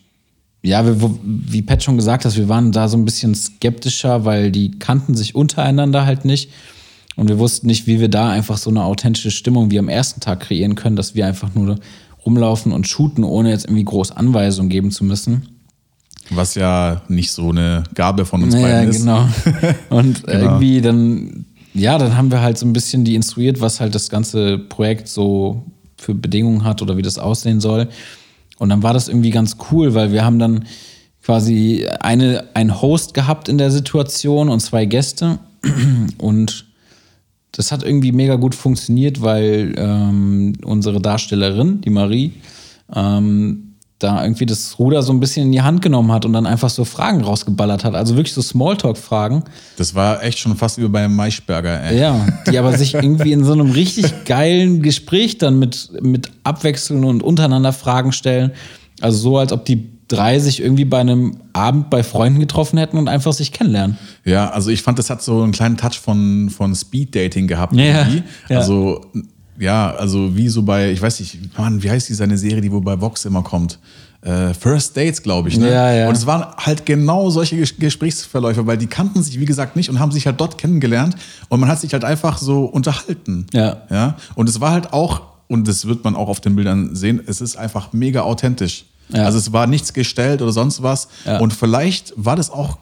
ja, 0.62 0.86
wir, 0.86 0.98
wie 1.24 1.62
Pat 1.62 1.82
schon 1.84 1.96
gesagt 1.96 2.26
hat, 2.26 2.36
wir 2.36 2.50
waren 2.50 2.72
da 2.74 2.89
so 2.89 2.98
ein 2.98 3.06
bisschen 3.06 3.34
skeptischer, 3.34 4.26
weil 4.26 4.52
die 4.52 4.72
kannten 4.78 5.15
sich 5.15 5.34
untereinander 5.34 6.06
halt 6.06 6.26
nicht. 6.26 6.52
Und 7.15 7.30
wir 7.30 7.39
wussten 7.39 7.68
nicht, 7.68 7.88
wie 7.88 8.00
wir 8.00 8.10
da 8.10 8.30
einfach 8.30 8.58
so 8.58 8.70
eine 8.70 8.84
authentische 8.84 9.32
Stimmung 9.32 9.72
wie 9.72 9.80
am 9.80 9.89
ersten 9.89 10.20
Tag 10.20 10.42
kreieren 10.42 10.76
können, 10.76 10.96
dass 10.98 11.15
wir 11.15 11.26
einfach 11.26 11.54
nur 11.56 11.80
rumlaufen 12.25 12.71
und 12.71 12.88
shooten, 12.88 13.23
ohne 13.23 13.49
jetzt 13.49 13.65
irgendwie 13.65 13.86
groß 13.86 14.12
Anweisungen 14.12 14.69
geben 14.69 14.91
zu 14.91 15.03
müssen. 15.03 15.47
Was 16.32 16.55
ja 16.55 17.01
nicht 17.08 17.32
so 17.32 17.49
eine 17.49 17.84
Gabe 17.95 18.25
von 18.25 18.43
uns 18.43 18.53
Ja, 18.53 18.62
beiden 18.62 18.89
ist. 18.89 18.99
genau. 18.99 19.27
Und 19.89 20.27
irgendwie 20.27 20.79
dann, 20.79 21.45
ja, 21.73 21.97
dann 21.97 22.15
haben 22.15 22.29
wir 22.32 22.41
halt 22.41 22.58
so 22.58 22.67
ein 22.67 22.73
bisschen 22.73 23.03
die 23.03 23.15
instruiert, 23.15 23.62
was 23.62 23.79
halt 23.79 23.95
das 23.95 24.10
ganze 24.10 24.60
Projekt 24.60 25.08
so 25.08 25.63
für 25.97 26.13
Bedingungen 26.13 26.63
hat 26.65 26.84
oder 26.84 26.97
wie 26.97 27.01
das 27.01 27.17
aussehen 27.17 27.60
soll. 27.60 27.88
Und 28.60 28.69
dann 28.69 28.84
war 28.84 28.93
das 28.93 29.08
irgendwie 29.08 29.32
ganz 29.32 29.58
cool, 29.71 29.95
weil 29.95 30.12
wir 30.12 30.23
haben 30.23 30.38
dann 30.38 30.65
quasi 31.23 31.88
eine, 31.99 32.43
einen 32.53 32.79
Host 32.79 33.15
gehabt 33.15 33.49
in 33.49 33.58
der 33.58 33.71
Situation 33.71 34.49
und 34.49 34.60
zwei 34.60 34.86
Gäste. 34.86 35.39
Und 36.17 36.65
das 37.51 37.71
hat 37.71 37.83
irgendwie 37.83 38.12
mega 38.12 38.35
gut 38.35 38.55
funktioniert, 38.55 39.21
weil 39.21 39.73
ähm, 39.77 40.53
unsere 40.63 41.01
Darstellerin, 41.01 41.81
die 41.81 41.89
Marie, 41.89 42.33
ähm, 42.93 43.69
da 43.99 44.23
irgendwie 44.23 44.45
das 44.45 44.79
Ruder 44.79 45.03
so 45.03 45.12
ein 45.12 45.19
bisschen 45.19 45.47
in 45.47 45.51
die 45.51 45.62
Hand 45.62 45.81
genommen 45.81 46.12
hat 46.13 46.25
und 46.25 46.31
dann 46.31 46.45
einfach 46.45 46.69
so 46.69 46.85
Fragen 46.85 47.21
rausgeballert 47.21 47.83
hat. 47.83 47.95
Also 47.95 48.15
wirklich 48.15 48.33
so 48.33 48.41
Smalltalk-Fragen. 48.41 49.43
Das 49.77 49.93
war 49.93 50.23
echt 50.23 50.39
schon 50.39 50.55
fast 50.55 50.81
wie 50.81 50.88
bei 50.88 51.07
Maischberger, 51.09 51.83
ey. 51.83 51.99
Ja, 51.99 52.25
die 52.49 52.57
aber 52.57 52.77
sich 52.77 52.93
irgendwie 52.93 53.33
in 53.33 53.43
so 53.43 53.51
einem 53.51 53.71
richtig 53.71 54.23
geilen 54.23 54.81
Gespräch 54.81 55.38
dann 55.38 55.59
mit, 55.59 55.89
mit 56.01 56.31
abwechseln 56.43 57.03
und 57.03 57.21
untereinander 57.21 57.73
Fragen 57.73 58.13
stellen. 58.13 58.51
Also 59.01 59.17
so, 59.17 59.38
als 59.38 59.51
ob 59.51 59.65
die 59.65 59.98
drei 60.10 60.39
sich 60.39 60.62
irgendwie 60.62 60.86
bei 60.86 61.00
einem 61.00 61.38
Abend 61.54 61.89
bei 61.89 62.04
Freunden 62.04 62.39
getroffen 62.39 62.78
hätten 62.78 62.98
und 62.98 63.08
einfach 63.08 63.32
sich 63.32 63.54
kennenlernen. 63.54 63.98
Ja, 64.26 64.50
also 64.50 64.69
ich 64.72 64.82
fand, 64.82 65.00
das 65.00 65.10
hat 65.10 65.22
so 65.22 65.41
einen 65.41 65.54
kleinen 65.54 65.78
Touch 65.78 66.00
von, 66.00 66.50
von 66.50 66.76
Speed 66.76 67.15
Dating 67.15 67.48
gehabt. 67.48 67.74
Ja, 67.74 68.00
irgendwie. 68.00 68.24
ja. 68.50 68.58
Also, 68.58 69.06
ja, 69.58 69.91
also 69.91 70.36
wie 70.36 70.50
so 70.50 70.63
bei, 70.63 70.91
ich 70.91 71.02
weiß 71.02 71.19
nicht, 71.19 71.58
Mann, 71.58 71.82
wie 71.82 71.89
heißt 71.89 72.10
die 72.10 72.13
seine 72.13 72.38
Serie, 72.38 72.62
die 72.62 72.72
wo 72.72 72.82
bei 72.82 73.00
Vox 73.00 73.26
immer 73.26 73.43
kommt? 73.43 73.80
Äh, 74.22 74.54
First 74.54 74.98
Dates, 74.98 75.22
glaube 75.22 75.48
ich. 75.48 75.58
Ne? 75.58 75.72
Ja, 75.72 75.93
ja. 75.93 76.10
Und 76.10 76.17
es 76.17 76.26
waren 76.26 76.45
halt 76.58 76.86
genau 76.86 77.30
solche 77.30 77.56
Ges 77.56 77.78
Gesprächsverläufe, 77.78 78.67
weil 78.67 78.78
die 78.78 78.88
kannten 78.88 79.24
sich, 79.24 79.39
wie 79.39 79.45
gesagt, 79.45 79.76
nicht 79.76 79.89
und 79.89 80.00
haben 80.00 80.12
sich 80.12 80.26
halt 80.26 80.41
dort 80.41 80.58
kennengelernt 80.58 81.15
und 81.48 81.60
man 81.60 81.69
hat 81.69 81.80
sich 81.80 81.93
halt 81.93 82.04
einfach 82.04 82.38
so 82.38 82.65
unterhalten. 82.65 83.45
Ja. 83.54 83.84
ja? 83.89 84.17
Und 84.36 84.50
es 84.50 84.60
war 84.60 84.72
halt 84.72 84.91
auch, 84.91 85.22
und 85.48 85.67
das 85.67 85.86
wird 85.86 86.04
man 86.04 86.15
auch 86.15 86.28
auf 86.28 86.41
den 86.41 86.56
Bildern 86.56 86.95
sehen, 86.95 87.22
es 87.26 87.39
ist 87.39 87.56
einfach 87.56 87.93
mega 87.93 88.22
authentisch. 88.22 88.86
Ja. 89.10 89.26
Also 89.26 89.38
es 89.38 89.52
war 89.52 89.67
nichts 89.67 89.93
gestellt 89.93 90.41
oder 90.41 90.52
sonst 90.52 90.84
was. 90.84 91.08
Ja. 91.26 91.39
Und 91.39 91.54
vielleicht 91.54 92.13
war 92.15 92.36
das 92.36 92.50
auch 92.50 92.78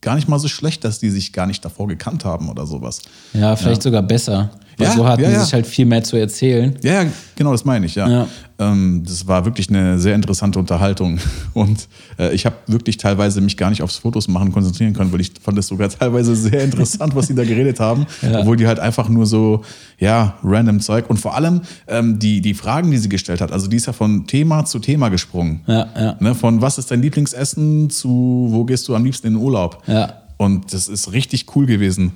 gar 0.00 0.14
nicht 0.14 0.28
mal 0.28 0.38
so 0.38 0.48
schlecht, 0.48 0.84
dass 0.84 0.98
die 0.98 1.10
sich 1.10 1.32
gar 1.32 1.46
nicht 1.46 1.64
davor 1.64 1.88
gekannt 1.88 2.24
haben 2.24 2.50
oder 2.50 2.66
sowas. 2.66 3.00
Ja, 3.32 3.56
vielleicht 3.56 3.82
sogar 3.82 4.02
besser. 4.02 4.50
Weil 4.76 4.88
Ja, 4.88 4.92
so 4.94 5.06
hatten 5.06 5.22
ja, 5.22 5.28
sie 5.30 5.34
ja. 5.36 5.44
sich 5.44 5.52
halt 5.52 5.66
viel 5.66 5.86
mehr 5.86 6.02
zu 6.02 6.16
erzählen. 6.16 6.74
Ja, 6.82 7.02
ja, 7.02 7.10
genau, 7.36 7.52
das 7.52 7.64
meine 7.64 7.86
ich, 7.86 7.94
ja. 7.94 8.08
Ja. 8.08 8.28
Ähm, 8.58 9.02
das 9.04 9.26
war 9.26 9.44
wirklich 9.44 9.68
eine 9.68 9.98
sehr 9.98 10.14
interessante 10.14 10.58
Unterhaltung. 10.58 11.18
Und 11.54 11.88
äh, 12.18 12.32
ich 12.34 12.46
habe 12.46 12.56
wirklich 12.66 12.96
teilweise 12.96 13.40
mich 13.40 13.56
gar 13.56 13.70
nicht 13.70 13.82
aufs 13.82 13.98
Fotos 13.98 14.28
machen 14.28 14.52
konzentrieren 14.52 14.92
können, 14.92 15.12
weil 15.12 15.20
ich 15.20 15.32
fand 15.42 15.58
es 15.58 15.66
sogar 15.66 15.88
teilweise 15.88 16.36
sehr 16.36 16.62
interessant, 16.62 17.16
was 17.16 17.26
die 17.26 17.34
da 17.34 17.44
geredet 17.44 17.80
haben. 17.80 18.06
Ja. 18.24 18.40
Obwohl 18.40 18.56
die 18.56 18.66
halt 18.66 18.78
einfach 18.78 19.08
nur 19.10 19.26
so, 19.26 19.62
ja, 19.98 20.38
random 20.42 20.80
Zeug. 20.80 21.10
Und 21.10 21.18
vor 21.18 21.36
allem 21.36 21.60
ähm, 21.86 22.18
die, 22.18 22.40
die 22.40 22.54
Fragen, 22.54 22.90
die 22.90 22.96
sie 22.96 23.10
gestellt 23.10 23.42
hat, 23.42 23.52
also 23.52 23.66
die 23.66 23.76
ist 23.76 23.86
ja 23.86 23.92
von 23.92 24.26
Thema 24.26 24.64
zu 24.64 24.78
Thema 24.78 25.10
gesprungen. 25.10 25.60
Ja, 25.66 25.86
ja. 25.94 26.16
Ne, 26.20 26.34
von 26.34 26.62
was 26.62 26.78
ist 26.78 26.90
dein 26.90 27.02
Lieblingsessen 27.02 27.90
zu 27.90 28.46
wo 28.50 28.64
gehst 28.64 28.88
du 28.88 28.94
am 28.94 29.04
liebsten 29.04 29.26
in 29.26 29.34
den 29.34 29.42
Urlaub? 29.42 29.82
Ja. 29.86 30.22
Und 30.38 30.72
das 30.72 30.88
ist 30.88 31.12
richtig 31.12 31.54
cool 31.54 31.66
gewesen. 31.66 32.12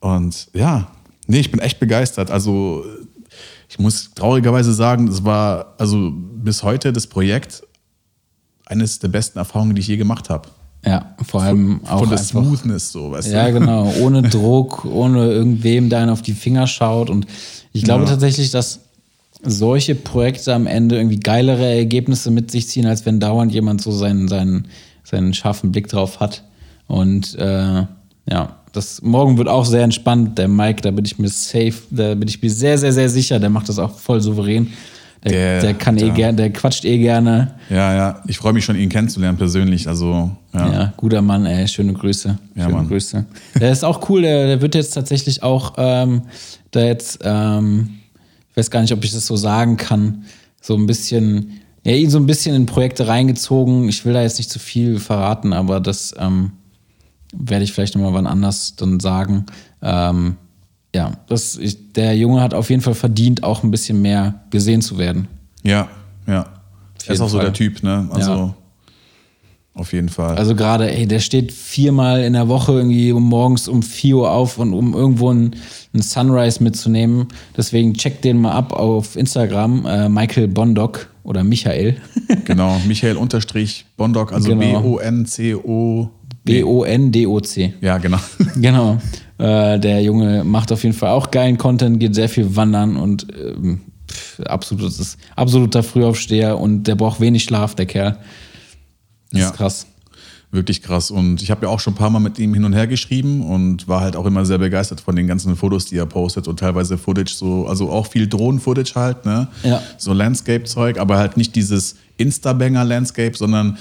Und 0.00 0.48
ja, 0.54 0.88
nee, 1.26 1.40
ich 1.40 1.50
bin 1.50 1.60
echt 1.60 1.80
begeistert. 1.80 2.30
Also 2.30 2.84
ich 3.68 3.78
muss 3.78 4.10
traurigerweise 4.14 4.72
sagen, 4.72 5.08
es 5.08 5.24
war 5.24 5.74
also 5.78 6.12
bis 6.14 6.62
heute 6.62 6.92
das 6.92 7.06
Projekt 7.06 7.62
eines 8.66 8.98
der 8.98 9.08
besten 9.08 9.38
Erfahrungen, 9.38 9.74
die 9.74 9.80
ich 9.80 9.88
je 9.88 9.96
gemacht 9.96 10.30
habe. 10.30 10.48
Ja, 10.86 11.14
vor 11.26 11.42
allem 11.42 11.80
auch 11.86 12.00
Von 12.00 12.10
der 12.10 12.18
einfach. 12.18 12.42
Smoothness 12.42 12.92
so, 12.92 13.10
weißt 13.12 13.32
Ja, 13.32 13.46
du? 13.50 13.58
genau. 13.58 13.90
Ohne 14.00 14.22
Druck, 14.22 14.84
ohne 14.84 15.30
irgendwem, 15.32 15.88
der 15.88 16.00
einen 16.00 16.10
auf 16.10 16.20
die 16.22 16.34
Finger 16.34 16.66
schaut. 16.66 17.08
Und 17.08 17.26
ich 17.72 17.84
glaube 17.84 18.04
Ja. 18.04 18.10
tatsächlich, 18.10 18.50
dass 18.50 18.80
solche 19.42 19.94
Projekte 19.94 20.54
am 20.54 20.66
Ende 20.66 20.96
irgendwie 20.96 21.20
geilere 21.20 21.64
Ergebnisse 21.74 22.30
mit 22.30 22.50
sich 22.50 22.68
ziehen, 22.68 22.86
als 22.86 23.06
wenn 23.06 23.18
dauernd 23.18 23.52
jemand 23.52 23.80
so 23.80 23.92
seinen, 23.92 24.28
seinen, 24.28 24.68
seinen 25.04 25.32
scharfen 25.34 25.72
Blick 25.72 25.88
drauf 25.88 26.20
hat. 26.20 26.44
Und 26.86 27.34
äh, 27.36 27.86
ja, 28.30 28.56
das 28.74 29.00
morgen 29.02 29.38
wird 29.38 29.48
auch 29.48 29.64
sehr 29.64 29.82
entspannt. 29.82 30.36
Der 30.38 30.48
Mike, 30.48 30.82
da 30.82 30.90
bin 30.90 31.04
ich 31.04 31.18
mir 31.18 31.28
safe, 31.28 31.74
da 31.90 32.14
bin 32.14 32.28
ich 32.28 32.42
mir 32.42 32.50
sehr, 32.50 32.76
sehr, 32.76 32.92
sehr 32.92 33.08
sicher, 33.08 33.38
der 33.40 33.48
macht 33.50 33.68
das 33.68 33.78
auch 33.78 33.98
voll 33.98 34.20
souverän. 34.20 34.68
Der, 35.24 35.30
Der- 35.32 35.60
der 35.62 35.74
kann 35.74 35.96
eh 35.96 36.08
ja. 36.08 36.12
gerne, 36.12 36.36
der 36.36 36.52
quatscht 36.52 36.84
eh 36.84 36.98
gerne. 36.98 37.54
Ja, 37.70 37.94
ja. 37.94 38.22
Ich 38.26 38.36
freue 38.36 38.52
mich 38.52 38.64
schon, 38.66 38.76
ihn 38.76 38.90
kennenzulernen 38.90 39.38
persönlich. 39.38 39.88
Also, 39.88 40.30
ja. 40.52 40.72
Ja, 40.72 40.92
guter 40.98 41.22
Mann, 41.22 41.46
ey, 41.46 41.66
schöne 41.66 41.94
Grüße. 41.94 42.38
Ja, 42.56 42.64
schöne 42.64 42.74
Mann. 42.76 42.88
Grüße. 42.88 43.24
Der 43.58 43.72
ist 43.72 43.84
auch 43.84 44.06
cool, 44.10 44.20
der, 44.20 44.46
der 44.48 44.60
wird 44.60 44.74
jetzt 44.74 44.90
tatsächlich 44.92 45.42
auch, 45.42 45.72
ähm, 45.78 46.22
da 46.72 46.80
jetzt, 46.80 47.20
ähm, 47.24 47.88
ich 48.50 48.56
weiß 48.58 48.70
gar 48.70 48.82
nicht, 48.82 48.92
ob 48.92 49.02
ich 49.02 49.12
das 49.12 49.26
so 49.26 49.36
sagen 49.36 49.78
kann, 49.78 50.24
so 50.60 50.74
ein 50.76 50.84
bisschen, 50.86 51.52
ja, 51.84 51.92
ihn 51.92 52.10
so 52.10 52.18
ein 52.18 52.26
bisschen 52.26 52.54
in 52.54 52.66
Projekte 52.66 53.08
reingezogen. 53.08 53.88
Ich 53.88 54.04
will 54.04 54.12
da 54.12 54.20
jetzt 54.22 54.36
nicht 54.36 54.50
zu 54.50 54.58
viel 54.58 54.98
verraten, 54.98 55.54
aber 55.54 55.80
das 55.80 56.14
ähm, 56.18 56.50
werde 57.38 57.64
ich 57.64 57.72
vielleicht 57.72 57.94
nochmal 57.94 58.12
wann 58.14 58.26
anders 58.26 58.76
dann 58.76 59.00
sagen. 59.00 59.46
Ähm, 59.82 60.36
ja, 60.94 61.12
das, 61.28 61.56
ich, 61.56 61.92
der 61.92 62.16
Junge 62.16 62.40
hat 62.40 62.54
auf 62.54 62.70
jeden 62.70 62.82
Fall 62.82 62.94
verdient, 62.94 63.42
auch 63.42 63.62
ein 63.64 63.70
bisschen 63.70 64.00
mehr 64.02 64.42
gesehen 64.50 64.80
zu 64.82 64.96
werden. 64.98 65.28
Ja, 65.62 65.88
ja. 66.26 66.46
Er 67.06 67.14
ist 67.14 67.20
auch 67.20 67.28
so 67.28 67.36
Fall. 67.38 67.46
der 67.46 67.52
Typ, 67.52 67.82
ne? 67.82 68.08
Also, 68.12 68.30
Ja. 68.30 68.54
auf 69.74 69.92
jeden 69.92 70.08
Fall. 70.08 70.36
Also 70.36 70.54
gerade, 70.54 70.90
ey, 70.90 71.06
der 71.06 71.18
steht 71.18 71.50
viermal 71.52 72.22
in 72.22 72.32
der 72.34 72.48
Woche 72.48 72.72
irgendwie 72.72 73.10
um 73.12 73.24
morgens 73.24 73.66
um 73.66 73.82
4 73.82 74.16
Uhr 74.16 74.30
auf 74.30 74.58
und 74.58 74.72
um 74.72 74.94
irgendwo 74.94 75.30
einen, 75.30 75.56
einen 75.92 76.02
Sunrise 76.02 76.62
mitzunehmen. 76.62 77.26
Deswegen 77.56 77.94
checkt 77.94 78.24
den 78.24 78.38
mal 78.40 78.52
ab 78.52 78.72
auf 78.72 79.16
Instagram, 79.16 79.84
äh, 79.84 80.08
Michael 80.08 80.46
Bondock 80.48 81.08
oder 81.24 81.42
Michael. 81.42 81.96
genau. 82.44 82.78
Michael 82.86 83.16
Unterstrich 83.16 83.84
Bondoc, 83.96 84.32
also 84.32 84.48
Genau. 84.48 84.80
B-O-N-C-O. 84.80 86.08
B-O-N-D-O-C. 86.44 87.74
Ja, 87.80 87.98
genau. 87.98 88.18
Genau. 88.56 88.98
Äh, 89.38 89.78
der 89.80 90.00
Junge 90.02 90.44
macht 90.44 90.70
auf 90.70 90.82
jeden 90.84 90.94
Fall 90.94 91.10
auch 91.10 91.30
geilen 91.30 91.58
Content, 91.58 91.98
geht 91.98 92.14
sehr 92.14 92.28
viel 92.28 92.54
wandern 92.54 92.96
und 92.96 93.26
ähm, 93.36 93.80
pff, 94.08 94.40
absolutes, 94.46 95.16
absoluter 95.34 95.82
Frühaufsteher 95.82 96.58
und 96.58 96.84
der 96.84 96.94
braucht 96.94 97.20
wenig 97.20 97.42
Schlaf, 97.42 97.74
der 97.74 97.86
Kerl. 97.86 98.18
Das 99.32 99.40
Ja. 99.40 99.46
ist 99.48 99.56
krass. 99.56 99.86
Wirklich 100.52 100.82
krass. 100.82 101.10
Und 101.10 101.42
ich 101.42 101.50
habe 101.50 101.66
ja 101.66 101.72
auch 101.72 101.80
schon 101.80 101.94
ein 101.94 101.96
paar 101.96 102.10
Mal 102.10 102.20
mit 102.20 102.38
ihm 102.38 102.54
hin 102.54 102.64
und 102.64 102.74
her 102.74 102.86
geschrieben 102.86 103.42
und 103.42 103.88
war 103.88 104.02
halt 104.02 104.14
auch 104.14 104.24
immer 104.24 104.46
sehr 104.46 104.58
begeistert 104.58 105.00
von 105.00 105.16
den 105.16 105.26
ganzen 105.26 105.56
Fotos, 105.56 105.86
die 105.86 105.96
er 105.96 106.06
postet 106.06 106.46
und 106.46 106.60
teilweise 106.60 106.96
Footage 106.96 107.32
so, 107.34 107.66
also 107.66 107.90
auch 107.90 108.06
viel 108.06 108.28
Drohnen-Footage 108.28 108.94
halt, 108.94 109.26
ne? 109.26 109.48
Ja. 109.64 109.82
So 109.98 110.12
Landscape-Zeug, 110.12 111.00
aber 111.00 111.16
halt 111.18 111.36
nicht 111.36 111.56
dieses 111.56 111.96
Insta-Banger-Landscape, 112.18 113.36
sondern 113.36 113.78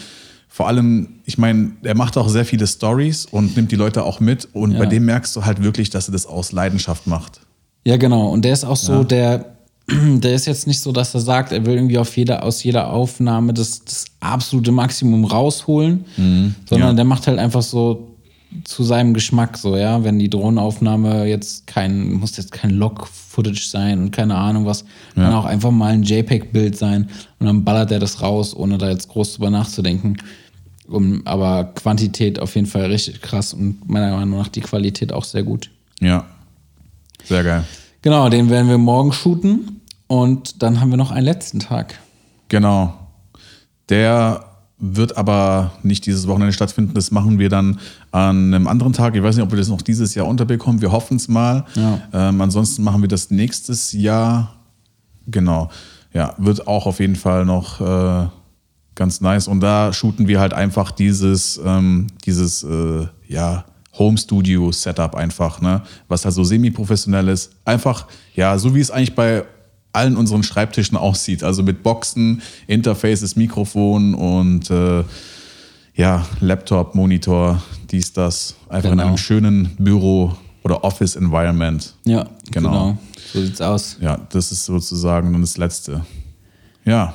vor 0.55 0.67
allem, 0.67 1.07
ich 1.25 1.39
meine, 1.39 1.71
er 1.81 1.95
macht 1.95 2.15
auch 2.15 2.29
sehr 2.29 2.45
viele 2.45 2.67
Stories 2.67 3.25
und 3.25 3.55
nimmt 3.55 3.71
die 3.71 3.75
Leute 3.75 4.03
auch 4.03 4.19
mit 4.19 4.47
und 4.53 4.73
Ja. 4.73 4.77
bei 4.77 4.85
dem 4.85 5.03
merkst 5.03 5.35
du 5.35 5.43
halt 5.45 5.63
wirklich, 5.63 5.89
dass 5.89 6.07
er 6.07 6.11
das 6.11 6.27
aus 6.27 6.51
Leidenschaft 6.51 7.07
macht. 7.07 7.39
Ja, 7.87 7.97
genau. 7.97 8.29
Und 8.29 8.45
der 8.45 8.53
ist 8.53 8.63
auch 8.63 8.75
so, 8.75 9.03
der, 9.03 9.55
der 9.89 10.35
ist 10.35 10.45
jetzt 10.45 10.67
nicht 10.67 10.79
so, 10.79 10.91
dass 10.91 11.15
er 11.15 11.21
sagt, 11.21 11.53
er 11.53 11.65
will 11.65 11.73
irgendwie 11.73 11.97
auf 11.97 12.15
jeder, 12.15 12.43
aus 12.43 12.63
jeder 12.63 12.93
Aufnahme 12.93 13.51
das, 13.51 13.83
das 13.83 14.05
absolute 14.19 14.71
Maximum 14.71 15.25
rausholen, 15.25 16.05
sondern 16.69 16.89
ja. 16.89 16.93
der 16.93 17.05
macht 17.05 17.25
halt 17.25 17.39
einfach 17.39 17.63
so 17.63 18.12
zu 18.63 18.83
seinem 18.83 19.13
Geschmack 19.13 19.57
so, 19.57 19.75
ja. 19.75 20.03
Wenn 20.03 20.19
die 20.19 20.29
Drohnenaufnahme 20.29 21.25
jetzt 21.25 21.67
kein, 21.67 22.13
muss 22.13 22.37
jetzt 22.37 22.51
kein 22.51 22.71
Log-Footage 22.71 23.67
sein 23.67 23.99
und 23.99 24.11
keine 24.11 24.35
Ahnung 24.35 24.65
was, 24.65 24.85
kann 25.15 25.33
auch 25.33 25.45
einfach 25.45 25.71
mal 25.71 25.93
ein 25.93 26.03
JPEG-Bild 26.03 26.77
sein 26.77 27.09
und 27.39 27.47
dann 27.47 27.63
ballert 27.63 27.91
er 27.91 27.99
das 27.99 28.21
raus, 28.21 28.55
ohne 28.55 28.77
da 28.77 28.89
jetzt 28.89 29.09
groß 29.09 29.35
drüber 29.35 29.49
nachzudenken. 29.49 30.17
Um, 30.85 31.21
aber 31.25 31.71
Quantität 31.75 32.39
auf 32.39 32.55
jeden 32.55 32.67
Fall 32.67 32.85
richtig 32.87 33.21
krass 33.21 33.53
und 33.53 33.87
meiner 33.89 34.15
Meinung 34.15 34.37
nach 34.37 34.49
die 34.49 34.59
Qualität 34.59 35.13
auch 35.13 35.23
sehr 35.23 35.43
gut. 35.43 35.71
Ja. 36.01 36.25
Sehr 37.23 37.43
geil. 37.43 37.63
Genau, 38.01 38.27
den 38.27 38.49
werden 38.49 38.67
wir 38.67 38.77
morgen 38.77 39.13
shooten 39.13 39.81
und 40.07 40.61
dann 40.61 40.81
haben 40.81 40.89
wir 40.89 40.97
noch 40.97 41.11
einen 41.11 41.25
letzten 41.25 41.59
Tag. 41.59 41.97
Genau. 42.49 42.93
Der 43.87 44.52
wird 44.85 45.15
aber 45.15 45.71
nicht 45.81 46.05
dieses 46.05 46.27
Wochenende 46.27 46.51
stattfinden. 46.51 46.93
Das 46.93 47.09
machen 47.09 47.39
wir 47.39 47.47
dann 47.47 47.79
an 48.11 48.53
einem 48.53 48.67
anderen 48.67 48.91
Tag. 48.91 49.15
Ich 49.15 49.23
weiß 49.23 49.37
nicht, 49.37 49.45
ob 49.45 49.51
wir 49.51 49.57
das 49.57 49.69
noch 49.69 49.81
dieses 49.81 50.13
Jahr 50.13 50.27
unterbekommen. 50.27 50.81
Wir 50.81 50.91
hoffen 50.91 51.15
es 51.15 51.29
mal. 51.29 51.63
Ja. 51.75 52.01
Ähm, 52.11 52.41
ansonsten 52.41 52.83
machen 52.83 53.01
wir 53.01 53.07
das 53.07 53.31
nächstes 53.31 53.93
Jahr. 53.93 54.55
Genau. 55.25 55.69
Ja, 56.13 56.33
wird 56.37 56.67
auch 56.67 56.85
auf 56.85 56.99
jeden 56.99 57.15
Fall 57.15 57.45
noch 57.45 57.79
äh, 57.79 58.27
ganz 58.93 59.21
nice. 59.21 59.47
Und 59.47 59.61
da 59.61 59.93
shooten 59.93 60.27
wir 60.27 60.41
halt 60.41 60.53
einfach 60.53 60.91
dieses, 60.91 61.61
ähm, 61.63 62.07
dieses 62.25 62.63
äh, 62.63 63.07
ja, 63.29 63.63
Home 63.97 64.17
Studio 64.17 64.69
Setup 64.73 65.15
einfach, 65.15 65.61
ne? 65.61 65.81
Was 66.09 66.25
halt 66.25 66.35
so 66.35 66.43
semi-professionell 66.43 67.29
ist. 67.29 67.53
Einfach, 67.63 68.07
ja, 68.35 68.57
so 68.57 68.75
wie 68.75 68.81
es 68.81 68.91
eigentlich 68.91 69.15
bei 69.15 69.45
allen 69.93 70.17
unseren 70.17 70.43
Schreibtischen 70.43 70.97
aussieht. 70.97 71.43
Also 71.43 71.63
mit 71.63 71.83
Boxen, 71.83 72.41
Interfaces, 72.67 73.35
Mikrofon 73.35 74.13
und 74.15 74.69
äh, 74.69 75.03
ja, 75.95 76.25
Laptop, 76.39 76.95
Monitor, 76.95 77.61
dies, 77.91 78.11
das. 78.13 78.55
Einfach 78.69 78.91
in 78.91 78.97
Genau. 78.97 79.07
einem 79.09 79.17
schönen 79.17 79.75
Büro 79.77 80.33
oder 80.63 80.83
Office 80.83 81.15
Environment. 81.15 81.93
Ja, 82.05 82.25
Genau. 82.51 82.69
genau. 82.71 82.97
So 83.31 83.41
sieht's 83.41 83.61
aus. 83.61 83.97
Ja, 84.01 84.17
das 84.31 84.51
ist 84.51 84.65
sozusagen 84.65 85.31
dann 85.31 85.41
das 85.41 85.57
Letzte. 85.57 86.03
Ja, 86.85 87.13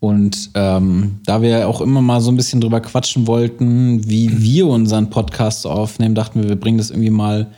Und 0.00 0.50
ähm, 0.54 1.18
da 1.26 1.42
wir 1.42 1.66
auch 1.66 1.80
immer 1.80 2.00
mal 2.00 2.20
so 2.20 2.30
ein 2.30 2.36
bisschen 2.36 2.60
drüber 2.60 2.80
quatschen 2.80 3.26
wollten, 3.26 4.08
wie 4.08 4.30
wir 4.42 4.66
unseren 4.68 5.10
Podcast 5.10 5.66
aufnehmen, 5.66 6.14
dachten 6.14 6.42
wir, 6.42 6.48
wir 6.50 6.56
bringen 6.60 6.78
das 6.78 6.90
irgendwie 6.90 7.10
mal 7.10 7.48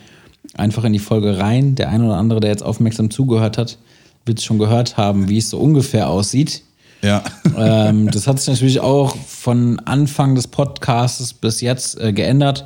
einfach 0.55 0.83
in 0.85 0.93
die 0.93 0.99
Folge 0.99 1.37
rein. 1.37 1.75
Der 1.75 1.89
eine 1.89 2.05
oder 2.05 2.15
andere, 2.17 2.39
der 2.39 2.49
jetzt 2.49 2.63
aufmerksam 2.63 3.11
zugehört 3.11 3.57
hat, 3.59 3.77
wird 4.25 4.39
es 4.39 4.43
schon 4.45 4.59
gehört 4.59 4.97
haben, 4.97 5.27
wie 5.29 5.37
es 5.37 5.49
so 5.49 5.59
ungefähr 5.59 6.09
aussieht. 6.09 6.63
ja, 7.01 7.23
ähm, 7.57 8.09
das 8.11 8.27
hat 8.27 8.39
sich 8.39 8.47
natürlich 8.49 8.79
auch 8.79 9.15
von 9.15 9.79
Anfang 9.79 10.35
des 10.35 10.47
Podcasts 10.47 11.33
bis 11.33 11.61
jetzt 11.61 11.99
äh, 11.99 12.13
geändert, 12.13 12.65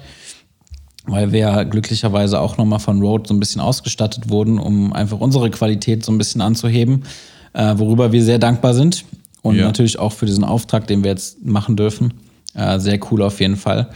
weil 1.05 1.31
wir 1.31 1.39
ja 1.39 1.63
glücklicherweise 1.63 2.39
auch 2.39 2.57
nochmal 2.57 2.79
von 2.79 3.01
Rode 3.01 3.27
so 3.27 3.33
ein 3.33 3.39
bisschen 3.39 3.61
ausgestattet 3.61 4.29
wurden, 4.29 4.59
um 4.59 4.91
einfach 4.93 5.19
unsere 5.19 5.49
Qualität 5.51 6.03
so 6.03 6.11
ein 6.11 6.17
bisschen 6.17 6.41
anzuheben, 6.41 7.03
äh, 7.53 7.73
worüber 7.77 8.11
wir 8.11 8.23
sehr 8.23 8.39
dankbar 8.39 8.73
sind. 8.73 9.05
Und 9.41 9.57
Ja. 9.57 9.65
natürlich 9.65 9.99
auch 9.99 10.11
für 10.11 10.25
diesen 10.25 10.43
Auftrag, 10.43 10.87
den 10.87 11.03
wir 11.03 11.11
jetzt 11.11 11.45
machen 11.45 11.75
dürfen. 11.77 12.15
Äh, 12.55 12.79
sehr 12.79 12.99
cool 13.11 13.21
auf 13.21 13.39
jeden 13.39 13.57
Fall. 13.57 13.89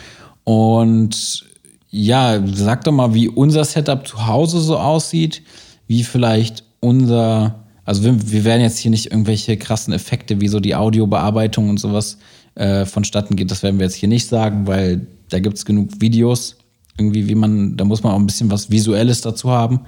Und 0.43 1.45
ja, 1.89 2.39
sag 2.45 2.83
doch 2.83 2.91
mal, 2.91 3.15
wie 3.15 3.27
unser 3.27 3.65
Setup 3.65 4.07
zu 4.07 4.27
Hause 4.27 4.59
so 4.59 4.77
aussieht, 4.77 5.41
wie 5.87 6.03
vielleicht 6.03 6.63
unser, 6.79 7.63
also 7.85 8.03
wir, 8.03 8.31
wir 8.31 8.43
werden 8.45 8.61
jetzt 8.61 8.77
hier 8.77 8.91
nicht 8.91 9.11
irgendwelche 9.11 9.57
krassen 9.57 9.93
Effekte 9.93 10.41
wie 10.41 10.47
so 10.47 10.59
die 10.59 10.75
Audiobearbeitung 10.75 11.69
und 11.69 11.79
sowas 11.79 12.17
äh, 12.55 12.85
vonstatten 12.85 13.35
geht, 13.35 13.51
das 13.51 13.63
werden 13.63 13.79
wir 13.79 13.85
jetzt 13.85 13.95
hier 13.95 14.09
nicht 14.09 14.27
sagen, 14.27 14.67
weil 14.67 15.07
da 15.29 15.39
gibt 15.39 15.57
es 15.57 15.65
genug 15.65 15.89
Videos, 15.99 16.57
irgendwie, 16.97 17.27
wie 17.27 17.35
man, 17.35 17.77
da 17.77 17.85
muss 17.85 18.03
man 18.03 18.13
auch 18.13 18.19
ein 18.19 18.25
bisschen 18.25 18.51
was 18.51 18.69
Visuelles 18.69 19.21
dazu 19.21 19.49
haben. 19.49 19.81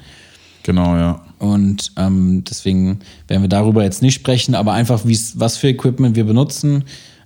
genau, 0.64 0.96
ja. 0.96 1.22
Und 1.40 1.92
ähm, 1.98 2.44
deswegen 2.48 3.00
werden 3.28 3.42
wir 3.42 3.50
darüber 3.50 3.84
jetzt 3.84 4.02
nicht 4.02 4.14
sprechen, 4.14 4.56
aber 4.56 4.74
einfach, 4.74 5.02
was 5.04 5.58
für 5.58 5.70
Equipment 5.70 6.16
wir 6.16 6.26
benutzen, 6.26 6.84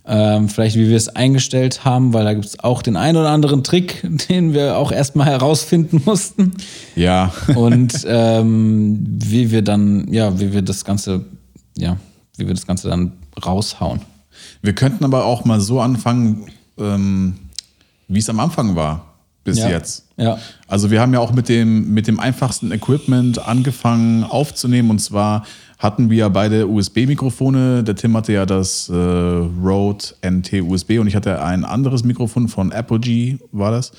ähm, 0.07 0.49
vielleicht 0.49 0.75
wie 0.75 0.87
wir 0.87 0.97
es 0.97 1.09
eingestellt 1.09 1.83
haben, 1.83 2.13
weil 2.13 2.23
da 2.25 2.33
gibt 2.33 2.45
es 2.45 2.59
auch 2.59 2.81
den 2.81 2.95
einen 2.95 3.17
oder 3.17 3.29
anderen 3.31 3.63
Trick, 3.63 4.01
den 4.29 4.53
wir 4.53 4.77
auch 4.77 4.91
erstmal 4.91 5.27
herausfinden 5.27 6.01
mussten. 6.05 6.53
Ja, 6.95 7.33
Und 7.55 8.05
ähm, 8.07 8.99
wie 9.07 9.51
wir 9.51 9.61
dann, 9.61 10.11
ja, 10.13 10.39
wie 10.39 10.53
wir 10.53 10.61
das 10.61 10.85
Ganze, 10.85 11.25
ja, 11.77 11.97
wie 12.37 12.47
wir 12.47 12.53
das 12.53 12.67
Ganze 12.67 12.89
dann 12.89 13.13
raushauen. 13.43 14.01
wir 14.61 14.73
könnten 14.73 15.03
aber 15.05 15.25
auch 15.25 15.43
mal 15.45 15.59
so 15.59 15.81
anfangen, 15.81 16.45
ähm, 16.77 17.35
wie 18.07 18.19
es 18.19 18.29
am 18.29 18.39
Anfang 18.39 18.75
war, 18.75 19.13
bis 19.43 19.57
Ja. 19.59 19.69
jetzt. 19.69 20.05
Ja. 20.17 20.37
Also 20.67 20.91
wir 20.91 21.01
haben 21.01 21.13
ja 21.13 21.19
auch 21.19 21.33
mit 21.33 21.49
dem, 21.49 21.93
mit 21.93 22.07
dem 22.07 22.19
einfachsten 22.19 22.71
Equipment 22.71 23.39
angefangen 23.47 24.23
aufzunehmen 24.23 24.89
und 24.91 24.99
zwar 24.99 25.45
hatten 25.85 26.09
wir 26.09 26.17
ja 26.17 26.29
beide 26.29 26.67
USB-Mikrofone. 26.67 27.83
Der 27.83 27.95
Tim 27.95 28.17
hatte 28.17 28.33
ja 28.33 28.45
das 28.45 28.89
äh, 28.89 28.93
Rode 28.93 30.05
NT 30.25 30.61
USB 30.61 30.99
und 30.99 31.07
ich 31.07 31.15
hatte 31.15 31.41
ein 31.41 31.63
anderes 31.63 32.03
Mikrofon 32.03 32.47
von 32.47 32.71
Apogee, 32.71 33.37
war 33.51 33.71
das. 33.71 33.91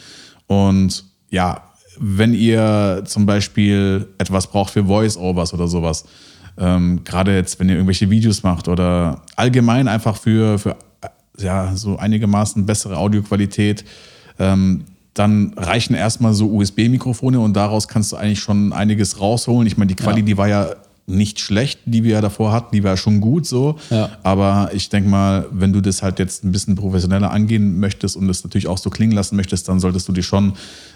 Und 0.47 1.05
ja, 1.31 1.63
wenn 1.99 2.35
ihr 2.35 3.03
zum 3.07 3.25
Beispiel 3.25 4.09
etwas 4.19 4.49
braucht 4.49 4.73
für 4.73 4.85
Voice-Overs 4.85 5.55
oder 5.55 5.69
sowas, 5.69 6.05
ähm, 6.59 7.01
gerade 7.05 7.35
jetzt, 7.35 7.59
wenn 7.61 7.69
ihr 7.69 7.77
irgendwelche 7.77 8.11
Videos 8.11 8.43
macht 8.43 8.69
oder 8.69 9.23
allgemein 9.37 9.89
einfach 9.89 10.17
für, 10.17 10.59
für 10.59 10.77
äh, 11.03 11.09
ja, 11.39 11.75
so 11.77 11.97
einigermaßen 11.99 12.67
bessere 12.67 12.97
Audioqualität, 12.97 13.85
ähm, 14.39 14.85
dann 15.15 15.55
reichen 15.57 15.95
erstmal 15.95 16.35
so 16.35 16.51
USB-Mikrofone 16.51 17.41
und 17.41 17.55
daraus 17.55 17.89
kannst 17.89 18.13
du 18.13 18.17
eigentlich 18.17 18.41
schon 18.41 18.73
einiges 18.73 19.21
rausholen. 19.21 19.67
Ich 19.67 19.79
meine, 19.79 19.89
die 19.89 19.95
Quali, 19.95 20.21
Ja. 20.21 20.27
die 20.27 20.37
war 20.37 20.49
ja 20.49 20.69
nicht 21.07 21.39
schlecht, 21.39 21.81
die 21.85 22.03
wir 22.03 22.15
ja 22.15 22.21
davor 22.21 22.53
hatten, 22.53 22.75
die 22.75 22.83
war 22.83 22.97
schon 22.97 23.21
gut 23.21 23.47
so. 23.47 23.77
Ja. 23.91 24.11
Aber 24.25 24.71
ich 24.75 24.89
denke 24.89 25.09
mal, 25.09 25.47
wenn 25.53 25.73
du 25.73 25.81
das 25.81 26.03
halt 26.03 26.19
jetzt 26.19 26.45
ein 26.45 26.51
bisschen 26.51 26.75
professioneller 26.75 27.31
angehen 27.31 27.79
möchtest 27.79 28.17
und 28.17 28.27
das 28.27 28.43
natürlich 28.43 28.67
auch 28.67 28.79
so 28.79 28.91
klingen 28.91 29.13
lassen 29.13 29.37
möchtest, 29.37 29.69
dann 29.69 29.79
solltest 29.79 30.09
du 30.09 30.13
dir 30.13 30.25
schon, 30.25 30.55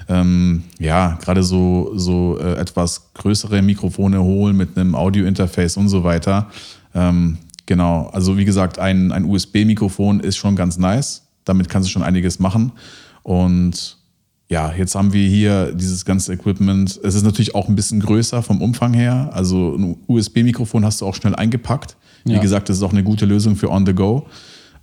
ähm, 0.08 0.64
ja, 0.78 1.16
gerade 1.22 1.44
so, 1.44 1.92
so 1.94 2.38
äh, 2.40 2.54
etwas 2.54 3.12
größere 3.14 3.62
Mikrofone 3.62 4.20
holen 4.20 4.56
mit 4.56 4.76
einem 4.76 4.96
Audio-Interface 4.96 5.76
und 5.76 5.88
so 5.88 6.02
weiter. 6.02 6.50
Ähm, 6.92 7.38
genau, 7.66 8.11
also 8.12 8.36
wie 8.36 8.44
gesagt, 8.44 8.80
ein, 8.80 9.12
ein 9.12 9.24
USB-Mikrofon 9.24 10.18
ist 10.18 10.36
schon 10.36 10.56
ganz 10.56 10.76
nice. 10.76 11.22
Damit 11.44 11.68
kannst 11.68 11.88
du 11.88 11.92
schon 11.92 12.02
einiges 12.02 12.40
machen. 12.40 12.72
Und 13.22 13.99
ja, 14.51 14.72
jetzt 14.76 14.96
haben 14.96 15.12
wir 15.12 15.26
hier 15.28 15.72
dieses 15.72 16.05
ganze 16.05 16.32
Equipment. 16.34 16.98
Es 17.05 17.14
ist 17.14 17.22
natürlich 17.22 17.55
auch 17.55 17.68
ein 17.68 17.76
bisschen 17.76 18.01
größer 18.01 18.42
vom 18.42 18.61
Umfang 18.61 18.92
her. 18.92 19.30
Also 19.32 19.76
ein 19.76 19.96
USB-Mikrofon 20.09 20.84
hast 20.84 21.01
du 21.01 21.07
auch 21.07 21.14
schnell 21.14 21.36
eingepackt. 21.36 21.96
Wie 22.24 22.32
Ja. 22.32 22.40
gesagt, 22.40 22.68
das 22.68 22.78
ist 22.78 22.82
auch 22.82 22.90
eine 22.92 23.05
gute 23.05 23.26
Lösung 23.26 23.55
für 23.55 23.70
On 23.70 23.86
the 23.86 23.94
Go. 23.94 24.26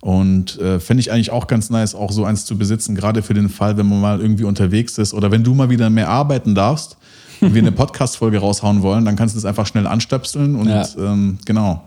Und 0.00 0.58
äh, 0.58 0.80
fände 0.80 1.02
ich 1.02 1.12
eigentlich 1.12 1.30
auch 1.32 1.46
ganz 1.48 1.68
nice, 1.70 1.94
auch 1.94 2.12
so 2.12 2.24
eins 2.24 2.46
zu 2.46 2.56
besitzen, 2.56 2.94
gerade 2.94 3.20
für 3.20 3.34
den 3.34 3.48
Fall, 3.50 3.76
wenn 3.76 3.86
man 3.88 4.00
mal 4.00 4.20
irgendwie 4.22 4.44
unterwegs 4.44 4.96
ist 4.96 5.12
oder 5.12 5.30
wenn 5.30 5.44
du 5.44 5.52
mal 5.54 5.68
wieder 5.70 5.90
mehr 5.90 6.08
arbeiten 6.08 6.54
darfst 6.54 6.96
und 7.42 7.52
wir 7.52 7.60
eine 7.60 7.72
Podcast-Folge 7.82 8.38
raushauen 8.38 8.80
wollen, 8.82 9.04
dann 9.04 9.16
kannst 9.16 9.34
du 9.34 9.36
das 9.38 9.44
einfach 9.44 9.66
schnell 9.66 9.86
anstöpseln 9.86 10.54
und 10.56 10.68
Ja. 10.68 10.86
ähm, 10.98 11.38
genau. 11.44 11.82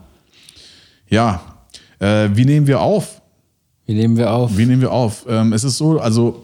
Ja, 1.09 1.41
äh, 1.99 2.29
wie 2.33 2.45
nehmen 2.45 2.67
wir 2.67 2.81
auf? 2.81 3.21
Wie 3.87 3.93
nehmen 3.93 4.17
wir 4.17 4.31
auf? 4.31 4.55
Wie 4.57 4.65
nehmen 4.65 4.81
wir 4.81 4.91
auf? 4.91 5.25
Ähm, 5.27 5.51
es 5.53 5.63
ist 5.63 5.77
so, 5.77 5.99
also 5.99 6.43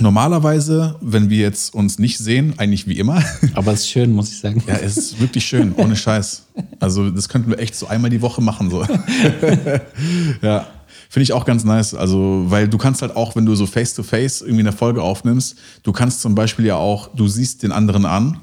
normalerweise, 0.00 0.96
wenn 1.00 1.30
wir 1.30 1.38
jetzt 1.38 1.74
uns 1.74 1.98
nicht 1.98 2.18
sehen, 2.18 2.54
eigentlich 2.56 2.86
wie 2.86 2.98
immer, 2.98 3.22
Aber 3.54 3.72
es 3.72 3.80
ist 3.80 3.90
schön, 3.90 4.12
muss 4.12 4.30
ich 4.30 4.38
sagen. 4.38 4.62
ja, 4.66 4.74
es 4.74 4.96
ist 4.96 5.20
wirklich 5.20 5.44
schön, 5.44 5.74
ohne 5.76 5.96
Scheiß. 5.96 6.46
Also 6.80 7.10
das 7.10 7.28
könnten 7.28 7.50
wir 7.50 7.58
echt 7.58 7.74
so 7.74 7.86
einmal 7.86 8.10
die 8.10 8.22
Woche 8.22 8.40
machen. 8.40 8.70
So. 8.70 8.82
ja, 10.42 10.66
finde 11.08 11.22
ich 11.22 11.32
auch 11.32 11.44
ganz 11.44 11.64
nice. 11.64 11.94
Also, 11.94 12.44
weil 12.46 12.68
du 12.68 12.78
kannst 12.78 13.02
halt 13.02 13.16
auch, 13.16 13.36
wenn 13.36 13.46
du 13.46 13.54
so 13.54 13.66
face-to-face 13.66 14.42
irgendwie 14.42 14.60
eine 14.60 14.72
Folge 14.72 15.02
aufnimmst, 15.02 15.56
du 15.82 15.92
kannst 15.92 16.20
zum 16.20 16.34
Beispiel 16.34 16.66
ja 16.66 16.76
auch, 16.76 17.14
du 17.14 17.28
siehst 17.28 17.62
den 17.62 17.72
anderen 17.72 18.06
an 18.06 18.38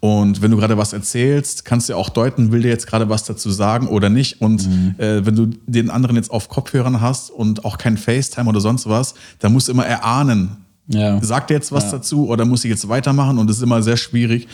und 0.00 0.42
wenn 0.42 0.50
du 0.50 0.56
gerade 0.56 0.76
was 0.76 0.92
erzählst, 0.92 1.64
kannst 1.64 1.88
du 1.88 1.94
ja 1.94 1.96
auch 1.96 2.10
deuten, 2.10 2.52
will 2.52 2.62
der 2.62 2.70
jetzt 2.70 2.86
gerade 2.86 3.08
was 3.08 3.24
dazu 3.24 3.50
sagen 3.50 3.88
oder 3.88 4.10
nicht. 4.10 4.40
Und 4.40 4.68
äh, 4.98 5.24
wenn 5.24 5.34
du 5.34 5.46
den 5.66 5.90
anderen 5.90 6.16
jetzt 6.16 6.30
auf 6.30 6.48
Kopfhörern 6.48 7.00
hast 7.00 7.30
und 7.30 7.64
auch 7.64 7.78
kein 7.78 7.96
FaceTime 7.96 8.48
oder 8.48 8.60
sonst 8.60 8.88
was, 8.88 9.14
dann 9.38 9.52
musst 9.52 9.68
du 9.68 9.72
immer 9.72 9.86
erahnen, 9.86 10.58
Ja. 10.88 11.22
sagt 11.22 11.50
er 11.50 11.56
jetzt 11.56 11.72
was 11.72 11.90
dazu 11.90 12.28
oder 12.28 12.44
muss 12.44 12.64
ich 12.64 12.70
jetzt 12.70 12.88
weitermachen? 12.88 13.38
Und 13.38 13.48
das 13.48 13.56
ist 13.56 13.62
immer 13.62 13.82
sehr 13.82 13.96
schwierig. 13.96 14.46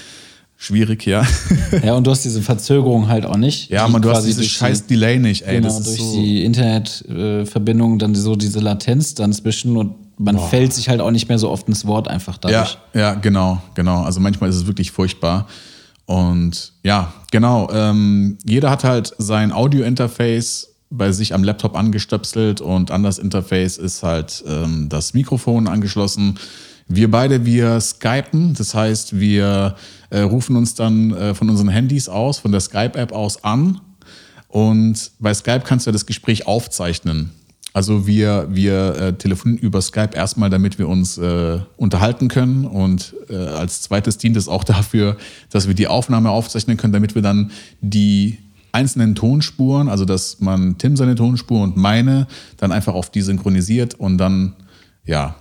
Schwierig, 0.57 1.05
ja. 1.07 1.26
Ja, 1.83 1.95
und 1.95 2.07
du 2.07 2.11
hast 2.12 2.24
diese 2.24 2.41
Verzögerung 2.41 3.09
halt 3.09 3.26
auch 3.26 3.37
nicht. 3.37 3.68
Ja, 3.68 3.89
man, 3.89 4.01
du 4.01 4.11
hast 4.11 4.22
dieses 4.24 4.37
durch 4.37 4.49
die- 4.49 4.55
scheiß 4.55 4.87
Delay 4.87 5.18
nicht, 5.18 5.43
ey. 5.43 5.61
Genau, 5.61 5.80
durch 5.80 5.99
so, 6.01 6.14
die 6.14 6.45
Internetverbindung 6.45 7.99
dann 7.99 8.14
so 8.14 8.37
diese 8.37 8.61
Latenz 8.61 9.14
dann 9.14 9.33
zwischen 9.33 9.76
und 9.76 9.95
man 10.18 10.39
fällt 10.39 10.72
sich 10.72 10.89
halt 10.89 11.01
auch 11.01 11.11
nicht 11.11 11.28
mehr 11.28 11.39
so 11.39 11.51
oft 11.51 11.66
ins 11.68 11.85
Wort 11.87 12.07
einfach 12.07 12.35
ja, 12.45 12.51
dadurch. 12.51 12.78
ja, 12.95 13.14
genau, 13.14 13.61
genau. 13.74 14.03
Also 14.03 14.20
manchmal 14.20 14.51
ist 14.51 14.57
es 14.57 14.66
wirklich 14.66 14.93
furchtbar. 14.93 15.49
Und 16.07 16.72
ja, 16.85 17.12
genau. 17.30 17.68
Ähm, 17.72 18.39
jeder 18.45 18.70
hat 18.70 18.85
halt 18.85 19.14
sein 19.18 19.51
Audio-Interface 19.53 20.72
bei 20.93 21.12
sich 21.12 21.34
am 21.34 21.43
Laptop 21.43 21.76
angestöpselt 21.76 22.61
und 22.61 22.90
an 22.90 23.03
das 23.03 23.18
Interface 23.18 23.78
ist 23.78 24.03
halt 24.03 24.45
ähm, 24.47 24.88
das 24.88 25.14
Mikrofon 25.14 25.66
angeschlossen. 25.66 26.38
Wir 26.88 27.11
beide, 27.11 27.47
wir 27.47 27.80
skypen, 27.80 28.55
das 28.55 28.74
heißt, 28.74 29.18
wir 29.18 29.76
äh, 30.11 30.20
rufen 30.20 30.57
uns 30.57 30.74
dann 30.74 31.12
äh, 31.12 31.34
von 31.34 31.49
unseren 31.49 31.68
Handys 31.68 32.09
aus, 32.09 32.38
von 32.38 32.53
der 32.53 32.61
Skype-App 32.61 33.12
aus 33.12 33.43
an 33.45 33.80
und 34.49 35.12
bei 35.18 35.32
Skype 35.32 35.62
kannst 35.64 35.86
du 35.86 35.90
ja 35.90 35.93
das 35.93 36.05
Gespräch 36.05 36.47
aufzeichnen. 36.47 37.30
Also 37.74 38.07
wir, 38.07 38.49
wir 38.51 38.97
äh, 38.97 39.12
telefonieren 39.14 39.62
über 39.62 39.80
Skype 39.80 40.11
erstmal, 40.14 40.51
damit 40.51 40.78
wir 40.78 40.88
uns 40.88 41.16
äh, 41.16 41.59
unterhalten 41.78 42.28
können. 42.28 42.66
Und 42.66 43.14
äh, 43.30 43.36
als 43.36 43.80
zweites 43.80 44.18
dient 44.18 44.36
es 44.36 44.49
auch 44.49 44.64
dafür, 44.64 45.16
dass 45.51 45.68
wir 45.68 45.74
die 45.74 45.86
Aufnahme 45.86 46.30
aufzeichnen 46.30 46.76
können, 46.76 46.93
damit 46.93 47.14
wir 47.14 47.22
dann 47.22 47.51
die 47.80 48.38
einzelnen 48.73 49.14
Tonspuren, 49.14 49.89
also 49.89 50.05
dass 50.05 50.41
man 50.41 50.79
Tim 50.79 50.97
seine 50.97 51.14
Tonspur 51.14 51.62
und 51.62 51.77
meine 51.77 52.27
dann 52.57 52.73
einfach 52.73 52.95
auf 52.95 53.11
die 53.11 53.23
synchronisiert 53.23 53.95
und 53.95 54.18
dann, 54.18 54.55
ja, 55.05 55.37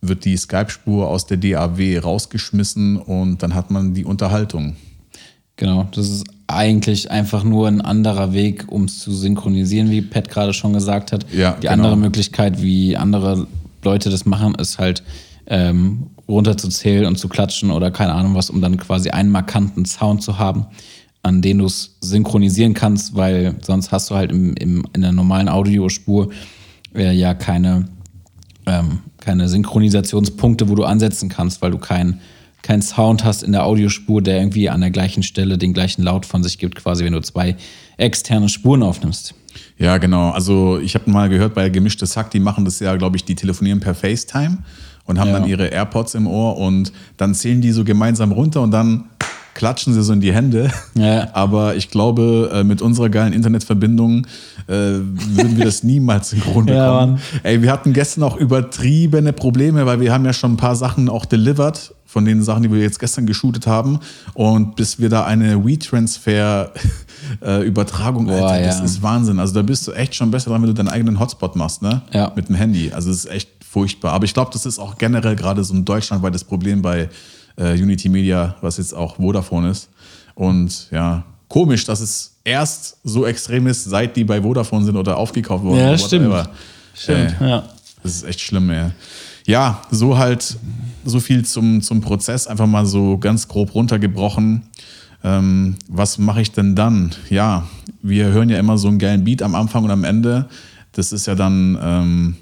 wird 0.00 0.24
die 0.24 0.36
Skype-Spur 0.36 1.08
aus 1.08 1.26
der 1.26 1.38
DAW 1.38 1.98
rausgeschmissen 1.98 2.96
und 2.96 3.42
dann 3.42 3.54
hat 3.54 3.70
man 3.70 3.94
die 3.94 4.04
Unterhaltung. 4.04 4.76
Genau, 5.56 5.88
das 5.90 6.08
ist 6.08 6.24
eigentlich 6.46 7.10
einfach 7.10 7.42
nur 7.42 7.66
ein 7.66 7.80
anderer 7.80 8.32
Weg, 8.32 8.66
um 8.68 8.84
es 8.84 9.00
zu 9.00 9.12
synchronisieren, 9.12 9.90
wie 9.90 10.02
Pat 10.02 10.28
gerade 10.28 10.54
schon 10.54 10.72
gesagt 10.72 11.10
hat. 11.10 11.26
Ja, 11.32 11.52
Die 11.52 11.62
genau. 11.62 11.72
andere 11.72 11.96
Möglichkeit, 11.96 12.62
wie 12.62 12.96
andere 12.96 13.48
Leute 13.82 14.08
das 14.08 14.24
machen, 14.24 14.54
ist 14.54 14.78
halt 14.78 15.02
ähm, 15.46 16.10
runterzuzählen 16.28 17.06
und 17.06 17.18
zu 17.18 17.28
klatschen 17.28 17.70
oder 17.70 17.90
keine 17.90 18.12
Ahnung 18.12 18.34
was, 18.34 18.50
um 18.50 18.60
dann 18.60 18.76
quasi 18.76 19.10
einen 19.10 19.30
markanten 19.30 19.84
Sound 19.84 20.22
zu 20.22 20.38
haben, 20.38 20.66
an 21.28 21.42
den 21.42 21.58
du 21.58 21.66
es 21.66 21.96
synchronisieren 22.00 22.74
kannst, 22.74 23.14
weil 23.14 23.54
sonst 23.62 23.92
hast 23.92 24.10
du 24.10 24.14
halt 24.14 24.32
im, 24.32 24.54
im, 24.54 24.86
in 24.94 25.02
der 25.02 25.12
normalen 25.12 25.48
Audiospur 25.48 26.30
äh, 26.94 27.12
ja 27.12 27.34
keine 27.34 27.88
ähm, 28.66 29.00
keine 29.20 29.48
Synchronisationspunkte, 29.48 30.68
wo 30.68 30.74
du 30.74 30.84
ansetzen 30.84 31.28
kannst, 31.28 31.62
weil 31.62 31.70
du 31.70 31.78
keinen 31.78 32.20
kein 32.62 32.82
Sound 32.82 33.24
hast 33.24 33.42
in 33.42 33.52
der 33.52 33.64
Audiospur, 33.64 34.20
der 34.20 34.38
irgendwie 34.38 34.68
an 34.68 34.80
der 34.80 34.90
gleichen 34.90 35.22
Stelle 35.22 35.58
den 35.58 35.72
gleichen 35.72 36.02
Laut 36.02 36.26
von 36.26 36.42
sich 36.42 36.58
gibt, 36.58 36.76
quasi 36.76 37.04
wenn 37.04 37.12
du 37.12 37.20
zwei 37.20 37.56
externe 37.96 38.48
Spuren 38.48 38.82
aufnimmst. 38.82 39.34
Ja, 39.78 39.98
genau. 39.98 40.30
Also 40.30 40.78
ich 40.78 40.94
habe 40.94 41.10
mal 41.10 41.28
gehört 41.28 41.54
bei 41.54 41.68
Gemischtes 41.68 42.16
Hack, 42.16 42.30
die 42.30 42.40
machen 42.40 42.64
das 42.64 42.80
ja, 42.80 42.96
glaube 42.96 43.16
ich, 43.16 43.24
die 43.24 43.34
telefonieren 43.34 43.80
per 43.80 43.94
FaceTime 43.94 44.58
und 45.04 45.18
haben 45.18 45.28
Ja. 45.28 45.38
dann 45.38 45.48
ihre 45.48 45.68
AirPods 45.68 46.14
im 46.14 46.26
Ohr 46.26 46.56
und 46.58 46.92
dann 47.16 47.34
zählen 47.34 47.60
die 47.60 47.72
so 47.72 47.84
gemeinsam 47.84 48.32
runter 48.32 48.60
und 48.60 48.70
dann 48.72 49.04
klatschen 49.58 49.92
sie 49.92 50.02
so 50.04 50.12
in 50.12 50.20
die 50.20 50.32
Hände. 50.32 50.70
Ja. 50.94 51.30
Aber 51.34 51.74
ich 51.74 51.90
glaube, 51.90 52.48
äh, 52.54 52.62
mit 52.62 52.80
unserer 52.80 53.08
geilen 53.08 53.32
Internetverbindung 53.32 54.24
äh, 54.68 54.72
würden 54.72 55.56
wir 55.56 55.64
das 55.64 55.82
niemals 55.92 56.30
synchron 56.30 56.66
bekommen. 56.66 57.16
Ja. 57.16 57.40
Ey, 57.42 57.60
wir 57.60 57.72
hatten 57.72 57.92
gestern 57.92 58.22
auch 58.22 58.36
übertriebene 58.36 59.32
Probleme, 59.32 59.84
weil 59.84 59.98
wir 60.00 60.12
haben 60.12 60.24
ja 60.24 60.32
schon 60.32 60.52
ein 60.52 60.56
paar 60.56 60.76
Sachen 60.76 61.08
auch 61.08 61.24
delivered 61.24 61.92
von 62.06 62.24
den 62.24 62.40
Sachen, 62.40 62.62
die 62.62 62.70
wir 62.72 62.80
jetzt 62.80 63.00
gestern 63.00 63.26
geshootet 63.26 63.66
haben. 63.66 63.98
Und 64.34 64.76
bis 64.76 65.00
wir 65.00 65.08
da 65.08 65.24
eine 65.24 65.66
WeTransfer-Übertragung, 65.66 68.26
Boah, 68.26 68.50
Alter, 68.50 68.64
das 68.64 68.78
ja. 68.78 68.84
ist 68.84 69.02
Wahnsinn. 69.02 69.40
Also 69.40 69.54
da 69.54 69.62
bist 69.62 69.88
du 69.88 69.92
echt 69.92 70.14
schon 70.14 70.30
besser 70.30 70.50
dran, 70.50 70.62
wenn 70.62 70.68
du 70.68 70.74
deinen 70.74 70.86
eigenen 70.86 71.18
Hotspot 71.18 71.56
machst, 71.56 71.82
ne? 71.82 72.02
Ja. 72.12 72.30
Mit 72.36 72.48
dem 72.48 72.54
Handy. 72.54 72.92
Also 72.92 73.10
es 73.10 73.24
ist 73.24 73.30
echt 73.30 73.48
furchtbar. 73.68 74.12
Aber 74.12 74.24
ich 74.24 74.34
glaube, 74.34 74.52
das 74.52 74.66
ist 74.66 74.78
auch 74.78 74.98
generell 74.98 75.34
gerade 75.34 75.64
so 75.64 75.74
ein 75.74 75.84
deutschlandweites 75.84 76.44
Problem 76.44 76.80
bei 76.80 77.08
äh, 77.58 77.72
Unity 77.74 78.08
Media, 78.08 78.56
was 78.60 78.78
jetzt 78.78 78.94
auch 78.94 79.16
Vodafone 79.16 79.70
ist. 79.70 79.88
Und 80.34 80.88
ja, 80.90 81.24
komisch, 81.48 81.84
dass 81.84 82.00
es 82.00 82.36
erst 82.44 82.96
so 83.04 83.26
extrem 83.26 83.66
ist, 83.66 83.84
seit 83.84 84.16
die 84.16 84.24
bei 84.24 84.42
Vodafone 84.42 84.84
sind 84.84 84.96
oder 84.96 85.16
aufgekauft 85.16 85.64
wurden. 85.64 85.78
Ja, 85.78 85.88
oder 85.88 85.98
stimmt. 85.98 86.48
Stimmt, 86.94 87.40
Äh, 87.40 87.48
ja. 87.48 87.64
Das 88.02 88.14
ist 88.14 88.24
echt 88.24 88.40
schlimm, 88.40 88.70
ey. 88.70 88.90
Ja, 89.46 89.82
so 89.90 90.18
halt, 90.18 90.56
so 91.04 91.20
viel 91.20 91.44
zum, 91.44 91.80
zum 91.82 92.00
Prozess, 92.00 92.46
einfach 92.46 92.66
mal 92.66 92.86
so 92.86 93.18
ganz 93.18 93.48
grob 93.48 93.74
runtergebrochen. 93.74 94.62
Ähm, 95.24 95.76
was 95.88 96.18
mache 96.18 96.42
ich 96.42 96.52
denn 96.52 96.76
dann? 96.76 97.12
Ja, 97.28 97.66
wir 98.02 98.26
hören 98.26 98.50
ja 98.50 98.58
immer 98.58 98.78
so 98.78 98.88
einen 98.88 98.98
geilen 98.98 99.24
Beat 99.24 99.42
am 99.42 99.54
Anfang 99.54 99.84
und 99.84 99.90
am 99.90 100.04
Ende. 100.04 100.48
Das 100.92 101.12
ist 101.12 101.26
ja 101.26 101.34
dann 101.34 101.78
ähm, 101.82 102.36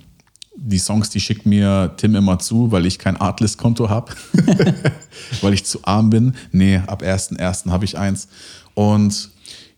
die 0.56 0.78
Songs, 0.78 1.10
die 1.10 1.20
schickt 1.20 1.46
mir 1.46 1.92
Tim 1.96 2.14
immer 2.14 2.38
zu, 2.38 2.72
weil 2.72 2.86
ich 2.86 2.98
kein 2.98 3.16
Artlist-Konto 3.16 3.88
habe, 3.88 4.12
weil 5.40 5.54
ich 5.54 5.64
zu 5.64 5.80
arm 5.84 6.10
bin. 6.10 6.34
Nee, 6.52 6.78
ab 6.86 7.02
1.1. 7.02 7.70
habe 7.70 7.84
ich 7.84 7.98
eins. 7.98 8.28
Und 8.74 9.30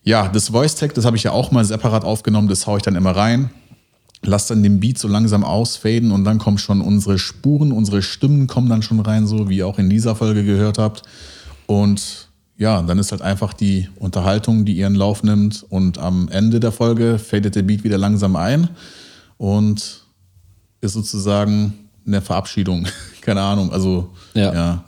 ja, 0.02 0.28
das 0.28 0.48
Voice-Tag, 0.48 0.94
das 0.94 1.04
habe 1.04 1.16
ich 1.16 1.24
ja 1.24 1.32
auch 1.32 1.50
mal 1.50 1.64
separat 1.64 2.04
aufgenommen, 2.04 2.48
das 2.48 2.66
haue 2.66 2.78
ich 2.78 2.82
dann 2.82 2.96
immer 2.96 3.14
rein 3.14 3.50
lass 4.22 4.46
dann 4.46 4.62
den 4.62 4.80
Beat 4.80 4.98
so 4.98 5.08
langsam 5.08 5.44
ausfaden 5.44 6.10
und 6.10 6.24
dann 6.24 6.38
kommen 6.38 6.58
schon 6.58 6.80
unsere 6.80 7.18
Spuren, 7.18 7.72
unsere 7.72 8.02
Stimmen 8.02 8.46
kommen 8.46 8.68
dann 8.68 8.82
schon 8.82 9.00
rein, 9.00 9.26
so 9.26 9.48
wie 9.48 9.58
ihr 9.58 9.66
auch 9.66 9.78
in 9.78 9.90
dieser 9.90 10.16
Folge 10.16 10.44
gehört 10.44 10.78
habt. 10.78 11.02
Und 11.66 12.28
ja, 12.56 12.82
dann 12.82 12.98
ist 12.98 13.12
halt 13.12 13.22
einfach 13.22 13.52
die 13.52 13.88
Unterhaltung, 13.96 14.64
die 14.64 14.76
ihren 14.76 14.96
Lauf 14.96 15.22
nimmt 15.22 15.64
und 15.68 15.98
am 15.98 16.28
Ende 16.28 16.58
der 16.58 16.72
Folge 16.72 17.18
fadet 17.18 17.54
der 17.54 17.62
Beat 17.62 17.84
wieder 17.84 17.98
langsam 17.98 18.34
ein 18.34 18.70
und 19.36 20.04
ist 20.80 20.92
sozusagen 20.92 21.72
eine 22.06 22.20
Verabschiedung. 22.22 22.86
Keine 23.20 23.40
Ahnung, 23.42 23.72
also 23.72 24.10
Ja. 24.34 24.52
ja. 24.52 24.84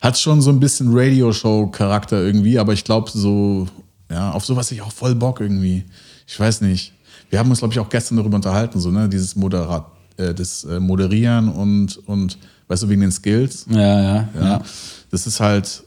Hat 0.00 0.18
schon 0.18 0.42
so 0.42 0.50
ein 0.50 0.60
bisschen 0.60 0.88
Radioshow-Charakter 0.92 2.20
irgendwie, 2.22 2.58
aber 2.58 2.72
ich 2.74 2.84
glaube 2.84 3.10
so, 3.10 3.66
ja, 4.10 4.30
auf 4.32 4.44
sowas 4.44 4.66
hab 4.66 4.72
ich 4.72 4.82
auch 4.82 4.92
voll 4.92 5.14
Bock 5.14 5.40
irgendwie. 5.40 5.84
Ich 6.26 6.38
weiß 6.38 6.60
nicht. 6.60 6.92
Wir 7.30 7.38
haben 7.38 7.48
uns, 7.48 7.60
glaube 7.60 7.72
ich, 7.72 7.80
auch 7.80 7.88
gestern 7.88 8.16
darüber 8.16 8.36
unterhalten, 8.36 8.78
so, 8.80 8.90
ne, 8.90 9.08
dieses 9.08 9.36
Moderat, 9.36 9.86
äh, 10.16 10.34
das 10.34 10.64
äh, 10.64 10.80
Moderieren 10.80 11.48
und, 11.48 11.96
und, 12.06 12.36
weißt 12.68 12.82
du, 12.82 12.88
wegen 12.88 13.00
den 13.00 13.12
Skills. 13.12 13.66
Ja, 13.70 14.00
ja, 14.02 14.28
ja. 14.38 14.62
Das 15.10 15.26
ist 15.26 15.40
halt, 15.40 15.82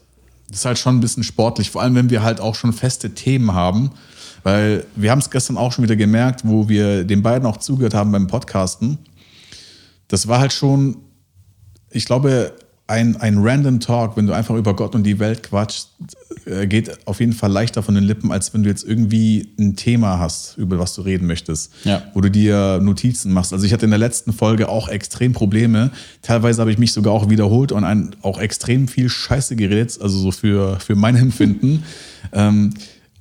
Das 0.48 0.58
ist 0.60 0.64
halt 0.64 0.78
schon 0.78 0.96
ein 0.96 1.00
bisschen 1.00 1.22
sportlich, 1.22 1.70
vor 1.70 1.82
allem 1.82 1.94
wenn 1.94 2.10
wir 2.10 2.22
halt 2.22 2.40
auch 2.40 2.54
schon 2.54 2.72
feste 2.72 3.14
Themen 3.14 3.52
haben. 3.54 3.90
Weil 4.44 4.84
wir 4.94 5.10
haben 5.10 5.18
es 5.18 5.30
gestern 5.30 5.56
auch 5.56 5.72
schon 5.72 5.82
wieder 5.84 5.96
gemerkt, 5.96 6.42
wo 6.44 6.68
wir 6.68 7.04
den 7.04 7.22
beiden 7.22 7.46
auch 7.46 7.56
zugehört 7.56 7.94
haben 7.94 8.12
beim 8.12 8.28
Podcasten. 8.28 8.98
Das 10.06 10.28
war 10.28 10.38
halt 10.38 10.52
schon, 10.52 10.98
ich 11.90 12.04
glaube, 12.04 12.52
ein, 12.86 13.16
ein 13.16 13.38
random 13.38 13.80
Talk, 13.80 14.18
wenn 14.18 14.26
du 14.26 14.34
einfach 14.34 14.54
über 14.56 14.76
Gott 14.76 14.94
und 14.94 15.04
die 15.04 15.18
Welt 15.18 15.42
quatschst, 15.42 15.88
äh, 16.44 16.66
geht 16.66 17.06
auf 17.06 17.20
jeden 17.20 17.32
Fall 17.32 17.50
leichter 17.50 17.82
von 17.82 17.94
den 17.94 18.04
Lippen, 18.04 18.30
als 18.30 18.52
wenn 18.52 18.62
du 18.62 18.68
jetzt 18.68 18.84
irgendwie 18.84 19.54
ein 19.58 19.74
Thema 19.76 20.18
hast, 20.18 20.58
über 20.58 20.78
was 20.78 20.94
du 20.94 21.00
reden 21.00 21.26
möchtest, 21.26 21.72
Ja. 21.84 22.02
wo 22.12 22.20
du 22.20 22.30
dir 22.30 22.80
Notizen 22.82 23.32
machst. 23.32 23.54
Also 23.54 23.64
ich 23.64 23.72
hatte 23.72 23.86
in 23.86 23.90
der 23.90 23.98
letzten 23.98 24.34
Folge 24.34 24.68
auch 24.68 24.88
extrem 24.88 25.32
Probleme. 25.32 25.92
Teilweise 26.20 26.60
habe 26.60 26.70
ich 26.70 26.76
mich 26.76 26.92
sogar 26.92 27.14
auch 27.14 27.30
wiederholt 27.30 27.72
und 27.72 27.84
auch 28.20 28.38
extrem 28.38 28.86
viel 28.86 29.08
Scheiße 29.08 29.56
geredet, 29.56 29.98
also 30.02 30.18
so 30.18 30.30
für, 30.30 30.78
für 30.80 30.94
mein 30.94 31.16
Empfinden. 31.16 31.84
ähm, 32.34 32.74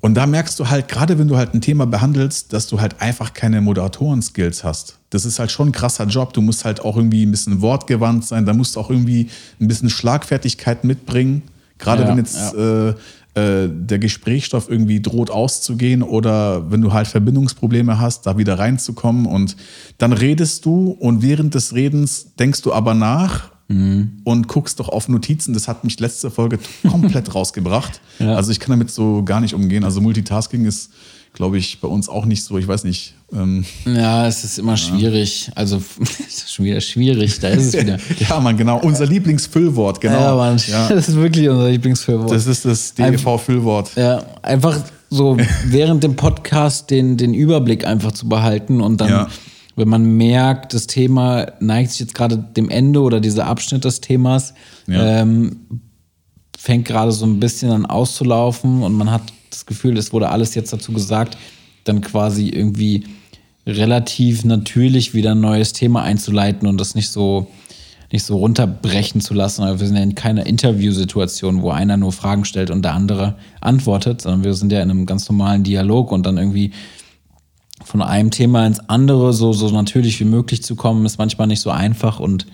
und 0.04 0.16
da 0.16 0.28
merkst 0.28 0.60
du 0.60 0.70
halt, 0.70 0.90
gerade 0.90 1.18
wenn 1.18 1.30
du 1.30 1.38
halt 1.38 1.54
ein 1.54 1.62
Thema 1.62 1.88
behandelst, 1.88 2.52
dass 2.52 2.68
du 2.68 2.82
halt 2.82 3.00
einfach 3.00 3.34
keine 3.34 3.62
Moderatoren-Skills 3.62 4.66
hast. 4.66 4.98
Das 5.10 5.24
ist 5.24 5.40
halt 5.40 5.50
schon 5.50 5.70
ein 5.70 5.72
krasser 5.72 6.04
Job. 6.08 6.34
Du 6.34 6.42
musst 6.42 6.66
halt 6.66 6.82
auch 6.82 6.98
irgendwie 6.98 7.26
ein 7.26 7.32
bisschen 7.32 7.62
wortgewandt 7.62 8.26
sein. 8.26 8.46
Da 8.46 8.54
musst 8.54 8.76
du 8.76 8.82
auch 8.82 8.90
irgendwie 8.90 9.30
ein 9.62 9.70
bisschen 9.70 9.90
Schlagfertigkeit 9.90 10.84
mitbringen. 10.84 11.44
Gerade 11.78 12.02
Ja, 12.02 12.10
wenn 12.10 12.18
jetzt 12.18 12.54
äh, 12.54 12.90
äh, 12.90 13.70
der 13.70 13.98
Gesprächsstoff 13.98 14.70
irgendwie 14.70 15.02
droht 15.02 15.32
auszugehen 15.32 16.04
oder 16.04 16.70
wenn 16.70 16.82
du 16.82 16.92
halt 16.92 17.08
Verbindungsprobleme 17.08 17.98
hast, 17.98 18.26
da 18.28 18.38
wieder 18.38 18.60
reinzukommen. 18.60 19.26
Und 19.26 19.56
dann 20.00 20.12
redest 20.12 20.66
du 20.66 20.98
und 21.00 21.22
während 21.22 21.56
des 21.56 21.76
Redens 21.76 22.36
denkst 22.36 22.62
du 22.62 22.74
aber 22.74 22.94
nach 22.94 23.53
und 23.70 24.48
guckst 24.48 24.80
doch 24.80 24.90
auf 24.90 25.08
Notizen. 25.10 25.54
Das 25.54 25.68
hat 25.68 25.84
mich 25.84 26.00
letzte 26.00 26.30
Folge 26.30 26.60
komplett 26.88 27.34
rausgebracht. 27.36 28.02
Ja. 28.20 28.36
Also 28.36 28.52
ich 28.52 28.60
kann 28.60 28.70
damit 28.72 28.92
so 28.92 29.24
gar 29.24 29.40
nicht 29.42 29.56
umgehen. 29.56 29.84
Also 29.84 30.00
Multitasking 30.00 30.66
ist, 30.66 30.92
glaube 31.34 31.58
ich, 31.58 31.80
bei 31.82 31.88
uns 31.88 32.08
auch 32.08 32.26
nicht 32.26 32.44
so. 32.44 32.58
Ich 32.60 32.68
weiß 32.68 32.84
nicht. 32.84 33.16
Ähm, 33.34 33.66
Ja, 33.86 34.28
es 34.28 34.44
ist 34.44 34.60
immer 34.60 34.78
schwierig. 34.78 35.50
Also, 35.56 35.82
es 36.02 36.20
ist 36.20 36.54
schon 36.54 36.66
wieder 36.66 36.82
schwierig. 36.82 37.40
Da 37.40 37.48
ist 37.48 37.74
es 37.74 37.82
wieder. 37.82 37.98
ja, 38.30 38.40
man, 38.40 38.58
genau. 38.58 38.80
Unser 38.80 39.08
Lieblingsfüllwort, 39.08 40.00
genau. 40.02 40.20
Ja, 40.20 40.36
Mann, 40.36 40.62
Ja, 40.68 40.90
das 40.90 41.10
ist 41.10 41.16
wirklich 41.16 41.50
unser 41.50 41.70
Lieblingsfüllwort. 41.70 42.30
das 42.32 42.46
ist 42.46 42.66
das 42.66 42.94
DEV-Füllwort. 42.94 43.96
Ja, 43.96 44.24
einfach 44.44 44.80
so 45.10 45.38
während 45.66 46.04
dem 46.04 46.16
Podcast 46.16 46.92
den, 46.92 47.18
den 47.18 47.34
Überblick 47.34 47.88
einfach 47.88 48.12
zu 48.12 48.30
behalten 48.30 48.82
und 48.82 49.02
dann, 49.02 49.10
Ja. 49.10 49.28
Wenn 49.76 49.88
man 49.88 50.04
merkt, 50.18 50.74
das 50.74 50.88
Thema 50.88 51.48
neigt 51.60 51.92
sich 51.92 52.00
jetzt 52.02 52.16
gerade 52.16 52.38
dem 52.38 52.70
Ende 52.70 53.02
oder 53.02 53.20
dieser 53.20 53.48
Abschnitt 53.48 53.86
des 53.86 54.02
Themas, 54.02 54.54
Ja. 54.88 55.22
ähm, 55.22 55.58
fängt 56.58 56.86
gerade 56.86 57.12
so 57.12 57.26
ein 57.26 57.40
bisschen 57.40 57.72
an 57.72 57.86
auszulaufen 57.86 58.84
und 58.84 58.94
man 58.94 59.12
hat 59.12 59.22
das 59.50 59.66
Gefühl, 59.66 59.98
es 59.98 60.14
wurde 60.14 60.30
alles 60.30 60.56
jetzt 60.56 60.72
dazu 60.72 60.94
gesagt, 60.94 61.38
dann 61.84 62.02
quasi 62.02 62.50
irgendwie 62.50 63.06
relativ 63.68 64.44
natürlich 64.46 65.14
wieder 65.14 65.32
ein 65.32 65.42
neues 65.42 65.74
Thema 65.74 66.04
einzuleiten 66.04 66.68
und 66.68 66.80
das 66.80 66.96
nicht 66.96 67.10
so 67.10 67.48
nicht 68.12 68.26
so 68.26 68.38
runterbrechen 68.38 69.22
zu 69.22 69.34
lassen. 69.34 69.64
Wir 69.66 69.88
sind 69.88 69.96
ja 69.96 70.04
in 70.04 70.14
keiner 70.14 70.46
Interviewsituation, 70.46 71.64
wo 71.64 71.72
einer 71.72 71.98
nur 71.98 72.12
Fragen 72.12 72.46
stellt 72.46 72.70
und 72.70 72.84
der 72.84 72.94
andere 72.94 73.36
antwortet, 73.60 74.22
sondern 74.22 74.44
wir 74.44 74.54
sind 74.54 74.72
ja 74.72 74.84
in 74.84 74.92
einem 74.92 75.08
ganz 75.08 75.28
normalen 75.28 75.64
Dialog 75.64 76.12
und 76.12 76.24
dann 76.24 76.38
irgendwie 76.38 76.72
von 77.84 78.02
einem 78.02 78.32
Thema 78.32 78.66
ins 78.66 78.80
andere 78.90 79.34
so, 79.34 79.54
so 79.54 79.70
natürlich 79.70 80.20
wie 80.20 80.26
möglich 80.26 80.64
zu 80.64 80.76
kommen, 80.76 81.06
ist 81.06 81.18
manchmal 81.18 81.48
nicht 81.48 81.62
so 81.62 81.70
einfach 81.70 82.20
und 82.20 82.46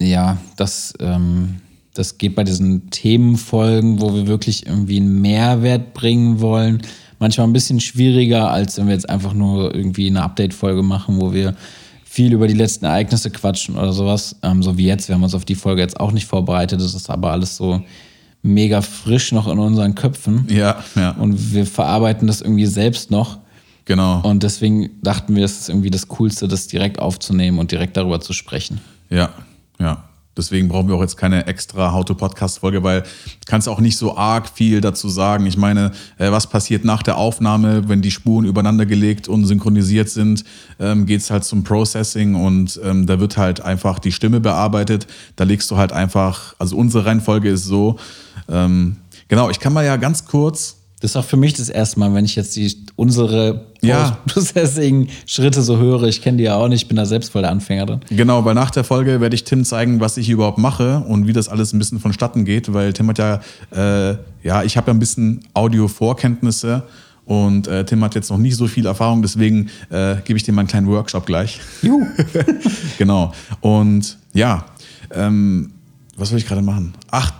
ja, 0.00 0.38
das, 0.56 0.94
ähm, 1.00 1.56
das 1.94 2.18
geht 2.18 2.34
bei 2.34 2.44
diesen 2.44 2.90
Themenfolgen, 2.90 4.00
wo 4.00 4.14
wir 4.14 4.26
wirklich 4.26 4.66
irgendwie 4.66 4.98
einen 4.98 5.20
Mehrwert 5.20 5.94
bringen 5.94 6.40
wollen, 6.40 6.82
manchmal 7.18 7.46
ein 7.46 7.52
bisschen 7.52 7.80
schwieriger, 7.80 8.50
als 8.50 8.76
wenn 8.76 8.86
wir 8.86 8.94
jetzt 8.94 9.08
einfach 9.08 9.32
nur 9.32 9.74
irgendwie 9.74 10.08
eine 10.08 10.22
Update-Folge 10.22 10.82
machen, 10.82 11.20
wo 11.20 11.32
wir 11.32 11.54
viel 12.04 12.32
über 12.32 12.46
die 12.46 12.54
letzten 12.54 12.84
Ereignisse 12.84 13.30
quatschen 13.30 13.76
oder 13.76 13.92
sowas. 13.92 14.36
Ähm, 14.42 14.62
so 14.62 14.78
wie 14.78 14.86
jetzt. 14.86 15.08
Wir 15.08 15.16
haben 15.16 15.24
uns 15.24 15.34
auf 15.34 15.44
die 15.44 15.56
Folge 15.56 15.82
jetzt 15.82 15.98
auch 15.98 16.12
nicht 16.12 16.26
vorbereitet. 16.26 16.80
Das 16.80 16.94
ist 16.94 17.10
aber 17.10 17.32
alles 17.32 17.56
so 17.56 17.82
mega 18.40 18.82
frisch 18.82 19.32
noch 19.32 19.48
in 19.48 19.58
unseren 19.58 19.96
Köpfen. 19.96 20.46
Ja, 20.48 20.84
ja, 20.94 21.10
Und 21.10 21.52
wir 21.52 21.66
verarbeiten 21.66 22.28
das 22.28 22.40
irgendwie 22.40 22.66
selbst 22.66 23.10
noch. 23.10 23.38
Genau. 23.84 24.20
Und 24.22 24.42
deswegen 24.42 24.90
dachten 25.02 25.36
wir, 25.36 25.44
es 25.44 25.60
ist 25.60 25.68
irgendwie 25.68 25.90
das 25.90 26.08
Coolste, 26.08 26.48
das 26.48 26.66
direkt 26.66 26.98
aufzunehmen 26.98 27.58
und 27.58 27.72
direkt 27.72 27.96
darüber 27.96 28.20
zu 28.20 28.32
sprechen. 28.32 28.80
Ja, 29.10 29.30
ja. 29.78 30.04
Deswegen 30.36 30.68
brauchen 30.68 30.88
wir 30.88 30.96
auch 30.96 31.00
jetzt 31.00 31.16
keine 31.16 31.46
extra 31.46 31.92
How-to-Podcast-Folge, 31.92 32.82
weil 32.82 33.02
du 33.02 33.06
kannst 33.46 33.68
auch 33.68 33.78
nicht 33.78 33.96
so 33.96 34.16
arg 34.16 34.48
viel 34.48 34.80
dazu 34.80 35.08
sagen. 35.08 35.46
Ich 35.46 35.56
meine, 35.56 35.92
äh, 36.18 36.32
was 36.32 36.48
passiert 36.48 36.84
nach 36.84 37.04
der 37.04 37.16
Aufnahme, 37.16 37.88
wenn 37.88 38.02
die 38.02 38.10
Spuren 38.10 38.44
übereinander 38.44 38.84
gelegt 38.84 39.28
und 39.28 39.44
synchronisiert 39.44 40.08
sind, 40.08 40.44
ähm, 40.80 41.06
geht's 41.06 41.30
halt 41.30 41.44
zum 41.44 41.62
Processing 41.62 42.34
und 42.34 42.80
ähm, 42.82 43.06
da 43.06 43.20
wird 43.20 43.36
halt 43.36 43.60
einfach 43.60 44.00
die 44.00 44.10
Stimme 44.10 44.40
bearbeitet. 44.40 45.06
Da 45.36 45.44
legst 45.44 45.70
du 45.70 45.76
halt 45.76 45.92
einfach, 45.92 46.54
also 46.58 46.76
unsere 46.76 47.06
Reihenfolge 47.06 47.50
ist 47.50 47.64
so, 47.64 47.96
ähm, 48.48 48.96
genau, 49.28 49.50
ich 49.50 49.60
kann 49.60 49.72
mal 49.72 49.84
ja 49.84 49.96
ganz 49.96 50.24
kurz 50.24 50.78
Das 51.04 51.10
ist 51.10 51.16
auch 51.18 51.24
für 51.26 51.36
mich 51.36 51.52
das 51.52 51.68
erste 51.68 52.00
Mal, 52.00 52.14
wenn 52.14 52.24
ich 52.24 52.34
jetzt 52.34 52.56
die, 52.56 52.74
unsere 52.96 53.66
Ja. 53.82 54.16
Processing-Schritte 54.26 55.60
so 55.60 55.76
höre. 55.76 56.04
Ich 56.04 56.22
kenne 56.22 56.38
die 56.38 56.44
ja 56.44 56.56
auch 56.56 56.66
nicht, 56.66 56.84
ich 56.84 56.88
bin 56.88 56.96
da 56.96 57.04
selbst 57.04 57.30
voll 57.30 57.42
der 57.42 57.50
Anfänger 57.50 57.84
drin. 57.84 58.00
Genau, 58.08 58.42
weil 58.46 58.54
nach 58.54 58.70
der 58.70 58.84
Folge 58.84 59.20
werde 59.20 59.34
ich 59.34 59.44
Tim 59.44 59.66
zeigen, 59.66 60.00
was 60.00 60.16
ich 60.16 60.24
hier 60.24 60.36
überhaupt 60.36 60.56
mache 60.56 61.00
und 61.00 61.26
wie 61.26 61.34
das 61.34 61.50
alles 61.50 61.74
ein 61.74 61.78
bisschen 61.78 62.00
vonstatten 62.00 62.46
geht, 62.46 62.72
weil 62.72 62.94
Tim 62.94 63.06
hat 63.10 63.18
ja, 63.18 63.40
äh, 63.70 64.16
ja, 64.42 64.62
ich 64.62 64.78
habe 64.78 64.86
ja 64.86 64.94
ein 64.94 64.98
bisschen 64.98 65.40
Audio-Vorkenntnisse 65.52 66.84
und 67.26 67.68
äh, 67.68 67.84
Tim 67.84 68.02
hat 68.02 68.14
jetzt 68.14 68.30
noch 68.30 68.38
nicht 68.38 68.56
so 68.56 68.66
viel 68.66 68.86
Erfahrung, 68.86 69.20
deswegen 69.20 69.68
äh, 69.90 70.16
gebe 70.24 70.38
ich 70.38 70.42
dir 70.44 70.52
mal 70.52 70.62
einen 70.62 70.68
kleinen 70.68 70.86
Workshop 70.86 71.26
gleich. 71.26 71.60
Juhu. 71.82 72.06
genau. 72.96 73.30
Und 73.60 74.16
ja, 74.32 74.64
ähm, 75.10 75.70
was 76.16 76.30
soll 76.30 76.38
ich 76.38 76.46
gerade 76.46 76.62
machen? 76.62 76.94
Ach, 77.10 77.30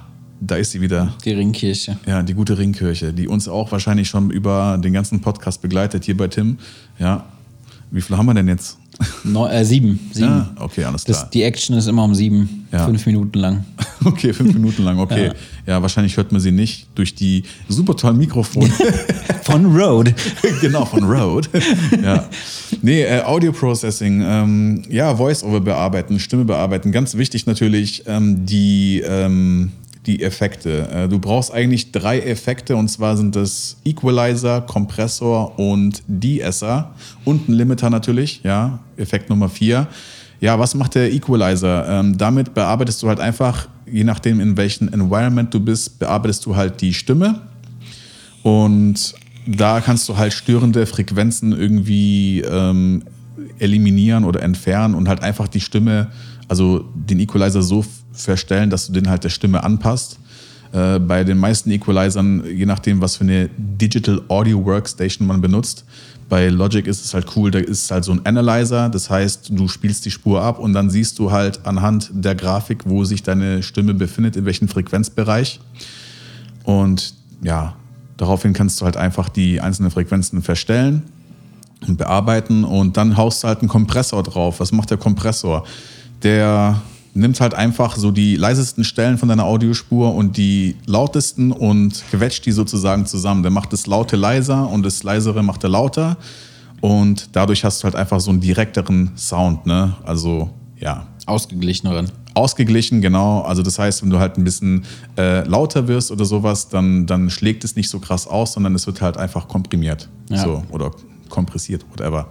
da 0.41 0.57
ist 0.57 0.73
sie 0.73 0.81
wieder. 0.81 1.15
Die 1.25 1.33
Ringkirche. 1.33 1.97
Ja, 2.07 2.23
die 2.23 2.35
gute 2.35 2.59
Ringkirche, 2.59 3.13
die 3.13 3.29
uns 3.29 3.49
auch 3.49 3.73
wahrscheinlich 3.73 4.09
schon 4.09 4.31
über 4.31 4.79
den 4.83 4.93
ganzen 4.93 5.21
Podcast 5.21 5.63
begleitet 5.63 6.05
hier 6.05 6.17
bei 6.17 6.29
Tim. 6.29 6.59
Ja. 6.99 7.25
Wie 7.91 8.01
viel 8.01 8.17
haben 8.17 8.27
wir 8.27 8.35
denn 8.35 8.49
jetzt? 8.49 8.79
Neu, 9.25 9.49
äh, 9.49 9.65
sieben. 9.65 9.99
sieben. 10.13 10.27
Ja, 10.29 10.51
okay, 10.61 10.85
alles 10.85 11.05
klar. 11.05 11.21
Das, 11.21 11.31
die 11.31 11.43
Action 11.43 11.77
ist 11.77 11.87
immer 11.89 12.05
um 12.05 12.15
sieben, 12.15 12.67
Ja. 12.73 12.85
fünf 12.87 13.07
Minuten 13.07 13.39
lang. 13.39 13.65
Okay, 14.07 14.35
fünf 14.35 14.53
Minuten 14.53 14.83
lang, 14.83 14.99
okay. 14.99 15.31
Ja. 15.65 15.81
wahrscheinlich 15.81 16.19
hört 16.19 16.31
man 16.31 16.39
sie 16.39 16.53
nicht 16.53 16.89
durch 16.95 17.15
die 17.15 17.45
super 17.71 17.97
tollen 17.97 18.19
Mikrofone. 18.19 18.69
Von 19.45 19.75
Road. 19.75 20.13
genau, 20.61 20.85
von 20.85 21.05
Rode. 21.05 21.49
ja. 22.03 22.29
Nee, 22.83 23.03
äh, 23.03 23.23
Audio 23.23 23.53
Processing, 23.53 24.21
ähm, 24.23 24.83
ja, 24.91 25.17
Voice-Over 25.17 25.61
bearbeiten, 25.61 26.19
Stimme 26.21 26.45
bearbeiten. 26.45 26.93
Ganz 26.93 27.15
wichtig 27.17 27.47
natürlich 27.47 28.03
ähm, 28.07 28.45
die, 28.45 29.03
ähm, 29.07 29.73
die 30.07 30.23
Effekte. 30.23 30.89
Äh, 30.91 31.09
du 31.09 31.19
brauchst 31.19 31.53
eigentlich 31.53 31.93
drei 31.93 32.21
Effekte 32.21 32.77
und 32.77 32.89
zwar 32.89 33.17
sind 33.17 33.37
das 33.37 33.77
Equalizer, 33.85 34.61
Kompressor 34.63 35.59
und 35.59 36.03
De-Esser 36.07 36.95
und 37.25 37.49
ein 37.49 37.53
Limiter 37.53 37.91
natürlich, 37.91 38.41
ja, 38.43 38.81
Effekt 38.97 39.31
Nummer 39.31 39.49
vier. 39.49 39.87
Ja, 40.41 40.59
was 40.59 40.75
macht 40.75 40.95
der 40.95 41.13
Equalizer? 41.13 41.89
Ähm, 41.89 42.19
damit 42.19 42.55
bearbeitest 42.55 43.03
du 43.03 43.09
halt 43.09 43.21
einfach, 43.21 43.69
je 43.91 44.05
nachdem 44.05 44.41
in 44.41 44.57
welchem 44.57 44.89
Environment 44.89 45.53
du 45.55 45.61
bist, 45.61 45.99
bearbeitest 45.99 46.45
du 46.45 46.55
halt 46.55 46.81
die 46.81 46.93
Stimme. 46.93 47.41
Und 48.43 49.15
da 49.47 49.81
kannst 49.81 50.09
du 50.09 50.17
halt 50.19 50.33
störende 50.33 50.87
Frequenzen 50.87 51.53
irgendwie 51.53 52.41
ähm, 52.41 53.05
eliminieren 53.59 54.25
oder 54.25 54.43
entfernen 54.43 54.95
und 54.95 55.09
halt 55.09 55.23
einfach 55.23 55.49
die 55.49 55.61
Stimme, 55.61 56.09
also 56.49 56.85
den 56.95 57.21
Equalizer 57.21 57.63
so 57.63 57.85
verstellen, 58.15 58.71
dass 58.71 58.87
du 58.87 58.93
den 58.93 59.09
halt 59.09 59.25
der 59.25 59.31
Stimme 59.31 59.63
anpasst. 59.63 60.19
Äh, 60.73 60.99
bei 60.99 61.25
den 61.25 61.39
meisten 61.39 61.71
Equalizern, 61.71 62.45
je 62.47 62.67
nachdem, 62.67 63.01
was 63.01 63.17
für 63.17 63.25
eine 63.25 63.49
Digital 63.57 64.23
Audio 64.29 64.65
Workstation 64.65 65.27
man 65.27 65.41
benutzt, 65.41 65.85
bei 66.29 66.49
Logic 66.49 66.87
ist 66.87 67.05
es 67.05 67.15
halt 67.15 67.27
cool, 67.37 67.51
da 67.51 67.59
ist 67.59 67.91
halt 67.91 68.05
so 68.05 68.13
ein 68.13 68.25
Analyzer, 68.25 68.89
das 68.89 69.11
heißt, 69.11 69.51
du 69.51 69.69
spielst 69.69 70.05
die 70.05 70.11
Spur 70.11 70.43
ab 70.43 70.59
und 70.59 70.73
dann 70.73 70.91
siehst 70.91 71.19
du 71.19 71.31
halt 71.31 71.65
anhand 71.67 72.11
der 72.13 72.35
Grafik, 72.35 72.85
wo 72.87 73.05
sich 73.05 73.23
deine 73.23 73.63
Stimme 73.63 73.95
befindet, 73.95 74.37
in 74.37 74.45
welchem 74.45 74.69
Frequenzbereich. 74.69 75.61
Und 76.65 77.15
ja, 77.43 77.77
daraufhin 78.17 78.53
kannst 78.53 78.81
du 78.81 78.85
halt 78.87 78.97
einfach 78.97 79.29
die 79.29 79.61
einzelnen 79.61 79.91
Frequenzen 79.91 80.43
verstellen 80.43 81.03
und 81.87 81.99
bearbeiten 81.99 82.65
und 82.65 82.97
dann 82.97 83.17
haust 83.17 83.43
du 83.43 83.49
halt 83.49 83.61
einen 83.61 83.69
Kompressor 83.69 84.23
drauf. 84.23 84.61
Was 84.61 84.73
macht 84.73 84.91
der 84.91 84.99
Kompressor? 84.99 85.65
Der 86.23 86.81
nimmt 87.15 87.41
halt 87.41 87.55
einfach 87.55 87.97
so 87.97 88.11
die 88.11 88.37
leisesten 88.37 88.85
Stellen 88.85 89.19
von 89.19 89.29
deiner 89.29 89.45
Audiospur 89.45 90.15
und 90.15 90.37
die 90.37 90.77
lautesten 90.87 91.53
und 91.53 92.03
quetscht 92.11 92.45
die 92.45 92.53
sozusagen 92.53 93.07
zusammen. 93.07 93.43
Der 93.43 93.53
macht 93.53 93.73
das 93.73 93.87
Laute 93.87 94.17
leiser 94.17 94.69
und 94.69 94.85
das 94.85 95.03
Leisere 95.03 95.43
macht 95.43 95.63
er 95.65 95.71
lauter 95.71 96.17
und 96.81 97.31
dadurch 97.33 97.65
hast 97.65 97.83
du 97.83 97.85
halt 97.85 97.95
einfach 97.95 98.21
so 98.21 98.31
einen 98.31 98.41
direkteren 98.41 99.13
Sound, 99.17 99.65
ne? 99.65 99.95
Also 100.05 100.51
ja, 100.79 101.07
Ausgeglicheneren. 101.27 102.11
Ausgeglichen, 102.35 103.01
genau. 103.01 103.43
Also 103.43 103.63
das 103.63 103.79
heißt, 103.79 104.03
wenn 104.03 104.11
du 104.11 104.19
halt 104.19 104.37
ein 104.37 104.45
bisschen 104.45 104.85
äh, 105.17 105.47
lauter 105.47 105.89
wirst 105.89 106.11
oder 106.11 106.25
sowas, 106.25 106.69
dann, 106.69 107.07
dann 107.07 107.31
schlägt 107.31 107.65
es 107.65 107.77
nicht 107.77 107.89
so 107.89 108.01
krass 108.01 108.27
aus, 108.27 108.53
sondern 108.55 108.75
es 108.75 108.87
wird 108.87 109.01
halt 109.01 109.17
einfach 109.17 109.49
komprimiert. 109.49 110.09
Ja. 110.29 110.43
So, 110.43 110.63
oder 110.71 110.91
kompressiert, 111.31 111.85
whatever. 111.91 112.29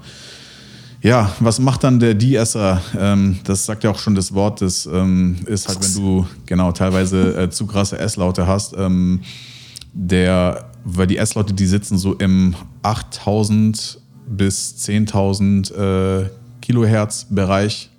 Ja, 1.04 1.34
was 1.42 1.60
macht 1.60 1.84
dann 1.84 2.00
der 2.00 2.14
De-Esser? 2.14 2.82
Ähm, 2.98 3.38
das 3.44 3.66
sagt 3.66 3.84
ja 3.84 3.92
auch 3.92 4.00
schon 4.00 4.16
das 4.16 4.34
Wort, 4.34 4.62
das 4.62 4.86
ähm, 4.86 5.36
ist 5.46 5.68
halt, 5.68 5.84
wenn 5.84 6.02
du 6.02 6.26
genau 6.46 6.72
teilweise 6.72 7.38
äh, 7.38 7.50
zu 7.50 7.68
krasse 7.68 8.00
S-Laute 8.00 8.48
hast. 8.48 8.74
Ähm, 8.78 9.20
der, 9.92 10.70
weil 10.86 11.06
die 11.08 11.18
S-Laute, 11.18 11.54
die 11.54 11.66
sitzen 11.66 11.98
so 11.98 12.14
im 12.14 12.56
8000 12.84 14.00
bis 14.30 14.76
10.000 14.78 15.74
äh, 15.74 16.30
Kilohertz-Bereich. 16.62 17.90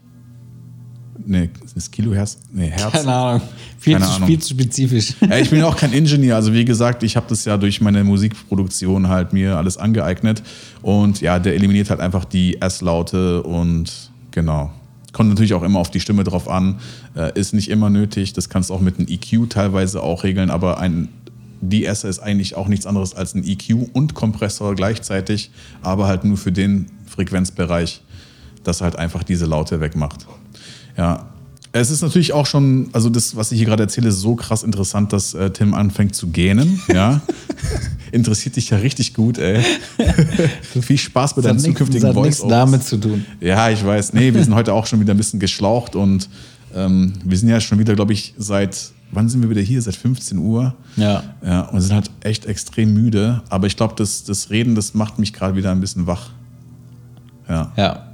Nee, 1.26 1.50
ist 1.74 1.90
Kilohertz? 1.90 2.38
Nee, 2.52 2.70
Hertz. 2.70 2.92
Keine 2.92 3.12
Ahnung. 3.12 3.42
Viel, 3.78 3.94
Keine 3.94 4.06
zu, 4.06 4.12
Ahnung. 4.12 4.28
viel 4.28 4.38
zu 4.40 4.48
spezifisch. 4.50 5.14
Ja, 5.20 5.38
ich 5.38 5.50
bin 5.50 5.62
auch 5.62 5.76
kein 5.76 5.92
Ingenieur. 5.92 6.36
Also 6.36 6.52
wie 6.52 6.64
gesagt, 6.64 7.02
ich 7.02 7.16
habe 7.16 7.26
das 7.28 7.44
ja 7.44 7.56
durch 7.56 7.80
meine 7.80 8.04
Musikproduktion 8.04 9.08
halt 9.08 9.32
mir 9.32 9.56
alles 9.56 9.78
angeeignet. 9.78 10.42
Und 10.82 11.20
ja, 11.20 11.38
der 11.38 11.54
eliminiert 11.54 11.90
halt 11.90 12.00
einfach 12.00 12.24
die 12.24 12.60
S-Laute 12.60 13.42
und 13.42 14.10
genau. 14.30 14.70
Kommt 15.12 15.28
natürlich 15.30 15.54
auch 15.54 15.62
immer 15.62 15.78
auf 15.78 15.90
die 15.90 16.00
Stimme 16.00 16.24
drauf 16.24 16.48
an. 16.48 16.80
Äh, 17.16 17.38
ist 17.38 17.54
nicht 17.54 17.70
immer 17.70 17.88
nötig. 17.88 18.32
Das 18.32 18.48
kannst 18.48 18.70
du 18.70 18.74
auch 18.74 18.80
mit 18.80 18.98
einem 18.98 19.08
EQ 19.08 19.48
teilweise 19.48 20.02
auch 20.02 20.24
regeln. 20.24 20.50
Aber 20.50 20.78
ein 20.78 21.08
De-Esser 21.60 22.08
ist 22.08 22.18
eigentlich 22.18 22.56
auch 22.56 22.68
nichts 22.68 22.84
anderes 22.84 23.14
als 23.14 23.34
ein 23.34 23.44
EQ 23.46 23.88
und 23.92 24.14
Kompressor 24.14 24.74
gleichzeitig. 24.74 25.50
Aber 25.82 26.06
halt 26.06 26.24
nur 26.24 26.36
für 26.36 26.52
den 26.52 26.90
Frequenzbereich, 27.06 28.02
dass 28.64 28.80
halt 28.80 28.96
einfach 28.96 29.22
diese 29.22 29.46
Laute 29.46 29.80
wegmacht. 29.80 30.26
Ja, 30.96 31.26
es 31.76 31.90
ist 31.90 32.02
natürlich 32.02 32.32
auch 32.32 32.46
schon, 32.46 32.88
also 32.92 33.10
das, 33.10 33.34
was 33.34 33.50
ich 33.50 33.58
hier 33.58 33.66
gerade 33.66 33.82
erzähle, 33.82 34.10
ist 34.10 34.20
so 34.20 34.36
krass 34.36 34.62
interessant, 34.62 35.12
dass 35.12 35.34
äh, 35.34 35.50
Tim 35.50 35.74
anfängt 35.74 36.14
zu 36.14 36.28
gähnen. 36.28 36.80
Ja, 36.86 37.20
interessiert 38.12 38.54
dich 38.54 38.70
ja 38.70 38.76
richtig 38.78 39.12
gut, 39.12 39.38
ey. 39.38 39.60
Viel 40.80 40.98
Spaß 40.98 41.34
mit 41.34 41.46
deinem 41.46 41.58
zukünftigen 41.58 42.02
das 42.06 42.16
hat 42.16 42.22
nichts 42.22 42.38
voice 42.38 42.48
damit 42.48 42.84
zu 42.84 42.96
tun. 42.96 43.26
Ja, 43.40 43.70
ich 43.70 43.84
weiß. 43.84 44.12
Nee, 44.12 44.32
wir 44.32 44.44
sind 44.44 44.54
heute 44.54 44.72
auch 44.72 44.86
schon 44.86 45.00
wieder 45.00 45.14
ein 45.14 45.16
bisschen 45.16 45.40
geschlaucht 45.40 45.96
und 45.96 46.28
ähm, 46.76 47.14
wir 47.24 47.36
sind 47.36 47.48
ja 47.48 47.60
schon 47.60 47.80
wieder, 47.80 47.96
glaube 47.96 48.12
ich, 48.12 48.34
seit, 48.38 48.92
wann 49.10 49.28
sind 49.28 49.42
wir 49.42 49.50
wieder 49.50 49.60
hier? 49.60 49.82
Seit 49.82 49.96
15 49.96 50.38
Uhr. 50.38 50.76
Ja. 50.94 51.24
Ja, 51.44 51.62
und 51.62 51.80
sind 51.80 51.92
halt 51.92 52.08
echt 52.20 52.46
extrem 52.46 52.94
müde. 52.94 53.42
Aber 53.48 53.66
ich 53.66 53.76
glaube, 53.76 53.94
das, 53.96 54.22
das 54.22 54.50
Reden, 54.50 54.76
das 54.76 54.94
macht 54.94 55.18
mich 55.18 55.32
gerade 55.32 55.56
wieder 55.56 55.72
ein 55.72 55.80
bisschen 55.80 56.06
wach. 56.06 56.30
Ja. 57.48 57.72
Ja. 57.76 58.13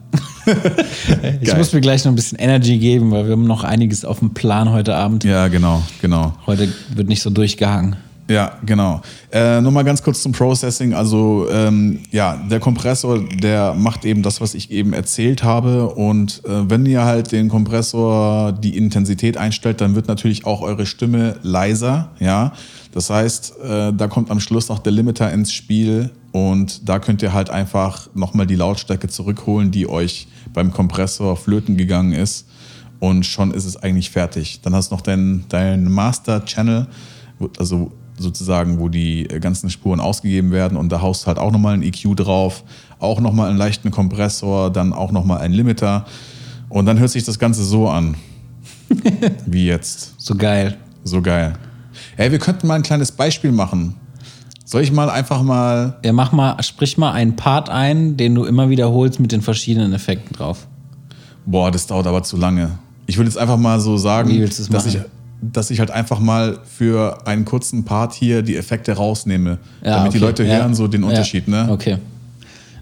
Ich 1.40 1.48
Geil. 1.48 1.58
muss 1.58 1.72
mir 1.72 1.80
gleich 1.80 2.04
noch 2.04 2.12
ein 2.12 2.16
bisschen 2.16 2.38
Energy 2.38 2.78
geben, 2.78 3.10
weil 3.10 3.26
wir 3.26 3.32
haben 3.32 3.46
noch 3.46 3.64
einiges 3.64 4.04
auf 4.04 4.18
dem 4.18 4.34
Plan 4.34 4.70
heute 4.70 4.94
Abend. 4.94 5.24
Ja, 5.24 5.48
genau, 5.48 5.82
genau. 6.00 6.34
Heute 6.46 6.68
wird 6.94 7.08
nicht 7.08 7.22
so 7.22 7.30
durchgehangen. 7.30 7.96
Ja, 8.30 8.58
genau. 8.64 9.02
Äh, 9.32 9.60
Nochmal 9.60 9.82
ganz 9.82 10.04
kurz 10.04 10.22
zum 10.22 10.30
Processing. 10.30 10.94
Also 10.94 11.48
ähm, 11.50 11.98
ja, 12.12 12.40
der 12.48 12.60
Kompressor, 12.60 13.18
der 13.42 13.74
macht 13.74 14.04
eben 14.04 14.22
das, 14.22 14.40
was 14.40 14.54
ich 14.54 14.70
eben 14.70 14.92
erzählt 14.92 15.42
habe. 15.42 15.88
Und 15.88 16.40
äh, 16.44 16.70
wenn 16.70 16.86
ihr 16.86 17.04
halt 17.04 17.32
den 17.32 17.48
Kompressor 17.48 18.52
die 18.52 18.76
Intensität 18.76 19.36
einstellt, 19.36 19.80
dann 19.80 19.96
wird 19.96 20.06
natürlich 20.06 20.46
auch 20.46 20.62
eure 20.62 20.86
Stimme 20.86 21.36
leiser. 21.42 22.10
Ja, 22.20 22.52
das 22.92 23.10
heißt, 23.10 23.58
äh, 23.60 23.92
da 23.92 24.08
kommt 24.08 24.30
am 24.30 24.40
Schluss 24.40 24.68
noch 24.68 24.80
der 24.80 24.92
Limiter 24.92 25.32
ins 25.32 25.52
Spiel 25.52 26.10
und 26.32 26.88
da 26.88 26.98
könnt 26.98 27.22
ihr 27.22 27.32
halt 27.32 27.50
einfach 27.50 28.08
nochmal 28.14 28.46
die 28.46 28.56
Lautstärke 28.56 29.08
zurückholen, 29.08 29.70
die 29.70 29.88
euch 29.88 30.26
beim 30.52 30.72
Kompressor 30.72 31.36
flöten 31.36 31.76
gegangen 31.76 32.12
ist. 32.12 32.46
Und 32.98 33.24
schon 33.24 33.52
ist 33.52 33.64
es 33.64 33.76
eigentlich 33.76 34.10
fertig. 34.10 34.60
Dann 34.62 34.74
hast 34.74 34.90
du 34.90 34.96
noch 34.96 35.00
deinen 35.00 35.46
dein 35.48 35.90
Master 35.90 36.44
Channel, 36.44 36.86
also 37.58 37.92
sozusagen, 38.18 38.78
wo 38.78 38.88
die 38.88 39.30
äh, 39.30 39.40
ganzen 39.40 39.70
Spuren 39.70 40.00
ausgegeben 40.00 40.50
werden 40.50 40.76
und 40.76 40.90
da 40.90 41.00
haust 41.00 41.22
du 41.22 41.26
halt 41.28 41.38
auch 41.38 41.52
nochmal 41.52 41.74
einen 41.74 41.82
EQ 41.82 42.16
drauf, 42.16 42.64
auch 42.98 43.20
nochmal 43.20 43.48
einen 43.48 43.58
leichten 43.58 43.90
Kompressor, 43.90 44.70
dann 44.70 44.92
auch 44.92 45.12
nochmal 45.12 45.38
einen 45.38 45.54
Limiter 45.54 46.04
und 46.68 46.84
dann 46.86 46.98
hört 46.98 47.10
sich 47.10 47.24
das 47.24 47.38
Ganze 47.38 47.64
so 47.64 47.88
an. 47.88 48.16
Wie 49.46 49.66
jetzt. 49.66 50.14
So 50.18 50.34
geil. 50.34 50.76
So 51.04 51.22
geil. 51.22 51.54
Hey, 52.16 52.30
wir 52.32 52.38
könnten 52.38 52.66
mal 52.66 52.74
ein 52.74 52.82
kleines 52.82 53.12
Beispiel 53.12 53.52
machen. 53.52 53.96
Soll 54.64 54.82
ich 54.82 54.92
mal 54.92 55.10
einfach 55.10 55.42
mal. 55.42 55.98
Ja, 56.04 56.12
mach 56.12 56.30
mal, 56.32 56.62
sprich 56.62 56.96
mal 56.96 57.12
einen 57.12 57.34
Part 57.36 57.68
ein, 57.68 58.16
den 58.16 58.34
du 58.34 58.44
immer 58.44 58.70
wiederholst 58.70 59.18
mit 59.18 59.32
den 59.32 59.42
verschiedenen 59.42 59.92
Effekten 59.92 60.34
drauf. 60.36 60.68
Boah, 61.44 61.70
das 61.70 61.86
dauert 61.88 62.06
aber 62.06 62.22
zu 62.22 62.36
lange. 62.36 62.78
Ich 63.06 63.16
würde 63.16 63.28
jetzt 63.28 63.38
einfach 63.38 63.56
mal 63.56 63.80
so 63.80 63.96
sagen, 63.96 64.48
dass, 64.70 64.86
ich, 64.86 64.98
dass 65.42 65.70
ich 65.72 65.80
halt 65.80 65.90
einfach 65.90 66.20
mal 66.20 66.58
für 66.64 67.26
einen 67.26 67.44
kurzen 67.44 67.84
Part 67.84 68.12
hier 68.12 68.42
die 68.42 68.56
Effekte 68.56 68.92
rausnehme. 68.92 69.58
Ja, 69.84 69.96
damit 69.96 70.12
die 70.12 70.18
okay. 70.18 70.26
Leute 70.26 70.44
Ja. 70.44 70.58
hören 70.58 70.74
so 70.76 70.86
den 70.86 71.02
Ja. 71.02 71.08
Unterschied, 71.08 71.48
ne? 71.48 71.66
Okay. 71.70 71.98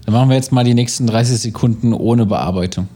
Dann 0.05 0.13
machen 0.13 0.29
wir 0.29 0.35
jetzt 0.35 0.51
mal 0.51 0.63
die 0.63 0.75
nächsten 0.75 1.07
30 1.07 1.39
Sekunden 1.39 1.93
ohne 1.93 2.27
Bearbeitung. 2.27 2.87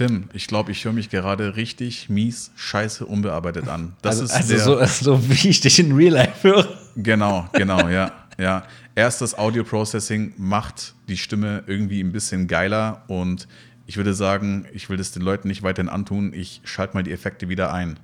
Tim, 0.00 0.30
ich 0.32 0.46
glaube, 0.46 0.72
ich 0.72 0.82
höre 0.82 0.94
mich 0.94 1.10
gerade 1.10 1.56
richtig 1.56 2.08
mies, 2.08 2.52
scheiße, 2.56 3.04
unbearbeitet 3.04 3.68
an. 3.68 3.92
Das 4.00 4.18
also 4.18 4.24
ist 4.24 4.32
also 4.32 4.76
der, 4.78 4.88
so, 4.88 5.04
so 5.04 5.28
wie 5.28 5.48
ich 5.50 5.60
dich 5.60 5.78
in 5.78 5.92
Real 5.92 6.14
Life 6.14 6.48
höre. 6.48 6.66
Genau, 6.96 7.46
genau, 7.52 7.86
ja. 7.86 8.10
ja. 8.38 8.62
Erst 8.94 9.20
das 9.20 9.36
Audio 9.36 9.62
Processing 9.62 10.32
macht 10.38 10.94
die 11.10 11.18
Stimme 11.18 11.64
irgendwie 11.66 12.00
ein 12.00 12.12
bisschen 12.12 12.46
geiler 12.48 13.02
und 13.08 13.46
ich 13.84 13.98
würde 13.98 14.14
sagen, 14.14 14.64
ich 14.72 14.88
will 14.88 14.96
das 14.96 15.12
den 15.12 15.20
Leuten 15.20 15.48
nicht 15.48 15.62
weiterhin 15.62 15.90
antun. 15.90 16.32
Ich 16.32 16.62
schalte 16.64 16.94
mal 16.94 17.02
die 17.02 17.12
Effekte 17.12 17.50
wieder 17.50 17.74
ein. 17.74 17.98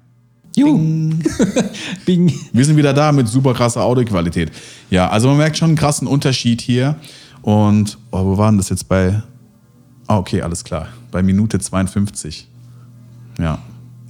Juhu. 0.55 0.78
Bing. 2.05 2.30
Wir 2.53 2.64
sind 2.66 2.76
wieder 2.76 2.92
da 2.92 3.11
mit 3.11 3.26
super 3.26 3.55
krasser 3.55 3.82
Audioqualität. 3.82 4.53
Ja, 4.90 5.09
also 5.09 5.28
man 5.28 5.38
merkt 5.38 5.57
schon 5.57 5.68
einen 5.70 5.78
krassen 5.78 6.07
Unterschied 6.07 6.61
hier. 6.61 6.97
Und, 7.40 7.97
oh, 8.11 8.22
wo 8.22 8.36
waren 8.36 8.59
das 8.59 8.68
jetzt 8.68 8.86
bei? 8.86 9.22
Ah, 10.07 10.18
okay, 10.18 10.42
alles 10.42 10.62
klar. 10.64 10.88
Bei 11.11 11.22
Minute 11.22 11.59
52. 11.59 12.46
Ja. 13.38 13.59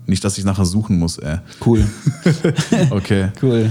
Nicht, 0.07 0.23
dass 0.25 0.39
ich 0.39 0.45
nachher 0.45 0.65
suchen 0.65 0.99
muss, 0.99 1.19
ey. 1.19 1.39
Cool. 1.65 1.87
Okay. 2.91 3.29
Cool. 3.43 3.71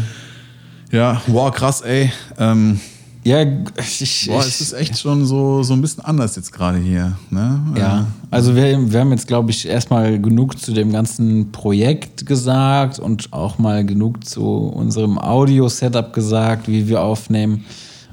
Ja, 0.91 1.21
wow, 1.27 1.51
krass, 1.51 1.81
ey. 1.81 2.11
Ähm, 2.37 2.79
Ja, 3.23 3.41
ich, 3.41 4.27
boah, 4.27 4.39
es 4.41 4.61
ist 4.61 4.73
echt 4.73 4.99
schon 4.99 5.25
so, 5.25 5.63
so 5.63 5.73
ein 5.73 5.81
bisschen 5.81 6.03
anders 6.05 6.35
jetzt 6.35 6.51
gerade 6.51 6.77
hier. 6.77 7.17
Ne? 7.31 7.59
Ja, 7.77 8.05
also 8.29 8.55
wir, 8.55 8.91
wir 8.91 8.99
haben 8.99 9.11
jetzt, 9.11 9.27
glaube 9.27 9.49
ich, 9.51 9.67
erstmal 9.67 10.19
genug 10.21 10.59
zu 10.59 10.73
dem 10.73 10.91
ganzen 10.91 11.51
Projekt 11.51 12.25
gesagt 12.25 12.99
und 12.99 13.31
auch 13.33 13.57
mal 13.57 13.85
genug 13.85 14.25
zu 14.25 14.45
unserem 14.45 15.17
Audio-Setup 15.17 16.13
gesagt, 16.13 16.67
wie 16.67 16.87
wir 16.87 17.01
aufnehmen. 17.01 17.65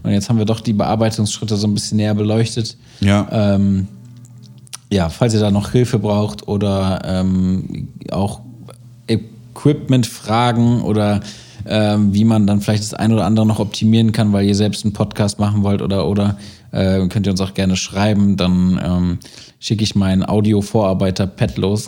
Und 0.02 0.12
jetzt 0.12 0.28
haben 0.28 0.38
wir 0.38 0.44
doch 0.46 0.60
die 0.60 0.72
Bearbeitungsschritte 0.72 1.56
so 1.56 1.66
ein 1.66 1.74
bisschen 1.74 1.96
näher 1.98 2.14
beleuchtet. 2.14 2.76
Ja. 3.00 3.28
Ähm, 3.30 3.86
ja, 4.92 5.08
falls 5.08 5.32
ihr 5.34 5.40
da 5.40 5.50
noch 5.50 5.70
Hilfe 5.72 5.98
braucht 5.98 6.46
oder 6.46 7.00
ähm, 7.04 7.88
auch 8.10 8.40
Equipment-Fragen 9.08 10.82
oder 10.82 11.20
ähm, 11.66 12.12
wie 12.12 12.24
man 12.24 12.46
dann 12.46 12.60
vielleicht 12.60 12.82
das 12.82 12.94
ein 12.94 13.12
oder 13.12 13.24
andere 13.24 13.46
noch 13.46 13.58
optimieren 13.60 14.12
kann, 14.12 14.32
weil 14.32 14.44
ihr 14.46 14.54
selbst 14.54 14.84
einen 14.84 14.92
Podcast 14.92 15.38
machen 15.38 15.62
wollt 15.62 15.80
oder 15.82 16.06
oder 16.08 16.36
äh, 16.72 17.06
könnt 17.08 17.26
ihr 17.26 17.30
uns 17.32 17.40
auch 17.40 17.54
gerne 17.54 17.76
schreiben, 17.76 18.36
dann 18.36 18.80
ähm, 18.84 19.18
schicke 19.60 19.84
ich 19.84 19.94
meinen 19.94 20.28
Audio-Vorarbeiter 20.28 21.26
Pet 21.26 21.56
los. 21.58 21.86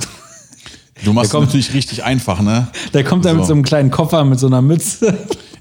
Du 1.04 1.12
machst 1.12 1.26
es 1.26 1.32
kommt- 1.32 1.46
natürlich 1.46 1.74
richtig 1.74 2.04
einfach, 2.04 2.40
ne? 2.40 2.68
Der 2.92 3.02
kommt 3.02 3.24
da 3.24 3.32
mit 3.32 3.42
So. 3.42 3.48
so 3.48 3.54
einem 3.54 3.64
kleinen 3.64 3.90
Koffer 3.90 4.24
mit 4.24 4.38
so 4.38 4.46
einer 4.46 4.62
Mütze, 4.62 5.12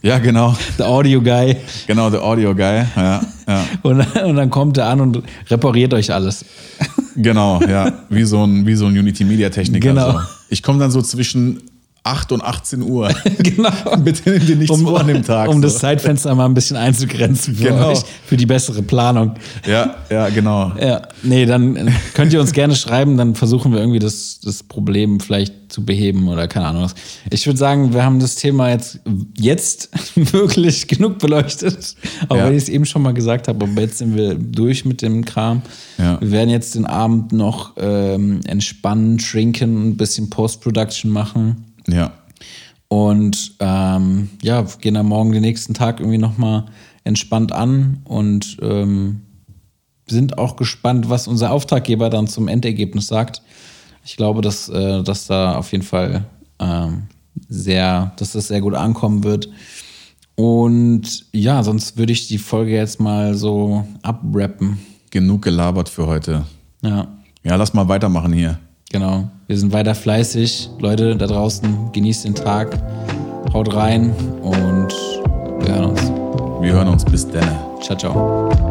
Ja, 0.04 0.20
genau. 0.20 0.56
der 0.78 0.88
Audio-Guy. 0.88 1.56
Genau, 1.88 2.10
der 2.12 2.22
Audio-Guy. 2.24 2.84
Ja, 2.96 3.22
ja. 3.48 3.64
Und, 3.82 4.02
und 4.24 4.36
dann 4.36 4.50
kommt 4.52 4.78
er 4.78 4.90
an 4.90 5.02
und 5.02 5.24
repariert 5.50 5.94
euch 5.96 6.14
alles. 6.14 6.46
Genau, 7.16 7.62
ja. 7.62 7.92
Wie 8.10 8.24
so 8.24 8.44
ein, 8.46 8.66
wie 8.66 8.76
so 8.76 8.86
ein 8.86 8.98
Unity-Media-Techniker. 8.98 9.90
Genau. 9.90 10.12
So. 10.14 10.20
Ich 10.50 10.64
komme 10.64 10.80
dann 10.80 10.92
so 10.92 11.02
zwischen 11.02 11.62
8 12.06 12.34
und 12.34 12.44
18 12.44 12.82
Uhr. 12.82 13.10
genau. 13.40 13.72
Bitte 14.04 14.30
nimm 14.32 14.46
dir 14.46 14.56
nichts 14.58 14.82
vor 14.82 15.00
an 15.00 15.08
dem 15.08 15.24
Tag. 15.24 15.48
um 15.48 15.56
so. 15.58 15.62
das 15.62 15.78
Zeitfenster 15.80 16.36
mal 16.36 16.46
ein 16.46 16.54
bisschen 16.54 16.76
einzugrenzen 16.76 17.56
für 17.56 17.64
Genau. 17.70 17.92
euch, 17.92 18.00
für 18.26 18.36
die 18.36 18.46
bessere 18.46 18.82
Planung. 18.82 19.36
Ja, 19.66 19.96
ja, 20.10 20.28
genau. 20.30 20.74
Ja, 20.80 21.04
nee, 21.24 21.46
dann 21.46 21.76
äh, 21.78 21.92
könnt 22.14 22.34
ihr 22.34 22.42
uns 22.42 22.52
gerne 22.52 22.76
schreiben, 22.76 23.16
dann 23.16 23.36
versuchen 23.36 23.72
wir 23.72 23.80
irgendwie 23.80 24.00
das, 24.00 24.40
das 24.44 24.64
Problem 24.64 25.22
vielleicht 25.22 25.54
zu 25.72 25.86
beheben 25.86 26.28
oder 26.28 26.48
keine 26.50 26.68
Ahnung 26.68 26.84
was. 26.84 26.94
Ich 27.32 27.46
würde 27.48 27.58
sagen, 27.58 27.94
wir 27.94 28.04
haben 28.04 28.20
das 28.20 28.36
Thema 28.36 28.70
jetzt, 28.70 29.00
jetzt 29.38 29.90
wirklich 30.34 30.88
genug 30.90 31.20
beleuchtet. 31.20 31.96
Aber 32.28 32.38
Ja. 32.40 32.46
weil 32.46 32.52
ich 32.56 32.64
es 32.64 32.70
eben 32.70 32.86
schon 32.86 33.02
mal 33.02 33.14
gesagt 33.14 33.48
habe, 33.48 33.66
aber 33.66 33.82
jetzt 33.82 34.00
sind 34.00 34.16
wir 34.18 34.36
durch 34.36 34.84
mit 34.84 35.02
dem 35.02 35.24
Kram. 35.24 35.62
Ja. 35.98 36.20
Wir 36.20 36.32
werden 36.32 36.50
jetzt 36.50 36.76
den 36.76 36.86
Abend 36.86 37.32
noch 37.32 37.72
ähm, 37.78 38.42
entspannen, 38.46 39.18
trinken, 39.20 39.88
ein 39.90 39.98
bisschen 39.98 40.30
Post-Production 40.30 41.10
machen. 41.10 41.64
Ja. 41.88 42.14
Und 42.88 43.56
ähm, 43.60 44.30
ja, 44.42 44.62
gehen 44.80 44.94
dann 44.94 45.08
morgen 45.08 45.32
den 45.32 45.42
nächsten 45.42 45.74
Tag 45.74 46.00
irgendwie 46.00 46.20
nochmal 46.20 46.66
entspannt 47.04 47.52
an 47.52 48.02
und 48.04 48.58
ähm, 48.62 49.22
sind 50.08 50.38
auch 50.38 50.56
gespannt, 50.56 51.10
was 51.10 51.28
unser 51.28 51.52
Auftraggeber 51.52 52.10
dann 52.10 52.28
zum 52.28 52.48
Endergebnis 52.48 53.08
sagt. 53.08 53.42
Ich 54.06 54.18
glaube, 54.18 54.42
dass, 54.42 54.70
äh, 54.70 55.02
dass 55.02 55.28
da 55.28 55.56
auf 55.56 55.72
jeden 55.72 55.84
Fall 55.84 56.26
ähm, 56.60 57.04
sehr, 57.48 58.12
dass 58.18 58.34
das 58.34 58.48
sehr 58.48 58.62
gut 58.62 58.76
ankommen 58.76 59.24
wird. 59.24 59.50
Und 60.36 61.26
ja, 61.32 61.64
sonst 61.64 61.98
würde 61.98 62.14
ich 62.14 62.28
die 62.28 62.38
Folge 62.38 62.74
jetzt 62.74 63.00
mal 63.00 63.36
so 63.36 63.86
abrappen. 64.02 64.80
Genug 65.10 65.44
gelabert 65.44 65.90
für 65.90 66.08
heute. 66.08 66.46
Ja, 66.82 67.08
Ja, 67.44 67.56
lass 67.56 67.74
mal 67.74 67.88
weitermachen 67.88 68.34
hier. 68.34 68.60
Genau. 68.94 69.28
Wir 69.48 69.58
sind 69.58 69.74
weiter 69.74 69.94
fleißig. 69.94 70.70
Leute 70.80 71.18
da 71.18 71.28
draußen, 71.28 71.92
genießt 71.92 72.24
den 72.24 72.36
Tag, 72.36 72.78
haut 73.52 73.76
rein 73.76 74.14
und 74.42 74.88
wir 75.60 75.76
hören 75.76 75.90
uns. 75.90 76.02
Wir 76.62 76.72
hören 76.72 76.88
uns 76.88 77.04
bis 77.04 77.30
dann. 77.30 77.50
Ciao, 77.82 77.98
ciao. 77.98 78.63